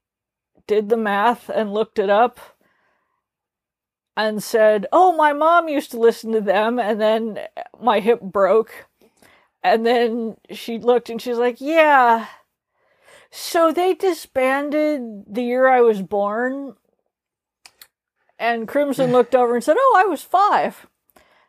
did 0.69 0.89
the 0.89 0.97
math 0.97 1.49
and 1.49 1.75
looked 1.75 1.99
it 1.99 2.11
up 2.11 2.39
and 4.17 4.43
said, 4.43 4.87
Oh, 4.93 5.13
my 5.13 5.33
mom 5.33 5.69
used 5.69 5.91
to 5.91 6.01
listen 6.01 6.33
to 6.33 6.41
them. 6.41 6.79
And 6.79 7.01
then 7.01 7.41
my 7.81 8.01
hip 8.01 8.21
broke. 8.21 8.87
And 9.63 9.85
then 9.85 10.37
she 10.51 10.79
looked 10.79 11.11
and 11.11 11.21
she's 11.21 11.39
like, 11.39 11.61
Yeah. 11.61 12.27
So 13.31 13.73
they 13.73 13.95
disbanded 13.95 15.25
the 15.29 15.43
year 15.43 15.69
I 15.69 15.81
was 15.81 16.03
born. 16.03 16.75
And 18.39 18.69
Crimson 18.69 19.13
looked 19.13 19.35
over 19.35 19.55
and 19.55 19.65
said, 19.65 19.77
Oh, 19.79 19.95
I 19.99 20.09
was 20.09 20.23
five. 20.23 20.87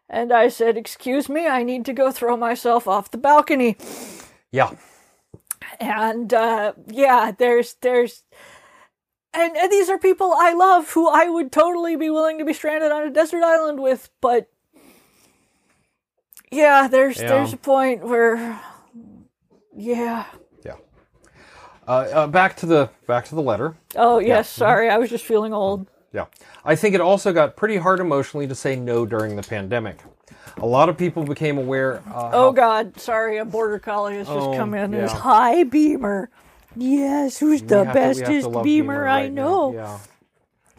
And 0.09 0.33
I 0.33 0.49
said, 0.49 0.77
Excuse 0.77 1.29
me, 1.29 1.47
I 1.47 1.63
need 1.63 1.85
to 1.85 1.93
go 1.93 2.11
throw 2.11 2.35
myself 2.35 2.87
off 2.87 3.11
the 3.11 3.17
balcony. 3.17 3.77
Yeah. 4.51 4.71
And 5.79 6.33
uh, 6.33 6.73
yeah, 6.87 7.31
there's, 7.37 7.75
there's, 7.81 8.23
and, 9.37 9.55
and 9.57 9.71
these 9.71 9.89
are 9.89 9.97
people 9.97 10.33
I 10.37 10.53
love 10.53 10.91
who 10.91 11.07
I 11.07 11.29
would 11.29 11.51
totally 11.51 11.95
be 11.95 12.09
willing 12.09 12.37
to 12.39 12.45
be 12.45 12.53
stranded 12.53 12.91
on 12.91 13.03
a 13.07 13.09
desert 13.11 13.43
island 13.43 13.79
with, 13.81 14.09
but 14.21 14.49
yeah, 16.51 16.87
there's, 16.87 17.17
Yeah. 17.21 17.27
there's 17.29 17.53
a 17.53 17.57
point 17.57 18.03
where, 18.03 18.59
yeah. 19.75 20.25
Uh, 21.87 22.05
uh, 22.13 22.27
back 22.27 22.53
to 22.57 22.65
the 22.65 22.89
back 23.07 23.23
to 23.23 23.33
the 23.33 23.41
letter. 23.41 23.73
Oh 23.95 24.19
yes, 24.19 24.49
sorry, 24.49 24.89
I 24.89 24.97
was 24.97 25.09
just 25.09 25.23
feeling 25.23 25.53
old. 25.53 25.87
Yeah. 26.11 26.25
I 26.65 26.75
think 26.75 26.93
it 26.95 26.99
also 26.99 27.31
got 27.31 27.55
pretty 27.55 27.77
hard 27.77 28.01
emotionally 28.01 28.45
to 28.45 28.55
say 28.55 28.75
no 28.75 29.05
during 29.05 29.37
the 29.37 29.41
pandemic. 29.41 30.01
A 30.57 30.65
lot 30.65 30.89
of 30.89 30.97
people 30.97 31.23
became 31.23 31.57
aware. 31.57 32.03
Uh, 32.13 32.31
Oh 32.33 32.51
God, 32.51 32.99
sorry, 32.99 33.37
a 33.37 33.45
border 33.45 33.79
collie 33.79 34.17
has 34.17 34.27
just 34.27 34.37
Oh, 34.37 34.53
come 34.57 34.73
in. 34.73 34.91
yeah. 34.91 35.05
It's, 35.05 35.13
Hi, 35.13 35.63
Beamer. 35.63 36.29
Yes, 36.77 37.37
who's 37.39 37.61
we 37.61 37.67
the 37.67 37.75
to- 37.75 37.81
we 37.81 37.85
have 37.87 37.93
to 37.93 37.99
bestest 38.21 38.47
love 38.47 38.63
Beamer, 38.63 39.07
I 39.07 39.21
right 39.23 39.31
now. 39.33 39.43
know. 39.43 39.73
Yeah. 39.73 39.97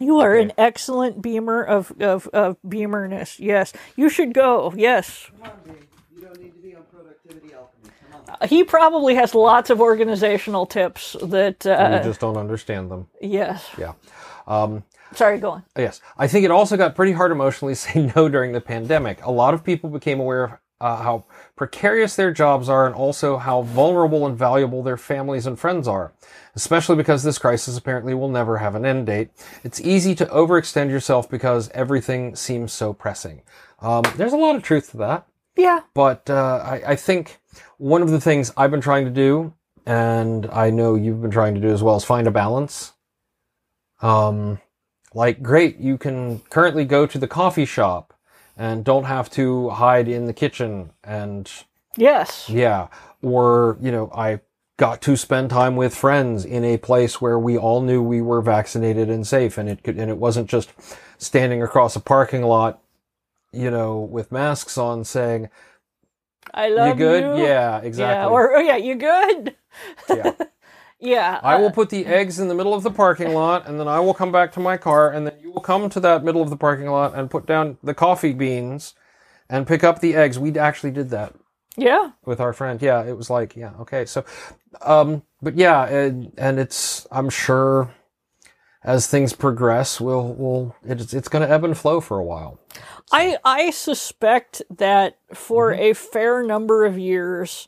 You 0.01 0.19
are 0.21 0.33
an 0.35 0.53
excellent 0.57 1.21
Beamer 1.21 1.61
of 1.63 1.91
of 1.99 2.27
of 2.29 2.55
Beamerness. 2.65 3.37
Yes, 3.39 3.73
you 3.97 4.09
should 4.09 4.33
go. 4.33 4.73
Yes, 4.75 5.29
on, 5.43 5.49
Dave. 5.65 5.87
You 6.15 6.21
don't 6.21 6.39
need 6.41 6.53
to 6.55 6.59
be 6.61 6.73
on 6.75 6.83
productivity 6.83 7.53
alchemy. 7.53 7.91
Come 8.11 8.21
on. 8.41 8.47
he 8.47 8.63
probably 8.63 9.15
has 9.15 9.35
lots 9.35 9.69
of 9.69 9.81
organizational 9.81 10.65
tips 10.65 11.17
that. 11.21 11.65
We 11.65 11.71
Uh, 11.71 12.01
just 12.03 12.21
don't 12.21 12.37
understand 12.37 12.89
them. 12.89 13.07
yes. 13.21 13.67
Yeah. 13.77 13.93
Um, 14.47 14.83
Sorry, 15.13 15.37
go 15.39 15.49
on. 15.51 15.63
Yes, 15.77 16.01
I 16.17 16.27
think 16.27 16.45
it 16.45 16.51
also 16.51 16.77
got 16.77 16.95
pretty 16.95 17.11
hard 17.13 17.31
emotionally 17.31 17.73
to 17.75 17.79
say 17.79 18.11
no 18.15 18.29
during 18.29 18.53
the 18.53 18.61
pandemic. 18.61 19.25
A 19.25 19.31
lot 19.31 19.53
of 19.53 19.63
people 19.65 19.89
became 19.89 20.19
aware 20.21 20.43
of 20.45 20.51
uh, 20.79 20.95
how 20.95 21.25
precarious 21.59 22.15
their 22.15 22.31
jobs 22.31 22.69
are 22.69 22.85
and 22.85 22.95
also 22.95 23.35
how 23.35 23.63
vulnerable 23.63 24.25
and 24.25 24.37
valuable 24.37 24.81
their 24.81 24.95
families 24.95 25.45
and 25.45 25.59
friends 25.59 25.89
are, 25.89 26.13
especially 26.55 26.95
because 26.95 27.21
this 27.21 27.37
crisis 27.37 27.77
apparently 27.77 28.13
will 28.13 28.29
never 28.29 28.59
have 28.59 28.75
an 28.75 28.85
end 28.85 29.05
date. 29.05 29.29
It's 29.61 29.81
easy 29.81 30.15
to 30.15 30.25
overextend 30.27 30.89
yourself 30.89 31.29
because 31.29 31.69
everything 31.71 32.33
seems 32.33 32.71
so 32.71 32.93
pressing. 32.93 33.41
Um, 33.81 34.03
there's 34.15 34.31
a 34.31 34.37
lot 34.37 34.55
of 34.55 34.63
truth 34.63 34.91
to 34.91 34.97
that. 34.99 35.27
Yeah. 35.57 35.81
But 35.93 36.29
uh, 36.29 36.63
I, 36.63 36.91
I 36.91 36.95
think 36.95 37.41
one 37.77 38.01
of 38.01 38.09
the 38.09 38.21
things 38.21 38.53
I've 38.55 38.71
been 38.71 38.79
trying 38.79 39.03
to 39.03 39.11
do, 39.11 39.53
and 39.85 40.45
I 40.53 40.69
know 40.69 40.95
you've 40.95 41.21
been 41.21 41.29
trying 41.29 41.55
to 41.55 41.61
do 41.61 41.71
as 41.71 41.83
well, 41.83 41.97
is 41.97 42.05
find 42.05 42.25
a 42.25 42.31
balance. 42.31 42.93
Um, 44.01 44.61
like, 45.13 45.41
great, 45.41 45.77
you 45.77 45.97
can 45.97 46.39
currently 46.39 46.85
go 46.85 47.05
to 47.05 47.17
the 47.17 47.27
coffee 47.27 47.65
shop 47.65 48.13
and 48.59 48.83
don't 48.83 49.05
have 49.05 49.29
to 49.31 49.69
hide 49.69 50.09
in 50.09 50.25
the 50.25 50.33
kitchen. 50.33 50.91
And 51.01 51.49
Yes. 51.95 52.49
yeah, 52.49 52.89
or, 53.23 53.77
you 53.79 53.89
know, 53.89 54.11
I 54.13 54.41
got 54.75 55.01
to 55.03 55.15
spend 55.15 55.49
time 55.49 55.77
with 55.77 55.95
friends 55.95 56.43
in 56.43 56.65
a 56.65 56.77
place 56.77 57.21
where 57.21 57.39
we 57.39 57.57
all 57.57 57.81
knew 57.81 58.03
we 58.03 58.21
were 58.21 58.41
vaccinated 58.41 59.09
and 59.09 59.25
safe. 59.25 59.57
And 59.57 59.69
it 59.69 59.81
could, 59.81 59.97
and 59.97 60.11
it 60.11 60.17
wasn't 60.17 60.49
just 60.49 60.71
standing 61.17 61.63
across 61.63 61.95
a 61.95 62.01
parking 62.01 62.43
lot, 62.43 62.81
you 63.53 63.71
know, 63.71 63.97
with 63.99 64.31
masks 64.31 64.77
on 64.77 65.05
saying, 65.05 65.49
I 66.53 66.67
love 66.67 66.89
you 66.89 67.05
good? 67.05 67.37
you. 67.37 67.45
Yeah, 67.45 67.79
exactly. 67.79 68.25
Yeah. 68.25 68.27
Or 68.27 68.57
oh, 68.57 68.59
yeah, 68.59 68.77
you 68.77 68.95
good? 68.95 69.55
Yeah. 70.09 70.33
Yeah. 70.99 71.39
I 71.43 71.55
will 71.55 71.67
uh, 71.67 71.71
put 71.71 71.89
the 71.89 72.05
eggs 72.05 72.39
in 72.39 72.47
the 72.49 72.55
middle 72.55 72.73
of 72.73 72.83
the 72.83 72.91
parking 72.91 73.33
lot, 73.33 73.67
and 73.67 73.79
then 73.79 73.87
I 73.87 73.99
will 73.99 74.13
come 74.13 74.31
back 74.31 74.51
to 74.53 74.59
my 74.59 74.77
car, 74.77 75.11
and 75.11 75.25
then 75.25 75.35
you 75.41 75.51
will 75.51 75.61
come 75.61 75.89
to 75.89 75.99
that 76.01 76.23
middle 76.23 76.41
of 76.41 76.49
the 76.49 76.57
parking 76.57 76.87
lot 76.87 77.15
and 77.15 77.29
put 77.31 77.45
down 77.45 77.77
the 77.83 77.93
coffee 77.93 78.33
beans 78.33 78.95
and 79.49 79.67
pick 79.67 79.83
up 79.83 79.99
the 80.01 80.15
eggs. 80.15 80.37
We 80.39 80.57
actually 80.57 80.91
did 80.91 81.09
that 81.11 81.35
yeah. 81.77 82.11
with 82.25 82.39
our 82.39 82.53
friend. 82.53 82.81
Yeah, 82.81 83.03
it 83.03 83.17
was 83.17 83.29
like, 83.29 83.55
yeah, 83.55 83.71
okay. 83.79 84.05
So, 84.05 84.25
um, 84.81 85.23
but 85.41 85.55
yeah, 85.55 85.85
and, 85.87 86.33
and 86.37 86.59
it's, 86.59 87.07
I'm 87.11 87.29
sure 87.29 87.91
as 88.83 89.07
things 89.07 89.33
progress, 89.33 89.99
we'll, 90.01 90.33
we'll, 90.33 90.75
it's, 90.83 91.13
it's 91.13 91.27
going 91.29 91.47
to 91.47 91.53
ebb 91.53 91.63
and 91.63 91.77
flow 91.77 92.01
for 92.01 92.17
a 92.19 92.23
while. 92.23 92.59
I 93.11 93.37
I 93.43 93.71
suspect 93.71 94.61
that 94.69 95.17
for 95.33 95.71
Mm-hmm. 95.71 95.81
a 95.81 95.93
fair 95.93 96.43
number 96.43 96.85
of 96.85 96.97
years, 96.97 97.67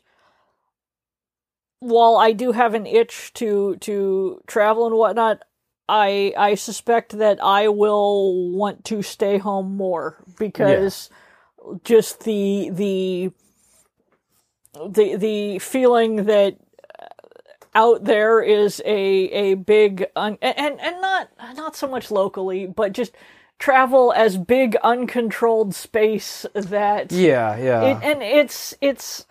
while 1.82 2.16
I 2.16 2.32
do 2.32 2.52
have 2.52 2.74
an 2.74 2.86
itch 2.86 3.32
to 3.34 3.76
to 3.80 4.40
travel 4.46 4.86
and 4.86 4.96
whatnot, 4.96 5.42
I 5.88 6.32
I 6.36 6.54
suspect 6.54 7.18
that 7.18 7.42
I 7.42 7.68
will 7.68 8.52
want 8.52 8.84
to 8.86 9.02
stay 9.02 9.38
home 9.38 9.76
more 9.76 10.22
because 10.38 11.10
just 11.84 12.24
the 12.24 12.70
the 12.70 13.32
the 14.88 15.16
the 15.16 15.58
feeling 15.58 16.24
that 16.26 16.56
uh, 17.00 17.06
out 17.74 18.04
there 18.04 18.40
is 18.40 18.80
a 18.84 18.94
a 18.94 19.54
big 19.54 20.06
un- 20.14 20.38
and 20.40 20.80
and 20.80 21.00
not 21.00 21.30
not 21.56 21.74
so 21.74 21.88
much 21.88 22.12
locally, 22.12 22.66
but 22.66 22.92
just 22.92 23.12
travel 23.58 24.12
as 24.16 24.38
big 24.38 24.76
uncontrolled 24.84 25.74
space 25.74 26.46
that 26.54 27.10
Yeah, 27.10 27.56
yeah. 27.56 27.82
it, 27.82 27.98
and 28.02 28.22
it's 28.22 28.74
it's 28.80 29.26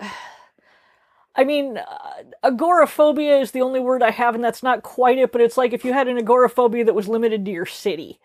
I 1.36 1.46
mean, 1.46 1.78
uh, 1.80 2.24
agoraphobia 2.44 3.40
is 3.40 3.52
the 3.52 3.62
only 3.62 3.80
word 3.82 4.04
I 4.04 4.12
have, 4.12 4.36
and 4.36 4.44
that's 4.44 4.64
not 4.64 4.84
quite 4.84 5.20
it. 5.20 5.32
But 5.32 5.42
it's 5.42 5.58
like 5.58 5.74
if 5.74 5.86
you 5.86 5.94
had 5.94 6.08
an 6.10 6.18
agoraphobia 6.18 6.86
that 6.86 6.96
was 6.96 7.08
limited 7.10 7.46
to 7.46 7.52
your 7.52 7.66
city, 7.68 8.20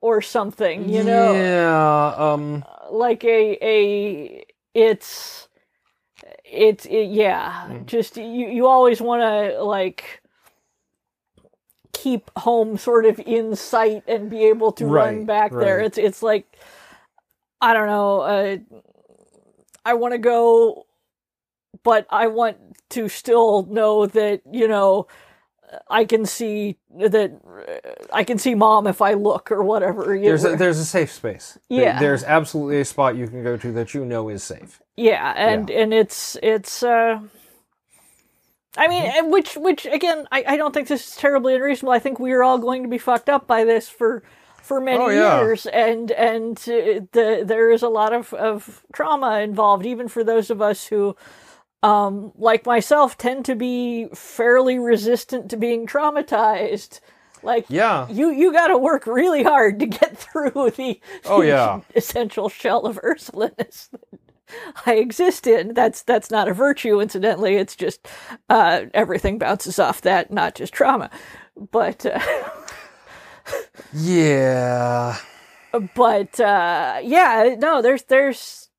or 0.00 0.22
something, 0.22 0.88
you 0.88 1.04
know, 1.04 1.52
Yeah, 1.56 2.14
um, 2.18 2.64
like 2.90 3.24
a 3.24 3.58
a 3.62 4.44
it's 4.74 5.48
it's 6.44 6.86
it, 6.86 7.10
yeah, 7.10 7.68
Mm. 7.68 7.86
just 7.86 8.16
you 8.16 8.48
you 8.48 8.66
always 8.66 9.00
want 9.00 9.22
to 9.22 9.62
like 9.62 10.22
keep 11.92 12.30
home 12.38 12.78
sort 12.78 13.06
of 13.06 13.20
in 13.20 13.56
sight 13.56 14.04
and 14.08 14.30
be 14.30 14.44
able 14.46 14.72
to 14.72 14.86
run 14.86 15.24
Right, 15.24 15.26
back 15.26 15.58
there. 15.58 15.80
It's 15.80 15.98
it's 15.98 16.22
like 16.22 16.46
I 17.60 17.74
don't 17.74 17.88
know. 17.88 18.20
Uh, 18.20 18.58
I 19.84 19.94
want 19.94 20.12
to 20.12 20.18
go, 20.18 20.86
but 21.82 22.06
I 22.10 22.26
want 22.28 22.56
to 22.90 23.08
still 23.08 23.64
know 23.66 24.06
that 24.06 24.42
you 24.50 24.68
know 24.68 25.06
I 25.88 26.04
can 26.04 26.26
see 26.26 26.78
that 26.98 27.30
uh, 27.32 28.04
I 28.12 28.24
can 28.24 28.38
see 28.38 28.54
mom 28.54 28.86
if 28.86 29.00
I 29.00 29.14
look 29.14 29.52
or 29.52 29.62
whatever. 29.62 30.18
there's 30.18 30.42
know. 30.44 30.52
a, 30.54 30.56
there's 30.56 30.78
a 30.78 30.84
safe 30.84 31.12
space. 31.12 31.58
There- 31.68 31.80
Yeah. 31.82 32.00
There's 32.00 32.24
absolutely 32.24 32.80
a 32.80 32.84
spot 32.84 33.16
you 33.16 33.28
can 33.28 33.42
go 33.44 33.56
to 33.56 33.72
that 33.72 33.94
you 33.94 34.04
know 34.04 34.28
is 34.28 34.42
safe. 34.42 34.80
Yeah, 34.96 35.32
and 35.36 35.70
and 35.70 35.94
it's 35.94 36.36
it's 36.42 36.82
uh 36.82 37.20
I 38.76 38.86
mean, 38.88 39.02
Mm-hmm. 39.04 39.30
which 39.30 39.56
which 39.56 39.86
again, 39.86 40.26
I, 40.30 40.44
I 40.46 40.56
don't 40.56 40.72
think 40.72 40.88
this 40.88 41.08
is 41.08 41.16
terribly 41.16 41.54
unreasonable. 41.54 41.92
I 41.92 41.98
think 41.98 42.20
we 42.20 42.32
are 42.32 42.42
all 42.42 42.58
going 42.58 42.82
to 42.82 42.88
be 42.88 42.98
fucked 42.98 43.28
up 43.28 43.46
by 43.46 43.64
this 43.64 43.88
for 43.88 44.22
for 44.62 44.80
many 44.80 45.02
Oh, 45.02 45.08
yeah. 45.08 45.40
years, 45.40 45.66
and 45.66 46.12
and 46.12 46.56
uh, 46.68 47.02
the 47.12 47.42
there 47.44 47.70
is 47.70 47.82
a 47.82 47.88
lot 47.88 48.12
of 48.12 48.32
of 48.34 48.84
trauma 48.92 49.40
involved, 49.40 49.86
even 49.86 50.06
for 50.08 50.22
those 50.22 50.50
of 50.50 50.62
us 50.62 50.86
who, 50.86 51.16
um, 51.82 52.32
like 52.36 52.66
myself, 52.66 53.16
tend 53.18 53.44
to 53.46 53.54
be 53.54 54.08
fairly 54.14 54.78
resistant 54.78 55.50
to 55.50 55.56
being 55.56 55.86
traumatized. 55.86 57.00
Like, 57.42 57.64
Yeah. 57.68 58.06
you 58.10 58.30
you 58.30 58.52
got 58.52 58.68
to 58.68 58.76
work 58.78 59.06
really 59.06 59.42
hard 59.42 59.78
to 59.80 59.86
get 59.86 60.16
through 60.24 60.72
the 60.76 61.00
Oh, 61.24 61.40
yeah. 61.42 61.80
essential 61.94 62.48
shell 62.48 62.84
of 62.86 62.98
Ursulinus 63.02 63.88
that 63.90 64.20
I 64.84 64.94
exist 64.94 65.46
in. 65.46 65.74
That's 65.74 66.02
that's 66.02 66.30
not 66.30 66.48
a 66.48 66.52
virtue, 66.54 67.00
incidentally. 67.00 67.54
It's 67.56 67.76
just 67.76 68.06
uh, 68.50 68.82
everything 68.92 69.38
bounces 69.38 69.78
off 69.78 70.00
that, 70.02 70.30
not 70.32 70.54
just 70.54 70.72
trauma. 70.74 71.08
But 71.70 72.04
uh, 72.04 72.20
Yeah. 73.92 75.16
but 75.94 76.38
uh, 76.40 77.00
yeah, 77.02 77.54
no, 77.58 77.80
there's 77.82 78.02
there's 78.04 78.69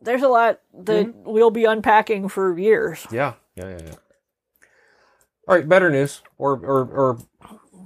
there's 0.00 0.22
a 0.22 0.28
lot 0.28 0.60
that 0.84 1.06
Mm-hmm. 1.06 1.30
we'll 1.30 1.50
be 1.50 1.64
unpacking 1.64 2.28
for 2.28 2.58
years. 2.58 3.06
Yeah. 3.10 3.34
Yeah. 3.56 3.70
Yeah. 3.70 3.80
yeah. 3.86 3.94
All 5.46 5.54
right. 5.56 5.68
Better 5.68 5.90
news, 5.90 6.22
or 6.36 6.52
or 6.54 6.84
or 6.84 7.18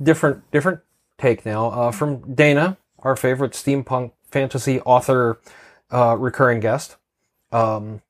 different 0.03 0.51
different 0.51 0.81
take 1.19 1.47
now 1.47 1.69
uh, 1.69 1.91
from 1.93 2.35
Dana, 2.35 2.77
our 3.01 3.17
favorite 3.17 3.53
steampunk 3.53 4.13
fantasy 4.31 4.81
author, 4.81 5.41
uh, 5.91 6.17
recurring 6.19 6.61
guest. 6.61 6.97
Um, 7.53 8.03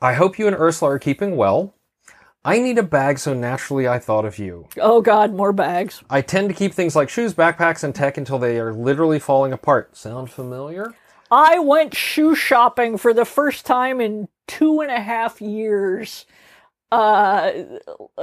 I 0.00 0.14
hope 0.14 0.38
you 0.38 0.46
and 0.46 0.56
Ursula 0.56 0.92
are 0.92 0.98
keeping 0.98 1.36
well. 1.36 1.74
I 2.46 2.58
need 2.60 2.76
a 2.78 2.82
bag, 2.82 3.18
so 3.18 3.32
naturally 3.34 3.88
I 3.88 3.98
thought 3.98 4.24
of 4.26 4.38
you. 4.38 4.68
Oh 4.78 5.00
God, 5.00 5.32
more 5.34 5.52
bags. 5.52 6.02
I 6.10 6.20
tend 6.20 6.48
to 6.50 6.54
keep 6.54 6.74
things 6.74 6.94
like 6.94 7.08
shoes, 7.08 7.32
backpacks, 7.34 7.82
and 7.84 7.94
tech 7.94 8.16
until 8.18 8.38
they 8.38 8.58
are 8.58 8.72
literally 8.72 9.18
falling 9.18 9.52
apart. 9.52 9.96
Sound 9.96 10.30
familiar? 10.30 10.94
I 11.34 11.58
went 11.58 11.96
shoe 11.96 12.36
shopping 12.36 12.96
for 12.96 13.12
the 13.12 13.24
first 13.24 13.66
time 13.66 14.00
in 14.00 14.28
two 14.46 14.80
and 14.80 14.90
a 14.90 15.00
half 15.00 15.40
years. 15.40 16.26
Uh, 16.92 17.50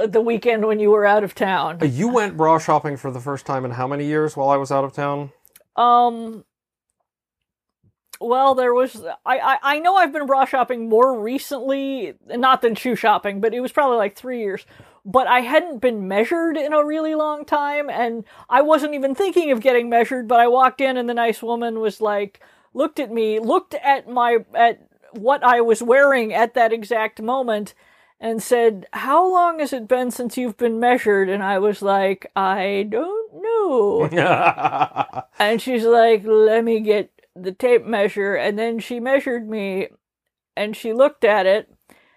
the 0.06 0.22
weekend 0.22 0.64
when 0.64 0.80
you 0.80 0.90
were 0.90 1.04
out 1.04 1.22
of 1.22 1.34
town. 1.34 1.76
Uh, 1.82 1.84
You 1.84 2.08
went 2.08 2.38
bra 2.38 2.58
shopping 2.58 2.96
for 2.96 3.10
the 3.10 3.20
first 3.20 3.44
time 3.44 3.66
in 3.66 3.72
how 3.72 3.86
many 3.86 4.06
years 4.06 4.34
while 4.34 4.48
I 4.48 4.56
was 4.56 4.72
out 4.72 4.82
of 4.82 4.94
town? 4.94 5.30
Um. 5.76 6.44
Well, 8.18 8.54
there 8.54 8.72
was. 8.72 9.04
I, 9.26 9.38
I 9.38 9.58
I 9.62 9.78
know 9.80 9.96
I've 9.96 10.12
been 10.12 10.24
bra 10.24 10.46
shopping 10.46 10.88
more 10.88 11.20
recently, 11.20 12.14
not 12.26 12.62
than 12.62 12.74
shoe 12.74 12.96
shopping, 12.96 13.42
but 13.42 13.52
it 13.52 13.60
was 13.60 13.72
probably 13.72 13.98
like 13.98 14.16
three 14.16 14.38
years. 14.38 14.64
But 15.04 15.26
I 15.26 15.40
hadn't 15.40 15.80
been 15.82 16.08
measured 16.08 16.56
in 16.56 16.72
a 16.72 16.82
really 16.82 17.14
long 17.14 17.44
time, 17.44 17.90
and 17.90 18.24
I 18.48 18.62
wasn't 18.62 18.94
even 18.94 19.14
thinking 19.14 19.50
of 19.50 19.60
getting 19.60 19.90
measured. 19.90 20.28
But 20.28 20.40
I 20.40 20.46
walked 20.46 20.80
in, 20.80 20.96
and 20.96 21.10
the 21.10 21.14
nice 21.14 21.42
woman 21.42 21.80
was 21.80 22.00
like, 22.00 22.40
looked 22.74 23.00
at 23.00 23.12
me, 23.12 23.38
looked 23.38 23.74
at 23.74 24.08
my 24.08 24.38
at 24.54 24.86
what 25.12 25.44
I 25.44 25.60
was 25.60 25.82
wearing 25.82 26.32
at 26.32 26.54
that 26.54 26.72
exact 26.72 27.20
moment, 27.20 27.74
and 28.22 28.40
said, 28.40 28.86
How 28.92 29.30
long 29.30 29.58
has 29.58 29.72
it 29.72 29.88
been 29.88 30.10
since 30.12 30.38
you've 30.38 30.56
been 30.56 30.78
measured? 30.78 31.28
And 31.28 31.42
I 31.42 31.58
was 31.58 31.82
like, 31.82 32.30
I 32.36 32.86
don't 32.88 33.42
know. 33.42 34.08
and 35.38 35.60
she's 35.60 35.84
like, 35.84 36.22
Let 36.24 36.64
me 36.64 36.80
get 36.80 37.10
the 37.34 37.52
tape 37.52 37.84
measure. 37.84 38.36
And 38.36 38.58
then 38.58 38.78
she 38.78 39.00
measured 39.00 39.48
me 39.48 39.88
and 40.56 40.76
she 40.76 40.92
looked 40.92 41.24
at 41.24 41.46
it. 41.46 41.74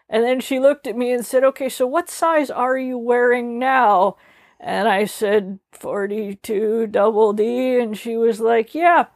And 0.08 0.24
then 0.24 0.40
she 0.40 0.60
looked 0.60 0.86
at 0.86 0.96
me 0.96 1.12
and 1.12 1.26
said, 1.26 1.44
Okay, 1.44 1.70
so 1.70 1.88
what 1.88 2.10
size 2.10 2.52
are 2.52 2.78
you 2.78 3.00
wearing 3.00 3.58
now? 3.58 4.16
And 4.60 4.88
I 4.88 5.06
said, 5.06 5.60
42 5.72 6.88
double 6.88 7.34
D. 7.34 7.80
And 7.80 7.98
she 7.98 8.16
was 8.16 8.40
like, 8.40 8.76
Yeah, 8.76 9.08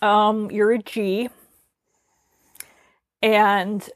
um, 0.00 0.50
you're 0.50 0.72
a 0.72 0.78
G. 0.78 1.28
And 3.22 3.88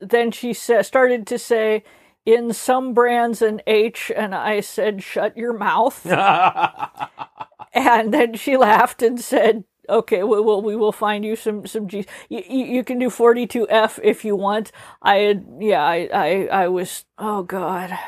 then 0.00 0.30
she 0.30 0.52
sa- 0.52 0.82
started 0.82 1.26
to 1.28 1.38
say, 1.38 1.84
in 2.26 2.52
some 2.52 2.94
brands 2.94 3.42
an 3.42 3.62
H, 3.66 4.12
and 4.14 4.34
I 4.34 4.60
said, 4.60 5.02
shut 5.02 5.36
your 5.36 5.52
mouth. 5.52 6.04
and 7.72 8.12
then 8.12 8.34
she 8.34 8.56
laughed 8.56 9.02
and 9.02 9.20
said, 9.20 9.64
okay, 9.88 10.22
we 10.22 10.40
will, 10.40 10.62
we 10.62 10.76
will 10.76 10.92
find 10.92 11.24
you 11.24 11.36
some, 11.36 11.66
some 11.66 11.88
G's. 11.88 12.06
You, 12.28 12.42
you, 12.48 12.84
can 12.84 12.98
do 12.98 13.08
42F 13.08 13.98
if 14.02 14.24
you 14.24 14.36
want. 14.36 14.70
I 15.02 15.16
had, 15.16 15.46
yeah, 15.60 15.82
I, 15.82 16.08
I, 16.12 16.48
I 16.64 16.68
was, 16.68 17.04
oh 17.18 17.42
God. 17.42 17.98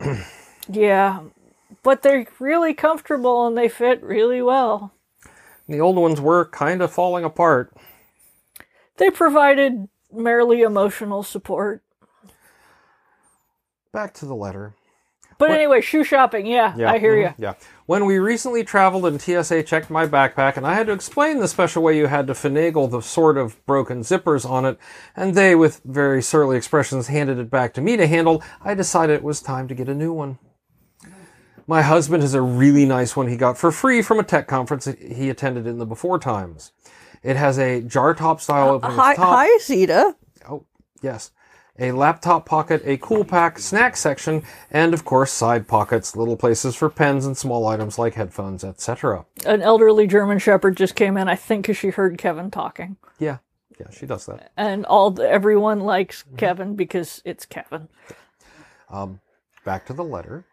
yeah. 0.70 1.20
But 1.82 2.02
they're 2.02 2.26
really 2.38 2.74
comfortable 2.74 3.46
and 3.46 3.56
they 3.56 3.68
fit 3.68 4.02
really 4.02 4.42
well. 4.42 4.92
The 5.68 5.80
old 5.80 5.96
ones 5.96 6.20
were 6.20 6.44
kind 6.46 6.82
of 6.82 6.92
falling 6.92 7.24
apart. 7.24 7.74
They 8.96 9.10
provided 9.10 9.88
merely 10.12 10.62
emotional 10.62 11.22
support. 11.22 11.82
Back 13.92 14.14
to 14.14 14.26
the 14.26 14.34
letter. 14.34 14.74
But 15.38 15.50
What- 15.50 15.58
anyway, 15.58 15.82
shoe 15.82 16.02
shopping, 16.02 16.46
yeah, 16.46 16.74
I 16.86 16.98
hear 16.98 17.14
mhm, 17.14 17.20
you. 17.22 17.34
Yeah. 17.36 17.54
When 17.84 18.06
we 18.06 18.18
recently 18.18 18.64
traveled 18.64 19.04
and 19.04 19.20
TSA 19.20 19.62
checked 19.64 19.90
my 19.90 20.06
backpack, 20.06 20.56
and 20.56 20.66
I 20.66 20.72
had 20.74 20.86
to 20.86 20.94
explain 20.94 21.40
the 21.40 21.48
special 21.48 21.82
way 21.82 21.94
you 21.96 22.06
had 22.06 22.26
to 22.28 22.32
finagle 22.32 22.90
the 22.90 23.02
sort 23.02 23.36
of 23.36 23.64
broken 23.66 24.00
zippers 24.00 24.48
on 24.48 24.64
it, 24.64 24.78
and 25.14 25.34
they, 25.34 25.54
with 25.54 25.82
very 25.84 26.22
surly 26.22 26.56
expressions, 26.56 27.08
handed 27.08 27.38
it 27.38 27.50
back 27.50 27.74
to 27.74 27.82
me 27.82 27.98
to 27.98 28.06
handle, 28.06 28.42
I 28.62 28.72
decided 28.72 29.14
it 29.16 29.22
was 29.22 29.42
time 29.42 29.68
to 29.68 29.74
get 29.74 29.90
a 29.90 29.94
new 29.94 30.12
one. 30.12 30.38
My 31.66 31.82
husband 31.82 32.22
has 32.22 32.34
a 32.34 32.42
really 32.42 32.84
nice 32.86 33.16
one 33.16 33.26
he 33.28 33.36
got 33.36 33.58
for 33.58 33.72
free 33.72 34.00
from 34.02 34.18
a 34.20 34.22
tech 34.24 34.46
conference 34.46 34.84
he 34.84 35.28
attended 35.30 35.66
in 35.66 35.78
the 35.78 35.86
before 35.86 36.18
times. 36.18 36.72
It 37.22 37.36
has 37.36 37.58
a 37.58 37.80
jar 37.82 38.14
top 38.14 38.40
style 38.40 38.68
opening 38.70 38.96
the 38.96 39.02
top. 39.16 39.48
Zeta. 39.60 40.14
Oh, 40.48 40.64
yes. 41.02 41.32
A 41.78 41.92
laptop 41.92 42.46
pocket, 42.46 42.80
a 42.86 42.96
cool 42.98 43.24
pack, 43.24 43.58
snack 43.58 43.96
section, 43.96 44.42
and 44.70 44.94
of 44.94 45.04
course 45.04 45.30
side 45.32 45.66
pockets, 45.68 46.16
little 46.16 46.36
places 46.36 46.74
for 46.76 46.88
pens 46.88 47.26
and 47.26 47.36
small 47.36 47.66
items 47.66 47.98
like 47.98 48.14
headphones, 48.14 48.64
etc. 48.64 49.26
An 49.44 49.60
elderly 49.60 50.06
German 50.06 50.38
Shepherd 50.38 50.76
just 50.76 50.94
came 50.94 51.16
in, 51.18 51.28
I 51.28 51.34
think, 51.34 51.64
because 51.64 51.76
she 51.76 51.88
heard 51.90 52.16
Kevin 52.16 52.50
talking, 52.50 52.96
Yeah, 53.18 53.38
yeah, 53.78 53.90
she 53.90 54.06
does 54.06 54.24
that. 54.26 54.52
and 54.56 54.86
all 54.86 55.10
the, 55.10 55.28
everyone 55.28 55.80
likes 55.80 56.24
Kevin 56.38 56.76
because 56.76 57.20
it's 57.26 57.44
Kevin. 57.44 57.88
Um, 58.88 59.20
Back 59.64 59.84
to 59.86 59.92
the 59.92 60.04
letter. 60.04 60.44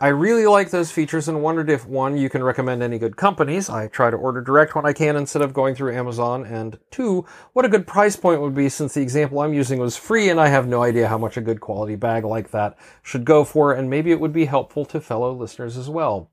I 0.00 0.08
really 0.08 0.46
like 0.46 0.70
those 0.70 0.90
features 0.90 1.28
and 1.28 1.42
wondered 1.42 1.70
if 1.70 1.86
one, 1.86 2.16
you 2.16 2.28
can 2.28 2.42
recommend 2.42 2.82
any 2.82 2.98
good 2.98 3.16
companies. 3.16 3.70
I 3.70 3.86
try 3.86 4.10
to 4.10 4.16
order 4.16 4.40
direct 4.40 4.74
when 4.74 4.84
I 4.84 4.92
can 4.92 5.14
instead 5.16 5.42
of 5.42 5.52
going 5.54 5.74
through 5.76 5.94
Amazon. 5.94 6.44
And 6.44 6.78
two, 6.90 7.24
what 7.52 7.64
a 7.64 7.68
good 7.68 7.86
price 7.86 8.16
point 8.16 8.40
would 8.40 8.54
be 8.54 8.68
since 8.68 8.94
the 8.94 9.02
example 9.02 9.40
I'm 9.40 9.54
using 9.54 9.78
was 9.78 9.96
free 9.96 10.28
and 10.28 10.40
I 10.40 10.48
have 10.48 10.66
no 10.66 10.82
idea 10.82 11.06
how 11.08 11.18
much 11.18 11.36
a 11.36 11.40
good 11.40 11.60
quality 11.60 11.94
bag 11.94 12.24
like 12.24 12.50
that 12.50 12.76
should 13.02 13.24
go 13.24 13.44
for. 13.44 13.72
And 13.72 13.88
maybe 13.88 14.10
it 14.10 14.18
would 14.20 14.32
be 14.32 14.46
helpful 14.46 14.84
to 14.86 15.00
fellow 15.00 15.32
listeners 15.32 15.76
as 15.76 15.88
well. 15.88 16.30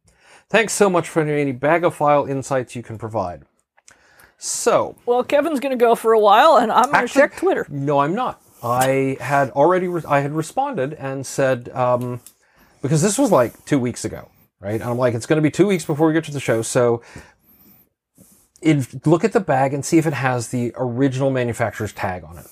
Thanks 0.50 0.74
so 0.74 0.90
much 0.90 1.08
for 1.08 1.22
any 1.22 1.54
bagophile 1.54 2.28
insights 2.28 2.76
you 2.76 2.82
can 2.82 2.98
provide. 2.98 3.44
So, 4.38 4.96
Well, 5.06 5.24
Kevin's 5.24 5.60
going 5.60 5.78
to 5.78 5.84
go 5.86 5.96
for 5.96 6.14
a 6.14 6.20
while, 6.20 6.58
and 6.58 6.72
I'm 6.72 6.92
going 6.92 7.08
to 7.08 7.14
check 7.14 7.36
Twitter. 7.36 7.68
no, 7.70 8.00
I'm 8.00 8.16
not. 8.16 8.42
I 8.64 9.18
had 9.20 9.52
already 9.52 9.88
re- 9.88 10.02
I 10.08 10.22
had 10.22 10.34
responded 10.34 10.94
and 10.94 11.26
said 11.26 11.70
um, 11.70 12.22
because 12.82 13.02
this 13.02 13.18
was 13.18 13.32
like 13.32 13.66
two 13.66 13.80
weeks 13.80 14.06
ago, 14.06 14.30
right? 14.60 14.82
And 14.82 14.84
I'm 14.84 14.98
like, 14.98 15.14
it's 15.14 15.26
going 15.26 15.38
to 15.38 15.42
be 15.42 15.52
two 15.52 15.68
weeks 15.68 15.86
before 15.86 16.08
we 16.08 16.14
get 16.14 16.24
to 16.26 16.32
the 16.32 16.40
show, 16.40 16.62
so 16.62 17.02
look 19.06 19.24
at 19.24 19.34
the 19.34 19.40
bag 19.40 19.74
and 19.74 19.86
see 19.86 19.98
if 19.98 20.06
it 20.06 20.14
has 20.14 20.50
the 20.50 20.74
original 20.76 21.30
manufacturer's 21.30 21.94
tag 21.94 22.24
on 22.24 22.38
it. 22.38 22.48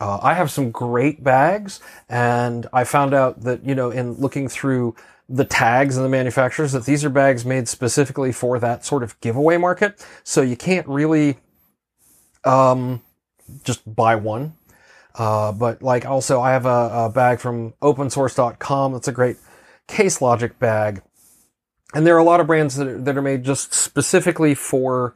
Uh, 0.00 0.18
I 0.22 0.34
have 0.34 0.50
some 0.50 0.70
great 0.70 1.22
bags, 1.22 1.80
and 2.08 2.66
I 2.72 2.84
found 2.84 3.14
out 3.14 3.42
that 3.42 3.64
you 3.64 3.74
know 3.74 3.90
in 3.90 4.14
looking 4.14 4.48
through 4.48 4.96
the 5.28 5.44
tags 5.44 5.96
and 5.96 6.04
the 6.04 6.10
manufacturers 6.10 6.72
that 6.72 6.84
these 6.84 7.04
are 7.04 7.10
bags 7.10 7.44
made 7.44 7.68
specifically 7.68 8.32
for 8.32 8.58
that 8.58 8.84
sort 8.84 9.02
of 9.02 9.18
giveaway 9.20 9.56
market. 9.56 10.04
So 10.24 10.42
you 10.42 10.56
can't 10.56 10.86
really 10.88 11.38
um, 12.44 13.02
just 13.64 13.94
buy 13.94 14.16
one. 14.16 14.54
Uh, 15.14 15.52
but 15.52 15.82
like 15.82 16.04
also 16.04 16.40
I 16.40 16.50
have 16.50 16.66
a, 16.66 16.90
a 16.92 17.12
bag 17.14 17.38
from 17.38 17.72
opensource.com. 17.82 18.92
That's 18.92 19.08
a 19.08 19.12
great 19.12 19.36
case 19.92 20.22
logic 20.22 20.58
bag. 20.58 21.02
And 21.94 22.06
there 22.06 22.16
are 22.16 22.18
a 22.18 22.24
lot 22.24 22.40
of 22.40 22.46
brands 22.46 22.76
that 22.76 22.88
are, 22.88 22.98
that 22.98 23.16
are 23.16 23.22
made 23.22 23.44
just 23.44 23.74
specifically 23.74 24.54
for 24.54 25.14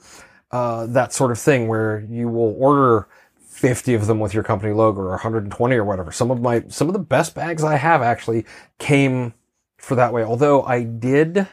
uh, 0.50 0.86
that 0.86 1.12
sort 1.12 1.30
of 1.30 1.38
thing 1.38 1.66
where 1.66 2.06
you 2.10 2.28
will 2.28 2.54
order 2.58 3.08
50 3.48 3.94
of 3.94 4.06
them 4.06 4.20
with 4.20 4.34
your 4.34 4.42
company 4.42 4.74
logo 4.74 5.00
or 5.00 5.10
120 5.10 5.74
or 5.74 5.84
whatever. 5.84 6.12
Some 6.12 6.30
of 6.30 6.42
my, 6.42 6.64
some 6.68 6.88
of 6.88 6.92
the 6.92 6.98
best 6.98 7.34
bags 7.34 7.64
I 7.64 7.76
have 7.76 8.02
actually 8.02 8.44
came 8.78 9.32
for 9.78 9.94
that 9.94 10.12
way. 10.12 10.22
Although 10.22 10.62
I 10.62 10.82
did 10.82 11.48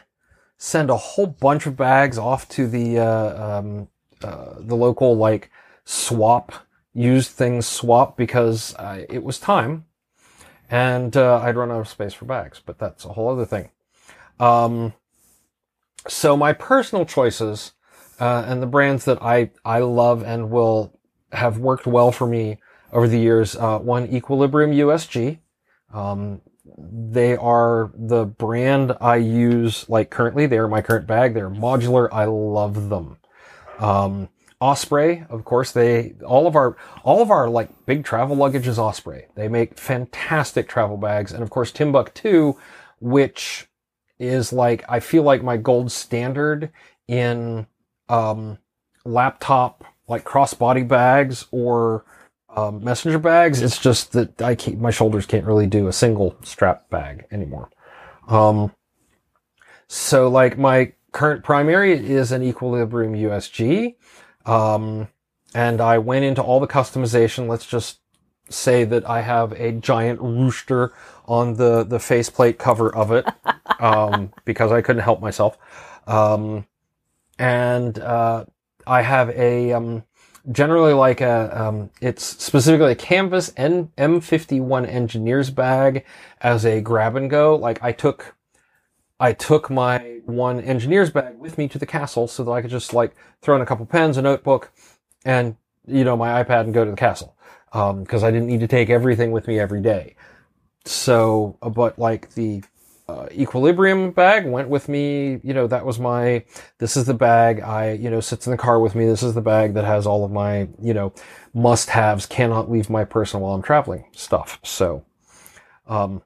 send 0.58 0.90
a 0.90 0.96
whole 0.96 1.26
bunch 1.26 1.64
of 1.64 1.76
bags 1.76 2.18
off 2.18 2.46
to 2.50 2.68
the, 2.68 2.98
uh, 2.98 3.58
um, 3.58 3.88
uh, 4.22 4.56
the 4.58 4.76
local 4.76 5.16
like 5.16 5.50
swap 5.84 6.52
used 6.92 7.30
things 7.30 7.66
swap 7.66 8.16
because 8.16 8.74
it 9.08 9.24
was 9.24 9.38
time 9.38 9.86
and 10.74 11.16
uh, 11.16 11.38
I'd 11.38 11.54
run 11.54 11.70
out 11.70 11.82
of 11.82 11.88
space 11.88 12.14
for 12.14 12.24
bags, 12.24 12.60
but 12.66 12.80
that's 12.80 13.04
a 13.04 13.10
whole 13.10 13.28
other 13.28 13.46
thing. 13.46 13.70
Um, 14.40 14.92
so 16.08 16.36
my 16.36 16.52
personal 16.52 17.06
choices 17.06 17.74
uh, 18.18 18.42
and 18.44 18.60
the 18.60 18.66
brands 18.66 19.04
that 19.04 19.22
I, 19.22 19.52
I 19.64 19.78
love 19.78 20.24
and 20.24 20.50
will 20.50 20.98
have 21.30 21.58
worked 21.58 21.86
well 21.86 22.10
for 22.10 22.26
me 22.26 22.58
over 22.92 23.06
the 23.06 23.20
years, 23.20 23.54
uh, 23.54 23.78
one 23.78 24.12
Equilibrium 24.12 24.72
USG. 24.72 25.38
Um, 25.92 26.40
they 26.76 27.36
are 27.36 27.92
the 27.94 28.24
brand 28.24 28.96
I 29.00 29.16
use 29.16 29.88
like 29.88 30.10
currently. 30.10 30.46
They 30.46 30.58
are 30.58 30.66
my 30.66 30.82
current 30.82 31.06
bag. 31.06 31.34
They're 31.34 31.50
modular. 31.50 32.08
I 32.10 32.24
love 32.24 32.88
them. 32.88 33.18
Um, 33.78 34.28
Osprey, 34.64 35.26
of 35.28 35.44
course, 35.44 35.72
they 35.72 36.14
all 36.26 36.46
of 36.46 36.56
our 36.56 36.74
all 37.02 37.20
of 37.20 37.30
our 37.30 37.50
like 37.50 37.68
big 37.84 38.02
travel 38.02 38.34
luggage 38.34 38.66
is 38.66 38.78
Osprey. 38.78 39.26
They 39.34 39.46
make 39.46 39.78
fantastic 39.78 40.68
travel 40.68 40.96
bags, 40.96 41.32
and 41.32 41.42
of 41.42 41.50
course 41.50 41.70
Timbuk2, 41.70 42.56
which 42.98 43.68
is 44.18 44.54
like 44.54 44.82
I 44.88 45.00
feel 45.00 45.22
like 45.22 45.42
my 45.42 45.58
gold 45.58 45.92
standard 45.92 46.70
in 47.06 47.66
um, 48.08 48.56
laptop 49.04 49.84
like 50.08 50.24
crossbody 50.24 50.88
bags 50.88 51.44
or 51.50 52.06
um, 52.56 52.82
messenger 52.82 53.18
bags. 53.18 53.60
It's 53.60 53.78
just 53.78 54.12
that 54.12 54.40
I 54.40 54.54
can't, 54.54 54.80
my 54.80 54.90
shoulders 54.90 55.26
can't 55.26 55.44
really 55.44 55.66
do 55.66 55.88
a 55.88 55.92
single 55.92 56.36
strap 56.42 56.88
bag 56.88 57.26
anymore. 57.30 57.68
Um, 58.28 58.72
so 59.88 60.28
like 60.28 60.56
my 60.56 60.94
current 61.12 61.44
primary 61.44 61.92
is 61.92 62.32
an 62.32 62.42
Equilibrium 62.42 63.12
USG. 63.12 63.96
Um, 64.46 65.08
and 65.54 65.80
I 65.80 65.98
went 65.98 66.24
into 66.24 66.42
all 66.42 66.60
the 66.60 66.66
customization. 66.66 67.48
Let's 67.48 67.66
just 67.66 68.00
say 68.48 68.84
that 68.84 69.08
I 69.08 69.22
have 69.22 69.52
a 69.52 69.72
giant 69.72 70.20
rooster 70.20 70.92
on 71.26 71.54
the, 71.54 71.84
the 71.84 71.98
faceplate 71.98 72.58
cover 72.58 72.94
of 72.94 73.12
it, 73.12 73.26
um, 73.80 74.32
because 74.44 74.72
I 74.72 74.82
couldn't 74.82 75.02
help 75.02 75.20
myself. 75.20 75.56
Um, 76.06 76.66
and, 77.38 77.98
uh, 77.98 78.44
I 78.86 79.00
have 79.02 79.30
a, 79.30 79.72
um, 79.72 80.04
generally 80.52 80.92
like 80.92 81.22
a, 81.22 81.58
um, 81.58 81.90
it's 82.02 82.22
specifically 82.22 82.92
a 82.92 82.96
canvas 82.96 83.52
N- 83.56 83.90
M51 83.96 84.86
engineer's 84.86 85.50
bag 85.50 86.04
as 86.42 86.66
a 86.66 86.82
grab 86.82 87.16
and 87.16 87.30
go. 87.30 87.56
Like 87.56 87.82
I 87.82 87.92
took, 87.92 88.36
I 89.20 89.32
took 89.32 89.70
my 89.70 90.20
one 90.24 90.60
engineer's 90.60 91.10
bag 91.10 91.38
with 91.38 91.56
me 91.56 91.68
to 91.68 91.78
the 91.78 91.86
castle 91.86 92.26
so 92.26 92.44
that 92.44 92.50
I 92.50 92.62
could 92.62 92.70
just 92.70 92.92
like 92.92 93.14
throw 93.42 93.56
in 93.56 93.62
a 93.62 93.66
couple 93.66 93.86
pens, 93.86 94.16
a 94.16 94.22
notebook, 94.22 94.72
and 95.24 95.56
you 95.86 96.04
know 96.04 96.16
my 96.16 96.42
iPad 96.42 96.62
and 96.62 96.74
go 96.74 96.84
to 96.84 96.90
the 96.90 96.96
castle 96.96 97.36
because 97.72 98.22
I 98.22 98.30
didn't 98.30 98.46
need 98.46 98.60
to 98.60 98.68
take 98.68 98.90
everything 98.90 99.32
with 99.32 99.48
me 99.48 99.58
every 99.58 99.80
day. 99.80 100.14
So, 100.84 101.58
uh, 101.62 101.70
but 101.70 101.98
like 101.98 102.34
the 102.34 102.62
uh, 103.08 103.26
Equilibrium 103.32 104.12
bag 104.12 104.46
went 104.46 104.68
with 104.68 104.88
me. 104.88 105.40
You 105.42 105.54
know, 105.54 105.66
that 105.66 105.84
was 105.84 105.98
my, 105.98 106.44
this 106.78 106.96
is 106.96 107.06
the 107.06 107.14
bag 107.14 107.60
I, 107.60 107.92
you 107.92 108.10
know, 108.10 108.20
sits 108.20 108.46
in 108.46 108.50
the 108.52 108.56
car 108.56 108.78
with 108.80 108.94
me. 108.94 109.06
This 109.06 109.22
is 109.22 109.34
the 109.34 109.40
bag 109.40 109.74
that 109.74 109.84
has 109.84 110.06
all 110.06 110.24
of 110.24 110.30
my, 110.30 110.68
you 110.80 110.94
know, 110.94 111.12
must 111.52 111.90
haves, 111.90 112.26
cannot 112.26 112.70
leave 112.70 112.88
my 112.88 113.04
person 113.04 113.40
while 113.40 113.54
I'm 113.54 113.62
traveling 113.62 114.06
stuff. 114.12 114.60
So, 114.62 115.04
um, 115.86 116.22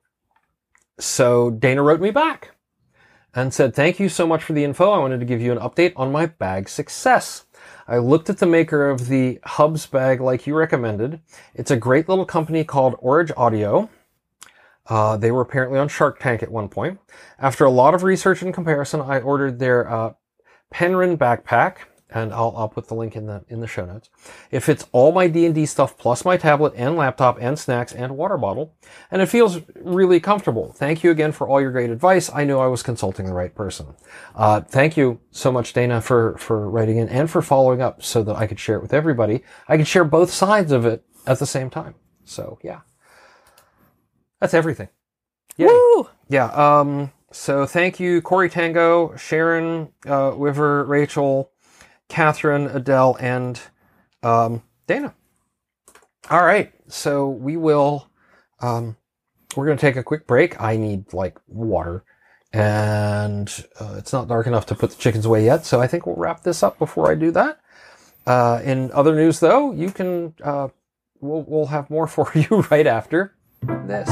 so 0.99 1.51
Dana 1.51 1.83
wrote 1.83 2.01
me 2.01 2.11
back 2.11 2.55
and 3.35 3.53
said, 3.53 3.75
thank 3.75 4.01
you 4.01 4.09
so 4.09 4.27
much 4.27 4.43
for 4.43 4.53
the 4.53 4.65
info. 4.65 4.91
I 4.91 4.99
wanted 4.99 5.21
to 5.21 5.27
give 5.27 5.41
you 5.41 5.53
an 5.53 5.59
update 5.59 5.93
on 5.97 6.11
my 6.13 6.27
bag 6.27 6.69
success. 6.69 7.45
I 7.87 7.99
looked 7.99 8.31
at 8.31 8.39
the 8.39 8.47
maker 8.47 8.89
of 8.89 9.09
the 9.09 9.41
Hubs 9.45 9.87
bag 9.87 10.21
like 10.21 10.47
you 10.47 10.55
recommended. 10.55 11.21
It's 11.55 11.71
a 11.71 11.77
great 11.77 12.09
little 12.09 12.25
company 12.25 12.65
called 12.65 12.97
Orange 12.99 13.33
Audio. 13.37 13.91
Uh, 14.87 15.17
they 15.17 15.31
were 15.31 15.43
apparently 15.43 15.79
on 15.79 15.89
Shark 15.89 16.19
Tank 16.19 16.43
at 16.43 16.51
one 16.51 16.69
point. 16.69 16.99
After 17.39 17.65
a 17.65 17.71
lot 17.71 17.95
of 17.95 18.03
research 18.03 18.43
and 18.43 18.55
comparison, 18.55 19.01
I 19.01 19.21
ordered 19.21 19.59
their 19.59 19.91
uh, 19.91 20.15
Penryn 20.73 21.17
backpack, 21.19 21.79
and 22.11 22.33
I'll, 22.33 22.55
I'll 22.57 22.69
put 22.69 22.89
the 22.89 22.95
link 22.95 23.17
in 23.17 23.27
the 23.27 23.45
in 23.49 23.61
the 23.61 23.67
show 23.67 23.85
notes. 23.85 24.11
It 24.51 24.61
fits 24.61 24.87
all 24.93 25.13
my 25.13 25.29
D 25.29 25.47
and 25.47 25.55
D 25.55 25.67
stuff 25.67 25.99
plus 25.99 26.25
my 26.25 26.37
tablet 26.37 26.73
and 26.77 26.97
laptop 26.97 27.39
and 27.41 27.59
snacks 27.59 27.93
and 27.93 28.17
water 28.17 28.37
bottle, 28.37 28.75
and 29.11 29.21
it 29.23 29.27
feels 29.27 29.61
really 29.77 30.21
comfortable. 30.21 30.73
Thank 30.73 31.05
you 31.05 31.11
again 31.11 31.33
for 31.33 31.49
all 31.49 31.61
your 31.61 31.73
great 31.73 31.91
advice. 31.91 32.31
I 32.33 32.45
knew 32.45 32.59
I 32.59 32.67
was 32.67 32.83
consulting 32.83 33.27
the 33.27 33.35
right 33.35 33.55
person. 33.55 33.95
Uh, 34.35 34.61
thank 34.61 34.97
you 34.97 35.21
so 35.31 35.53
much, 35.53 35.73
Dana, 35.73 36.01
for 36.01 36.37
for 36.39 36.69
writing 36.69 36.99
in 36.99 37.09
and 37.09 37.31
for 37.31 37.43
following 37.43 37.83
up 37.83 38.03
so 38.03 38.23
that 38.23 38.37
I 38.37 38.47
could 38.47 38.61
share 38.61 38.77
it 38.77 38.83
with 38.83 38.95
everybody. 38.95 39.43
I 39.69 39.77
could 39.77 39.89
share 39.89 40.05
both 40.05 40.31
sides 40.31 40.73
of 40.73 40.87
it 40.87 41.05
at 41.27 41.39
the 41.39 41.47
same 41.47 41.71
time. 41.71 41.95
So 42.25 42.59
yeah. 42.63 42.81
That's 44.41 44.55
everything. 44.55 44.89
Yay. 45.57 45.67
Woo! 45.67 46.09
Yeah. 46.29 46.47
Um, 46.53 47.13
so 47.33 47.67
thank 47.67 47.99
you, 47.99 48.23
Corey 48.23 48.49
Tango, 48.49 49.17
Sharon, 49.17 49.89
uh, 50.07 50.33
Wiver, 50.37 50.85
Rachel, 50.85 51.51
Catherine, 52.09 52.67
Adele, 52.67 53.17
and 53.21 53.61
um, 54.23 54.63
Dana. 54.87 55.15
All 56.31 56.45
right. 56.45 56.73
So 56.89 57.29
we 57.29 57.57
will. 57.57 58.09
Um, 58.61 58.97
we're 59.57 59.67
going 59.67 59.79
to 59.79 59.81
take 59.81 59.97
a 59.97 60.03
quick 60.03 60.27
break. 60.27 60.61
I 60.61 60.77
need 60.77 61.13
like 61.13 61.39
water, 61.47 62.05
and 62.53 63.49
uh, 63.81 63.95
it's 63.99 64.13
not 64.13 64.29
dark 64.29 64.47
enough 64.47 64.67
to 64.67 64.75
put 64.75 64.91
the 64.91 64.97
chickens 64.97 65.25
away 65.27 65.45
yet. 65.45 65.65
So 65.65 65.81
I 65.81 65.87
think 65.87 66.07
we'll 66.07 66.17
wrap 66.17 66.43
this 66.43 66.63
up 66.63 66.79
before 66.79 67.11
I 67.11 67.15
do 67.15 67.31
that. 67.33 67.61
Uh, 68.27 68.61
in 68.63 68.93
other 68.93 69.15
news, 69.15 69.41
though, 69.41 69.73
you 69.73 69.91
can. 69.91 70.35
Uh, 70.43 70.69
we'll 71.21 71.43
we'll 71.43 71.67
have 71.67 71.91
more 71.91 72.07
for 72.09 72.31
you 72.35 72.63
right 72.71 72.87
after 72.87 73.35
this. 73.87 74.09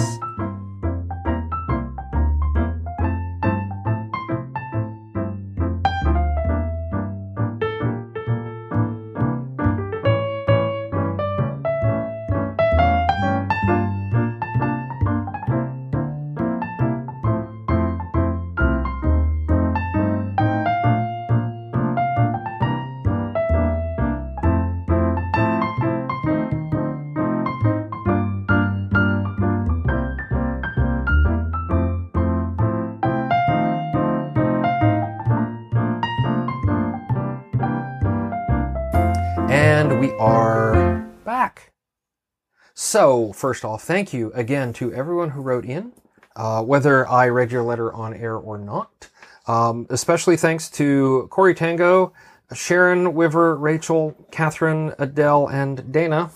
First 43.37 43.65
off, 43.65 43.83
thank 43.83 44.13
you 44.13 44.33
again 44.35 44.73
to 44.75 44.93
everyone 44.93 45.31
who 45.31 45.43
wrote 45.43 45.65
in, 45.65 45.93
uh, 46.37 46.63
whether 46.63 47.09
I 47.09 47.29
read 47.29 47.53
your 47.53 47.63
letter 47.63 47.93
on 47.93 48.15
air 48.15 48.37
or 48.37 48.59
not. 48.59 49.09
Um, 49.47 49.87
especially 49.91 50.37
thanks 50.37 50.69
to 50.71 51.29
Corey 51.31 51.55
Tango, 51.55 52.13
Sharon, 52.53 53.15
Wiver, 53.15 53.57
Rachel, 53.57 54.17
Catherine, 54.31 54.93
Adele, 54.99 55.49
and 55.49 55.93
Dana, 55.93 56.31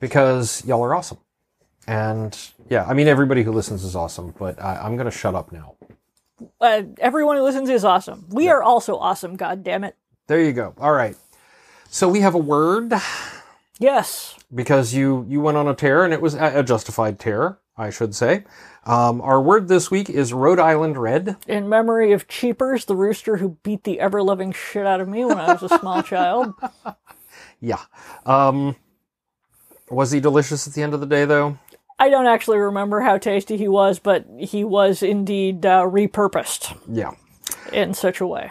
because 0.00 0.64
y'all 0.66 0.84
are 0.84 0.94
awesome. 0.94 1.18
And 1.86 2.38
yeah, 2.68 2.84
I 2.84 2.94
mean, 2.94 3.08
everybody 3.08 3.42
who 3.42 3.52
listens 3.52 3.84
is 3.84 3.96
awesome, 3.96 4.34
but 4.38 4.60
I, 4.62 4.76
I'm 4.76 4.96
going 4.96 5.10
to 5.10 5.16
shut 5.16 5.34
up 5.34 5.50
now. 5.52 5.76
Uh, 6.60 6.82
everyone 6.98 7.36
who 7.36 7.42
listens 7.42 7.70
is 7.70 7.84
awesome. 7.84 8.26
We 8.30 8.48
are 8.48 8.62
also 8.62 8.96
awesome. 8.96 9.36
God 9.36 9.64
damn 9.64 9.84
it. 9.84 9.96
There 10.26 10.42
you 10.42 10.52
go. 10.52 10.74
All 10.78 10.92
right. 10.92 11.16
So 11.88 12.08
we 12.08 12.20
have 12.20 12.34
a 12.34 12.38
word. 12.38 12.92
Yes. 13.78 14.36
Because 14.52 14.92
you 14.94 15.24
you 15.28 15.40
went 15.40 15.56
on 15.56 15.68
a 15.68 15.74
tear 15.74 16.04
and 16.04 16.12
it 16.12 16.20
was 16.20 16.34
a 16.34 16.62
justified 16.64 17.18
tear, 17.20 17.58
I 17.76 17.90
should 17.90 18.14
say. 18.14 18.44
Um, 18.84 19.20
our 19.20 19.40
word 19.40 19.68
this 19.68 19.90
week 19.90 20.10
is 20.10 20.32
Rhode 20.32 20.58
Island 20.58 20.96
Red. 20.96 21.36
In 21.46 21.68
memory 21.68 22.12
of 22.12 22.26
Cheepers, 22.26 22.86
the 22.86 22.96
rooster 22.96 23.36
who 23.36 23.58
beat 23.62 23.84
the 23.84 24.00
ever 24.00 24.22
loving 24.22 24.50
shit 24.52 24.86
out 24.86 25.00
of 25.00 25.08
me 25.08 25.24
when 25.24 25.38
I 25.38 25.52
was 25.52 25.62
a 25.70 25.78
small 25.78 26.02
child. 26.14 26.54
Yeah. 27.60 27.78
Um, 28.26 28.74
was 29.88 30.10
he 30.10 30.18
delicious 30.20 30.66
at 30.66 30.72
the 30.74 30.82
end 30.82 30.94
of 30.94 31.00
the 31.00 31.06
day, 31.06 31.24
though? 31.26 31.58
I 31.98 32.08
don't 32.08 32.26
actually 32.26 32.58
remember 32.58 33.00
how 33.02 33.18
tasty 33.18 33.56
he 33.56 33.68
was, 33.68 33.98
but 33.98 34.24
he 34.38 34.64
was 34.64 35.02
indeed 35.02 35.64
uh, 35.66 35.82
repurposed 35.82 36.76
Yeah. 36.88 37.10
in 37.72 37.92
such 37.94 38.20
a 38.20 38.26
way. 38.26 38.50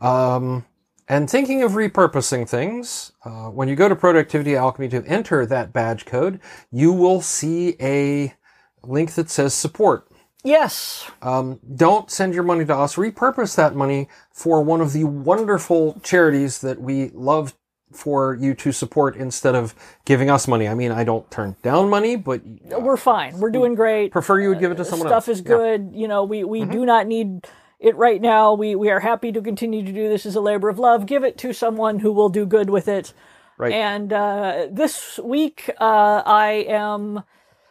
Um, 0.00 0.64
and 1.08 1.28
thinking 1.30 1.62
of 1.62 1.72
repurposing 1.72 2.48
things, 2.48 3.12
uh, 3.24 3.46
when 3.48 3.68
you 3.68 3.76
go 3.76 3.88
to 3.88 3.96
Productivity 3.96 4.56
Alchemy 4.56 4.88
to 4.90 5.04
enter 5.06 5.46
that 5.46 5.72
badge 5.72 6.04
code, 6.04 6.40
you 6.70 6.92
will 6.92 7.20
see 7.20 7.76
a 7.80 8.34
link 8.82 9.14
that 9.14 9.30
says 9.30 9.54
support. 9.54 10.06
Yes. 10.44 11.10
Um, 11.20 11.58
don't 11.74 12.10
send 12.10 12.32
your 12.32 12.44
money 12.44 12.64
to 12.64 12.74
us. 12.76 12.94
Repurpose 12.96 13.56
that 13.56 13.74
money 13.74 14.08
for 14.32 14.62
one 14.62 14.80
of 14.80 14.92
the 14.92 15.04
wonderful 15.04 16.00
charities 16.02 16.60
that 16.60 16.80
we 16.80 17.08
love 17.12 17.54
for 17.92 18.34
you 18.38 18.54
to 18.54 18.70
support 18.70 19.16
instead 19.16 19.54
of 19.54 19.74
giving 20.04 20.30
us 20.30 20.46
money. 20.46 20.68
I 20.68 20.74
mean, 20.74 20.92
I 20.92 21.04
don't 21.04 21.28
turn 21.30 21.56
down 21.62 21.88
money, 21.88 22.16
but 22.16 22.42
We're 22.70 22.98
fine. 22.98 23.38
We're 23.40 23.50
doing 23.50 23.74
great. 23.74 24.12
prefer 24.12 24.40
you 24.40 24.50
would 24.50 24.60
give 24.60 24.70
it 24.70 24.76
to 24.76 24.84
someone 24.84 25.08
Stuff 25.08 25.28
else. 25.28 25.38
is 25.38 25.40
Yeah. 25.44 25.52
Mm-hmm. 25.56 25.86
good. 25.90 25.98
You 26.00 26.06
know, 26.08 26.24
we, 26.24 26.44
we 26.44 26.64
do 26.66 26.84
not 26.86 27.06
need 27.06 27.46
it 27.80 27.96
right 27.96 28.20
now. 28.20 28.54
We, 28.54 28.74
we 28.74 28.90
are 28.90 29.00
happy 29.00 29.32
to 29.32 29.40
continue 29.40 29.84
to 29.84 29.92
do 29.92 30.08
this 30.08 30.26
as 30.26 30.34
a 30.34 30.40
labor 30.40 30.68
of 30.68 30.78
love. 30.78 31.06
Give 31.06 31.24
it 31.24 31.38
to 31.38 31.52
someone 31.52 32.00
who 32.00 32.12
will 32.12 32.28
do 32.28 32.46
good 32.46 32.70
with 32.70 32.88
it. 32.88 33.12
Right. 33.56 33.72
And 33.72 34.12
uh, 34.12 34.66
this 34.70 35.18
week, 35.18 35.70
uh, 35.80 36.22
I 36.24 36.66
am 36.68 37.24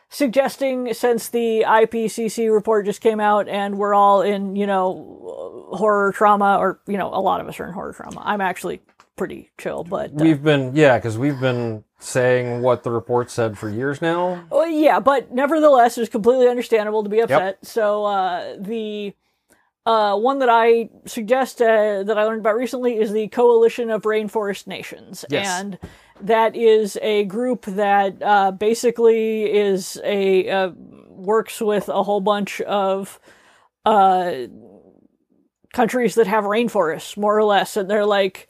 suggesting, 0.09 0.93
since 0.93 1.29
the 1.29 1.63
IPCC 1.67 2.53
report 2.53 2.85
just 2.85 3.01
came 3.01 3.19
out 3.19 3.47
and 3.47 3.77
we're 3.77 3.93
all 3.93 4.21
in, 4.21 4.55
you 4.55 4.67
know, 4.67 5.67
horror 5.71 6.11
trauma, 6.13 6.57
or, 6.57 6.79
you 6.87 6.97
know, 6.97 7.07
a 7.07 7.19
lot 7.19 7.41
of 7.41 7.47
us 7.47 7.59
are 7.59 7.67
in 7.67 7.73
horror 7.73 7.93
trauma. 7.93 8.21
I'm 8.23 8.41
actually 8.41 8.81
pretty 9.15 9.49
chill, 9.57 9.83
but. 9.83 10.11
Uh, 10.11 10.23
We've 10.23 10.43
been, 10.43 10.75
yeah, 10.75 10.97
because 10.97 11.17
we've 11.17 11.39
been 11.39 11.83
saying 11.99 12.61
what 12.61 12.83
the 12.83 12.91
report 12.91 13.31
said 13.31 13.57
for 13.57 13.69
years 13.69 14.01
now. 14.01 14.45
Well, 14.49 14.67
yeah, 14.67 14.99
but 14.99 15.33
nevertheless, 15.33 15.97
it's 15.97 16.09
completely 16.09 16.47
understandable 16.47 17.03
to 17.03 17.09
be 17.09 17.19
upset. 17.19 17.65
So 17.65 18.05
uh, 18.05 18.55
the 18.59 19.13
uh, 19.88 20.17
one 20.17 20.39
that 20.39 20.49
I 20.49 20.89
suggest 21.05 21.61
uh, 21.61 22.03
that 22.03 22.17
I 22.17 22.23
learned 22.25 22.41
about 22.41 22.55
recently 22.55 22.99
is 22.99 23.11
the 23.13 23.27
Coalition 23.29 23.89
of 23.89 24.01
Rainforest 24.03 24.67
Nations, 24.67 25.23
Yes. 25.29 25.47
and 25.47 25.79
that 26.21 26.55
is 26.55 26.97
a 27.01 27.23
group 27.25 27.63
that 27.65 28.21
uh, 28.21 28.51
basically 28.51 29.45
is 29.45 29.99
a 30.03 30.49
uh, 30.49 30.71
works 31.09 31.61
with 31.61 31.88
a 31.89 32.03
whole 32.03 32.21
bunch 32.21 32.59
of 32.61 33.19
uh, 33.85 34.31
countries 35.73 36.15
that 36.15 36.27
have 36.27 36.43
rainforests, 36.43 37.17
more 37.17 37.38
or 37.38 37.43
less, 37.43 37.77
and 37.77 37.89
they're 37.89 38.05
like 38.05 38.47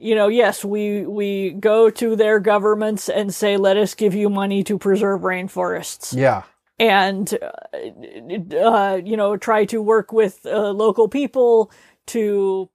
you 0.00 0.16
know, 0.16 0.26
yes, 0.28 0.64
we 0.64 1.06
we 1.06 1.50
go 1.52 1.88
to 1.88 2.16
their 2.16 2.40
governments 2.40 3.08
and 3.08 3.32
say, 3.32 3.56
"Let 3.56 3.76
us 3.76 3.94
give 3.94 4.12
you 4.14 4.28
money 4.28 4.64
to 4.64 4.76
preserve 4.76 5.20
rainforests," 5.22 6.14
Yeah. 6.16 6.42
And 6.88 7.38
uh, 7.42 8.56
uh, 8.56 9.00
you 9.04 9.16
know, 9.16 9.36
try 9.36 9.64
to 9.66 9.82
work 9.82 10.12
with 10.12 10.46
uh, 10.46 10.70
local 10.70 11.08
people 11.08 11.70
to. 12.06 12.70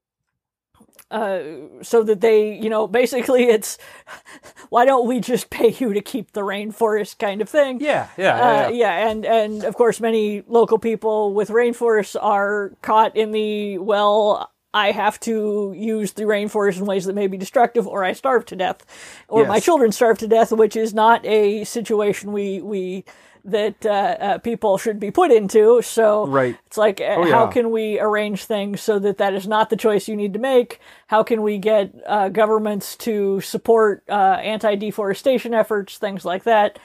Uh, 1.11 1.41
so 1.81 2.03
that 2.03 2.21
they, 2.21 2.53
you 2.55 2.69
know, 2.69 2.85
basically 2.87 3.45
it's, 3.45 3.79
why 4.69 4.85
don't 4.85 5.07
we 5.07 5.19
just 5.19 5.49
pay 5.51 5.69
you 5.79 5.93
to 5.93 6.01
keep 6.01 6.33
the 6.33 6.41
rainforest 6.41 7.17
kind 7.17 7.41
of 7.41 7.49
thing? 7.49 7.79
Yeah, 7.81 8.09
yeah, 8.17 8.35
Uh, 8.35 8.37
yeah. 8.37 8.69
yeah. 8.69 8.69
yeah, 8.69 9.09
and 9.09 9.25
and 9.25 9.63
of 9.63 9.75
course, 9.75 9.99
many 9.99 10.43
local 10.47 10.77
people 10.77 11.33
with 11.33 11.49
rainforests 11.49 12.15
are 12.21 12.73
caught 12.83 13.15
in 13.17 13.31
the 13.31 13.79
well. 13.79 14.51
I 14.71 14.91
have 14.91 15.19
to 15.21 15.73
use 15.75 16.13
the 16.13 16.25
rainforest 16.25 16.77
in 16.77 16.85
ways 16.85 17.05
that 17.05 17.15
may 17.15 17.25
be 17.25 17.37
destructive, 17.37 17.87
or 17.87 18.03
I 18.03 18.13
starve 18.13 18.45
to 18.45 18.55
death, 18.55 18.85
or 19.27 19.45
my 19.45 19.59
children 19.59 19.91
starve 19.91 20.19
to 20.19 20.27
death, 20.27 20.51
which 20.51 20.75
is 20.75 20.93
not 20.93 21.25
a 21.25 21.63
situation 21.63 22.31
we 22.33 22.61
we 22.61 23.03
that 23.51 23.85
uh, 23.85 23.89
uh, 24.19 24.37
people 24.39 24.77
should 24.77 24.99
be 24.99 25.11
put 25.11 25.31
into. 25.31 25.81
So 25.81 26.27
Right. 26.27 26.57
it's 26.67 26.77
like, 26.77 27.01
Oh, 27.01 27.23
how 27.23 27.47
yeah. 27.47 27.47
can 27.47 27.71
we 27.71 27.99
arrange 27.99 28.45
things 28.45 28.81
so 28.81 28.99
that 28.99 29.17
that 29.19 29.33
is 29.33 29.47
not 29.47 29.69
the 29.69 29.77
choice 29.77 30.07
you 30.07 30.15
need 30.15 30.33
to 30.33 30.39
make? 30.39 30.79
How 31.07 31.23
can 31.23 31.41
we 31.41 31.57
get 31.59 31.93
uh, 32.07 32.29
governments 32.29 32.95
to 32.97 33.41
support 33.41 34.03
uh, 34.09 34.37
anti-deforestation 34.41 35.53
efforts, 35.53 35.97
things 35.97 36.25
like 36.25 36.43
that? 36.43 36.79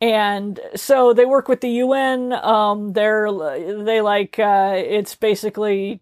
And 0.00 0.60
so 0.74 1.12
they 1.14 1.24
work 1.24 1.48
with 1.48 1.62
the 1.62 1.70
UN. 1.70 2.32
Um, 2.32 2.92
they're 2.92 3.30
they 3.32 4.00
like 4.02 4.38
uh, 4.38 4.74
it's 4.76 5.14
basically 5.14 6.00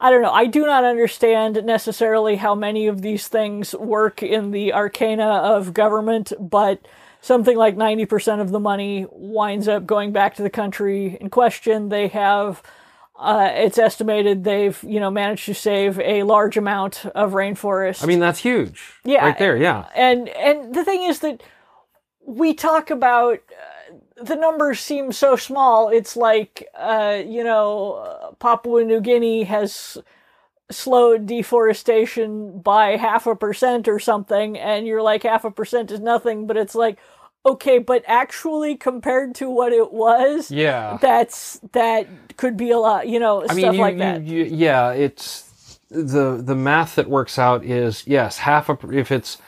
I 0.00 0.10
don't 0.10 0.22
know. 0.22 0.32
I 0.32 0.46
do 0.46 0.66
not 0.66 0.84
understand 0.84 1.62
necessarily 1.64 2.36
how 2.36 2.54
many 2.54 2.88
of 2.88 3.02
these 3.02 3.28
things 3.28 3.74
work 3.74 4.22
in 4.22 4.50
the 4.50 4.72
arcana 4.74 5.26
of 5.26 5.72
government, 5.74 6.32
but 6.40 6.80
something 7.22 7.56
like 7.56 7.76
90% 7.76 8.40
of 8.40 8.50
the 8.50 8.60
money 8.60 9.06
winds 9.10 9.68
up 9.68 9.86
going 9.86 10.12
back 10.12 10.34
to 10.34 10.42
the 10.42 10.50
country 10.50 11.16
in 11.20 11.30
question. 11.30 11.88
They 11.88 12.08
have, 12.08 12.62
uh, 13.16 13.48
it's 13.54 13.78
estimated 13.78 14.44
they've, 14.44 14.82
you 14.82 15.00
know, 15.00 15.10
managed 15.10 15.46
to 15.46 15.54
save 15.54 15.98
a 16.00 16.24
large 16.24 16.56
amount 16.58 17.06
of 17.06 17.32
rainforest. 17.32 18.02
I 18.02 18.06
mean, 18.06 18.18
that's 18.18 18.40
huge. 18.40 18.82
Yeah. 19.04 19.24
Right 19.24 19.38
there, 19.38 19.56
yeah. 19.56 19.86
and 19.94 20.28
and 20.30 20.74
the 20.74 20.84
thing 20.84 21.04
is 21.04 21.20
that 21.20 21.42
we 22.26 22.54
talk 22.54 22.90
about 22.90 23.38
uh, 23.38 24.24
the 24.24 24.36
numbers 24.36 24.80
seem 24.80 25.12
so 25.12 25.36
small. 25.36 25.88
It's 25.88 26.16
like 26.16 26.66
uh, 26.74 27.22
you 27.24 27.44
know 27.44 28.34
Papua 28.40 28.84
New 28.84 29.00
Guinea 29.00 29.44
has 29.44 29.96
slowed 30.72 31.26
deforestation 31.26 32.60
by 32.60 32.96
half 32.96 33.26
a 33.26 33.36
percent 33.36 33.88
or 33.88 33.98
something, 33.98 34.58
and 34.58 34.86
you're 34.86 35.02
like 35.02 35.22
half 35.22 35.44
a 35.44 35.50
percent 35.50 35.90
is 35.90 36.00
nothing, 36.00 36.46
but 36.46 36.56
it's 36.56 36.74
like 36.74 36.98
okay, 37.44 37.78
but 37.78 38.04
actually 38.06 38.76
compared 38.76 39.34
to 39.34 39.50
what 39.50 39.72
it 39.72 39.92
was, 39.92 40.48
Yeah. 40.48 40.96
that's 41.00 41.58
that 41.72 42.06
could 42.36 42.56
be 42.56 42.70
a 42.70 42.78
lot. 42.78 43.08
You 43.08 43.18
know, 43.18 43.42
I 43.42 43.46
stuff 43.46 43.56
mean, 43.56 43.74
you, 43.74 43.80
like 43.80 43.94
you- 43.94 43.98
that. 43.98 44.22
you- 44.22 44.44
yeah, 44.44 44.90
it's 44.92 45.78
the 45.90 46.40
the 46.42 46.54
math 46.54 46.94
that 46.94 47.10
works 47.10 47.38
out 47.40 47.64
is 47.64 48.04
yes, 48.06 48.38
half 48.38 48.68
a 48.68 48.78
if 48.92 49.10
it's 49.10 49.38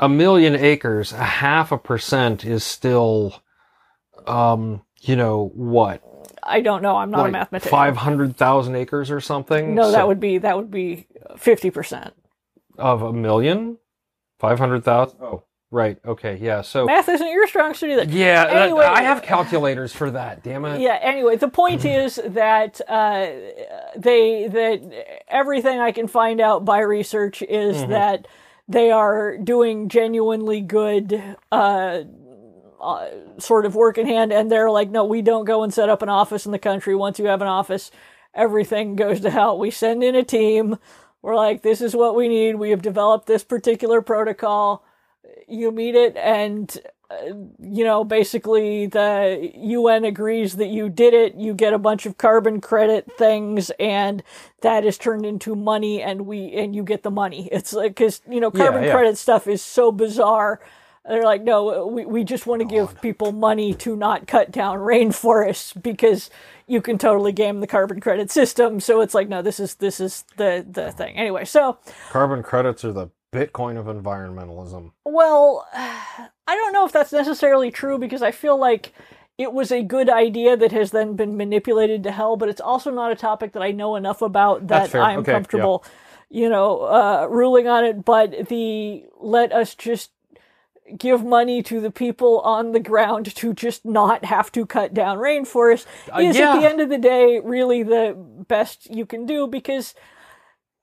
a 0.00 0.08
million 0.08 0.54
acres, 0.56 1.12
a 1.12 1.22
half 1.24 1.70
a 1.72 1.78
percent 1.78 2.44
is 2.44 2.64
still, 2.64 3.40
um, 4.26 4.82
you 5.00 5.14
know 5.16 5.50
what, 5.54 6.02
I 6.46 6.60
don't 6.60 6.82
know. 6.82 6.96
I'm 6.96 7.10
not 7.10 7.28
a 7.28 7.32
mathematician. 7.32 7.70
five 7.70 7.96
hundred 7.96 8.36
thousand 8.36 8.76
acres 8.76 9.10
or 9.10 9.20
something. 9.20 9.74
no, 9.74 9.84
So- 9.84 9.92
that 9.92 10.06
would 10.08 10.20
be 10.20 10.38
that 10.38 10.56
would 10.56 10.70
be 10.70 11.06
fifty 11.36 11.70
percent. 11.70 12.14
of 12.78 13.02
a 13.02 13.12
million. 13.12 13.78
Five 14.38 14.58
hundred 14.58 14.84
thousand. 14.84 15.18
Oh, 15.22 15.44
right, 15.70 15.98
okay, 16.06 16.36
yeah. 16.40 16.60
So 16.60 16.84
Math 16.84 17.08
isn't 17.08 17.26
your 17.26 17.46
strong 17.46 17.72
suit 17.74 17.90
either. 17.90 18.04
yeah, 18.12 18.44
that- 18.46 18.56
Anyway- 18.64 18.84
I 18.84 19.02
have 19.02 19.22
calculators 19.22 19.92
for 19.92 20.10
that. 20.10 20.42
Damn 20.42 20.64
it. 20.66 20.80
Yeah. 20.80 20.98
Anyway, 21.00 21.36
the 21.36 21.48
point 21.48 21.84
is 22.00 22.20
that 22.24 22.80
uh, 22.88 23.26
they 23.96 24.48
that 24.48 25.22
everything 25.28 25.80
I 25.80 25.92
can 25.92 26.06
find 26.06 26.40
out 26.40 26.64
by 26.64 26.80
research 26.80 27.42
is 27.42 27.76
Mm-hmm. 27.78 27.90
that 27.92 28.28
they 28.68 28.90
are 28.90 29.38
doing 29.38 29.88
genuinely 29.88 30.60
good. 30.60 31.36
Uh, 31.52 32.00
uh, 32.80 33.08
sort 33.38 33.66
of 33.66 33.74
work 33.74 33.98
in 33.98 34.06
hand, 34.06 34.32
and 34.32 34.50
they're 34.50 34.70
like, 34.70 34.90
no, 34.90 35.04
we 35.04 35.22
don't 35.22 35.44
go 35.44 35.62
and 35.62 35.72
set 35.72 35.88
up 35.88 36.02
an 36.02 36.08
office 36.08 36.46
in 36.46 36.52
the 36.52 36.58
country. 36.58 36.94
Once 36.94 37.18
you 37.18 37.26
have 37.26 37.42
an 37.42 37.48
office, 37.48 37.90
everything 38.34 38.96
goes 38.96 39.20
to 39.20 39.30
hell. 39.30 39.58
We 39.58 39.70
send 39.70 40.02
in 40.02 40.14
a 40.14 40.24
team. 40.24 40.78
We're 41.22 41.36
like, 41.36 41.62
this 41.62 41.80
is 41.80 41.96
what 41.96 42.14
we 42.14 42.28
need. 42.28 42.56
We 42.56 42.70
have 42.70 42.82
developed 42.82 43.26
this 43.26 43.44
particular 43.44 44.00
protocol. 44.00 44.84
You 45.48 45.72
meet 45.72 45.94
it, 45.94 46.16
and 46.16 46.78
uh, 47.08 47.14
you 47.60 47.84
know, 47.84 48.02
basically 48.02 48.86
the 48.86 49.52
UN 49.54 50.04
agrees 50.04 50.56
that 50.56 50.68
you 50.68 50.88
did 50.88 51.14
it. 51.14 51.36
You 51.36 51.54
get 51.54 51.72
a 51.72 51.78
bunch 51.78 52.04
of 52.04 52.18
carbon 52.18 52.60
credit 52.60 53.10
things, 53.16 53.70
and 53.78 54.22
that 54.62 54.84
is 54.84 54.98
turned 54.98 55.24
into 55.24 55.54
money, 55.54 56.02
and 56.02 56.26
we 56.26 56.52
and 56.52 56.74
you 56.74 56.82
get 56.82 57.02
the 57.02 57.10
money. 57.10 57.48
It's 57.56 57.72
like 57.72 57.92
because 57.92 58.22
you 58.28 58.40
know, 58.40 58.50
carbon 58.50 58.84
yeah. 58.84 58.92
credit 58.92 59.18
stuff 59.18 59.46
is 59.46 59.62
so 59.62 59.92
bizarre. 59.92 60.60
They're 61.08 61.24
like, 61.24 61.42
no, 61.42 61.86
we, 61.86 62.04
we 62.04 62.24
just 62.24 62.46
want 62.46 62.60
to 62.62 62.66
give 62.66 63.00
people 63.00 63.32
money 63.32 63.74
to 63.74 63.96
not 63.96 64.26
cut 64.26 64.50
down 64.50 64.78
rainforests 64.78 65.80
because 65.80 66.30
you 66.66 66.80
can 66.82 66.98
totally 66.98 67.32
game 67.32 67.60
the 67.60 67.66
carbon 67.66 68.00
credit 68.00 68.30
system. 68.30 68.80
So 68.80 69.00
it's 69.00 69.14
like, 69.14 69.28
no, 69.28 69.42
this 69.42 69.60
is 69.60 69.76
this 69.76 70.00
is 70.00 70.24
the 70.36 70.66
the 70.68 70.90
thing. 70.92 71.16
Anyway, 71.16 71.44
so 71.44 71.78
Carbon 72.10 72.42
credits 72.42 72.84
are 72.84 72.92
the 72.92 73.08
Bitcoin 73.32 73.76
of 73.78 73.86
environmentalism. 73.86 74.92
well, 75.04 75.66
I 75.74 76.54
don't 76.54 76.72
know 76.72 76.86
if 76.86 76.92
that's 76.92 77.12
necessarily 77.12 77.70
true 77.70 77.98
because 77.98 78.22
I 78.22 78.30
feel 78.30 78.58
like 78.58 78.92
it 79.38 79.52
was 79.52 79.70
a 79.70 79.82
good 79.82 80.08
idea 80.08 80.56
that 80.56 80.72
has 80.72 80.92
then 80.92 81.14
been 81.14 81.36
manipulated 81.36 82.02
to 82.04 82.10
hell, 82.10 82.36
but 82.36 82.48
it's 82.48 82.60
also 82.60 82.90
not 82.90 83.12
a 83.12 83.16
topic 83.16 83.52
that 83.52 83.62
I 83.62 83.70
know 83.70 83.96
enough 83.96 84.22
about 84.22 84.68
that. 84.68 84.94
I'm 84.94 85.20
Okay, 85.20 85.32
yeah. 85.32 85.34
comfortable, 85.36 85.84
you 86.30 86.48
know, 86.48 86.80
uh, 86.82 87.26
ruling 87.28 87.68
on 87.68 87.84
it. 87.84 88.04
But 88.04 88.48
the 88.48 89.04
let 89.20 89.52
us 89.52 89.74
just 89.74 90.10
give 90.98 91.24
money 91.24 91.62
to 91.62 91.80
the 91.80 91.90
people 91.90 92.40
on 92.40 92.72
the 92.72 92.80
ground 92.80 93.34
to 93.36 93.52
just 93.54 93.84
not 93.84 94.24
have 94.24 94.52
to 94.52 94.64
cut 94.66 94.94
down 94.94 95.18
rainforest 95.18 95.86
Uh, 96.14 96.20
is 96.20 96.36
yeah. 96.38 96.52
at 96.54 96.60
the 96.60 96.66
end 96.68 96.80
of 96.80 96.88
the 96.88 96.98
day 96.98 97.40
really 97.42 97.82
the 97.82 98.14
best 98.48 98.88
you 98.94 99.04
can 99.06 99.26
do 99.26 99.46
because 99.46 99.94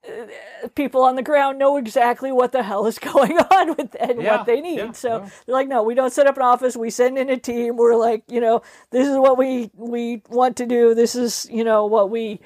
uh, 0.06 0.68
people 0.74 1.02
on 1.02 1.16
the 1.16 1.22
ground 1.22 1.58
know 1.58 1.78
exactly 1.78 2.30
what 2.30 2.52
the 2.52 2.62
hell 2.62 2.86
is 2.86 2.98
going 3.12 3.38
on 3.38 3.74
with 3.76 3.96
and 3.98 4.20
Yeah, 4.20 4.36
what 4.36 4.46
they 4.46 4.60
need. 4.60 4.76
yeah, 4.78 4.92
so 4.92 5.08
no. 5.20 5.30
they're 5.46 5.54
like, 5.54 5.68
no, 5.68 5.82
we 5.82 5.94
don't 5.94 6.12
set 6.12 6.26
up 6.26 6.36
an 6.36 6.42
office. 6.42 6.76
We 6.76 6.90
send 6.90 7.16
in 7.16 7.30
a 7.30 7.38
team. 7.38 7.76
We're 7.76 7.96
like, 7.96 8.24
you 8.28 8.40
know, 8.40 8.60
this 8.90 9.08
is 9.08 9.16
what 9.16 9.38
we 9.38 9.70
we 9.74 10.20
want 10.28 10.56
to 10.58 10.66
do. 10.66 10.94
This 10.94 11.14
is 11.14 11.46
you 11.50 11.64
know 11.64 11.86
what 11.86 12.10
we. 12.10 12.40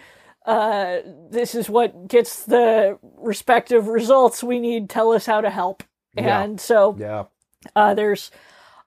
Uh, 0.46 1.00
this 1.30 1.54
is 1.54 1.68
what 1.68 2.08
gets 2.08 2.44
the 2.44 2.98
respective 3.18 3.86
results 3.88 4.42
we 4.42 4.58
need. 4.60 4.88
Tell 4.88 5.12
us 5.12 5.26
how 5.26 5.40
to 5.42 5.50
help. 5.50 5.82
Yeah. 6.14 6.40
And 6.42 6.58
so 6.60 6.96
Yeah. 6.98 7.24
Uh, 7.76 7.94
there's 7.94 8.30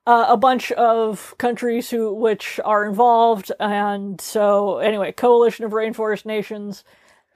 uh, 0.06 0.26
a 0.28 0.36
bunch 0.36 0.72
of 0.72 1.34
countries 1.38 1.90
who 1.90 2.14
which 2.14 2.60
are 2.64 2.84
involved, 2.86 3.52
and 3.60 4.20
so 4.20 4.78
anyway, 4.78 5.12
coalition 5.12 5.64
of 5.64 5.72
rainforest 5.72 6.26
nations, 6.26 6.84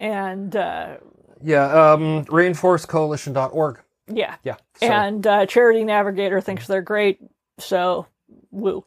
and 0.00 0.56
uh, 0.56 0.96
Yeah. 1.42 1.92
Um, 1.92 2.24
rainforestcoalition.org. 2.26 3.80
yeah, 4.08 4.36
Yeah. 4.44 4.56
So, 4.76 5.06
and 5.06 5.26
uh, 5.26 5.46
Charity 5.46 5.84
Navigator 5.84 6.40
thinks 6.40 6.66
they're 6.66 6.82
great. 6.82 7.20
So, 7.58 8.06
woo. 8.50 8.84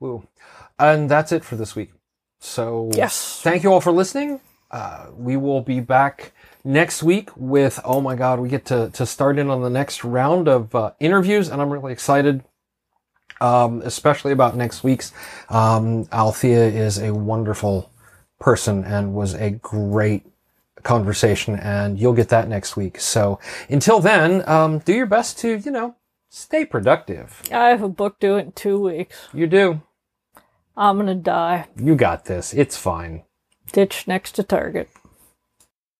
woo. 0.00 0.26
And 0.78 1.10
that's 1.10 1.32
it 1.32 1.44
for 1.44 1.56
this 1.56 1.76
week. 1.76 1.92
So 2.40 2.90
Yes. 2.96 3.40
thank 3.42 3.62
you 3.64 3.72
all 3.72 3.80
for 3.80 3.92
listening. 3.92 4.40
Uh, 4.70 5.08
we 5.16 5.36
will 5.36 5.62
be 5.62 5.80
back 5.80 6.32
next 6.64 7.02
week 7.02 7.30
with 7.36 7.78
oh 7.84 8.00
my 8.00 8.16
god, 8.16 8.40
we 8.40 8.48
get 8.48 8.64
to 8.66 8.90
to 8.94 9.06
start 9.06 9.38
in 9.38 9.50
on 9.50 9.62
the 9.62 9.70
next 9.70 10.02
round 10.02 10.48
of 10.48 10.74
uh, 10.74 10.92
interviews, 10.98 11.48
and 11.48 11.60
I'm 11.60 11.70
really 11.70 11.92
excited. 11.92 12.44
Um, 13.40 13.82
especially 13.84 14.32
about 14.32 14.56
next 14.56 14.84
week's. 14.84 15.12
Um, 15.50 16.08
Althea 16.12 16.66
is 16.66 16.98
a 16.98 17.12
wonderful 17.12 17.90
person 18.38 18.84
and 18.84 19.12
was 19.12 19.34
a 19.34 19.50
great 19.50 20.24
conversation, 20.82 21.56
and 21.58 21.98
you'll 21.98 22.14
get 22.14 22.28
that 22.28 22.48
next 22.48 22.76
week. 22.76 23.00
So 23.00 23.40
until 23.68 24.00
then, 24.00 24.48
um, 24.48 24.78
do 24.78 24.94
your 24.94 25.06
best 25.06 25.38
to 25.40 25.56
you 25.58 25.70
know 25.70 25.96
stay 26.30 26.64
productive. 26.64 27.42
I 27.52 27.68
have 27.68 27.82
a 27.82 27.88
book 27.88 28.20
due 28.20 28.36
in 28.36 28.52
two 28.52 28.80
weeks. 28.80 29.28
You 29.32 29.46
do. 29.46 29.82
I'm 30.76 30.96
gonna 30.96 31.14
die. 31.14 31.66
You 31.76 31.96
got 31.96 32.26
this. 32.26 32.54
It's 32.54 32.76
fine. 32.76 33.24
Ditch 33.72 34.06
next 34.06 34.32
to 34.32 34.42
Target. 34.42 34.88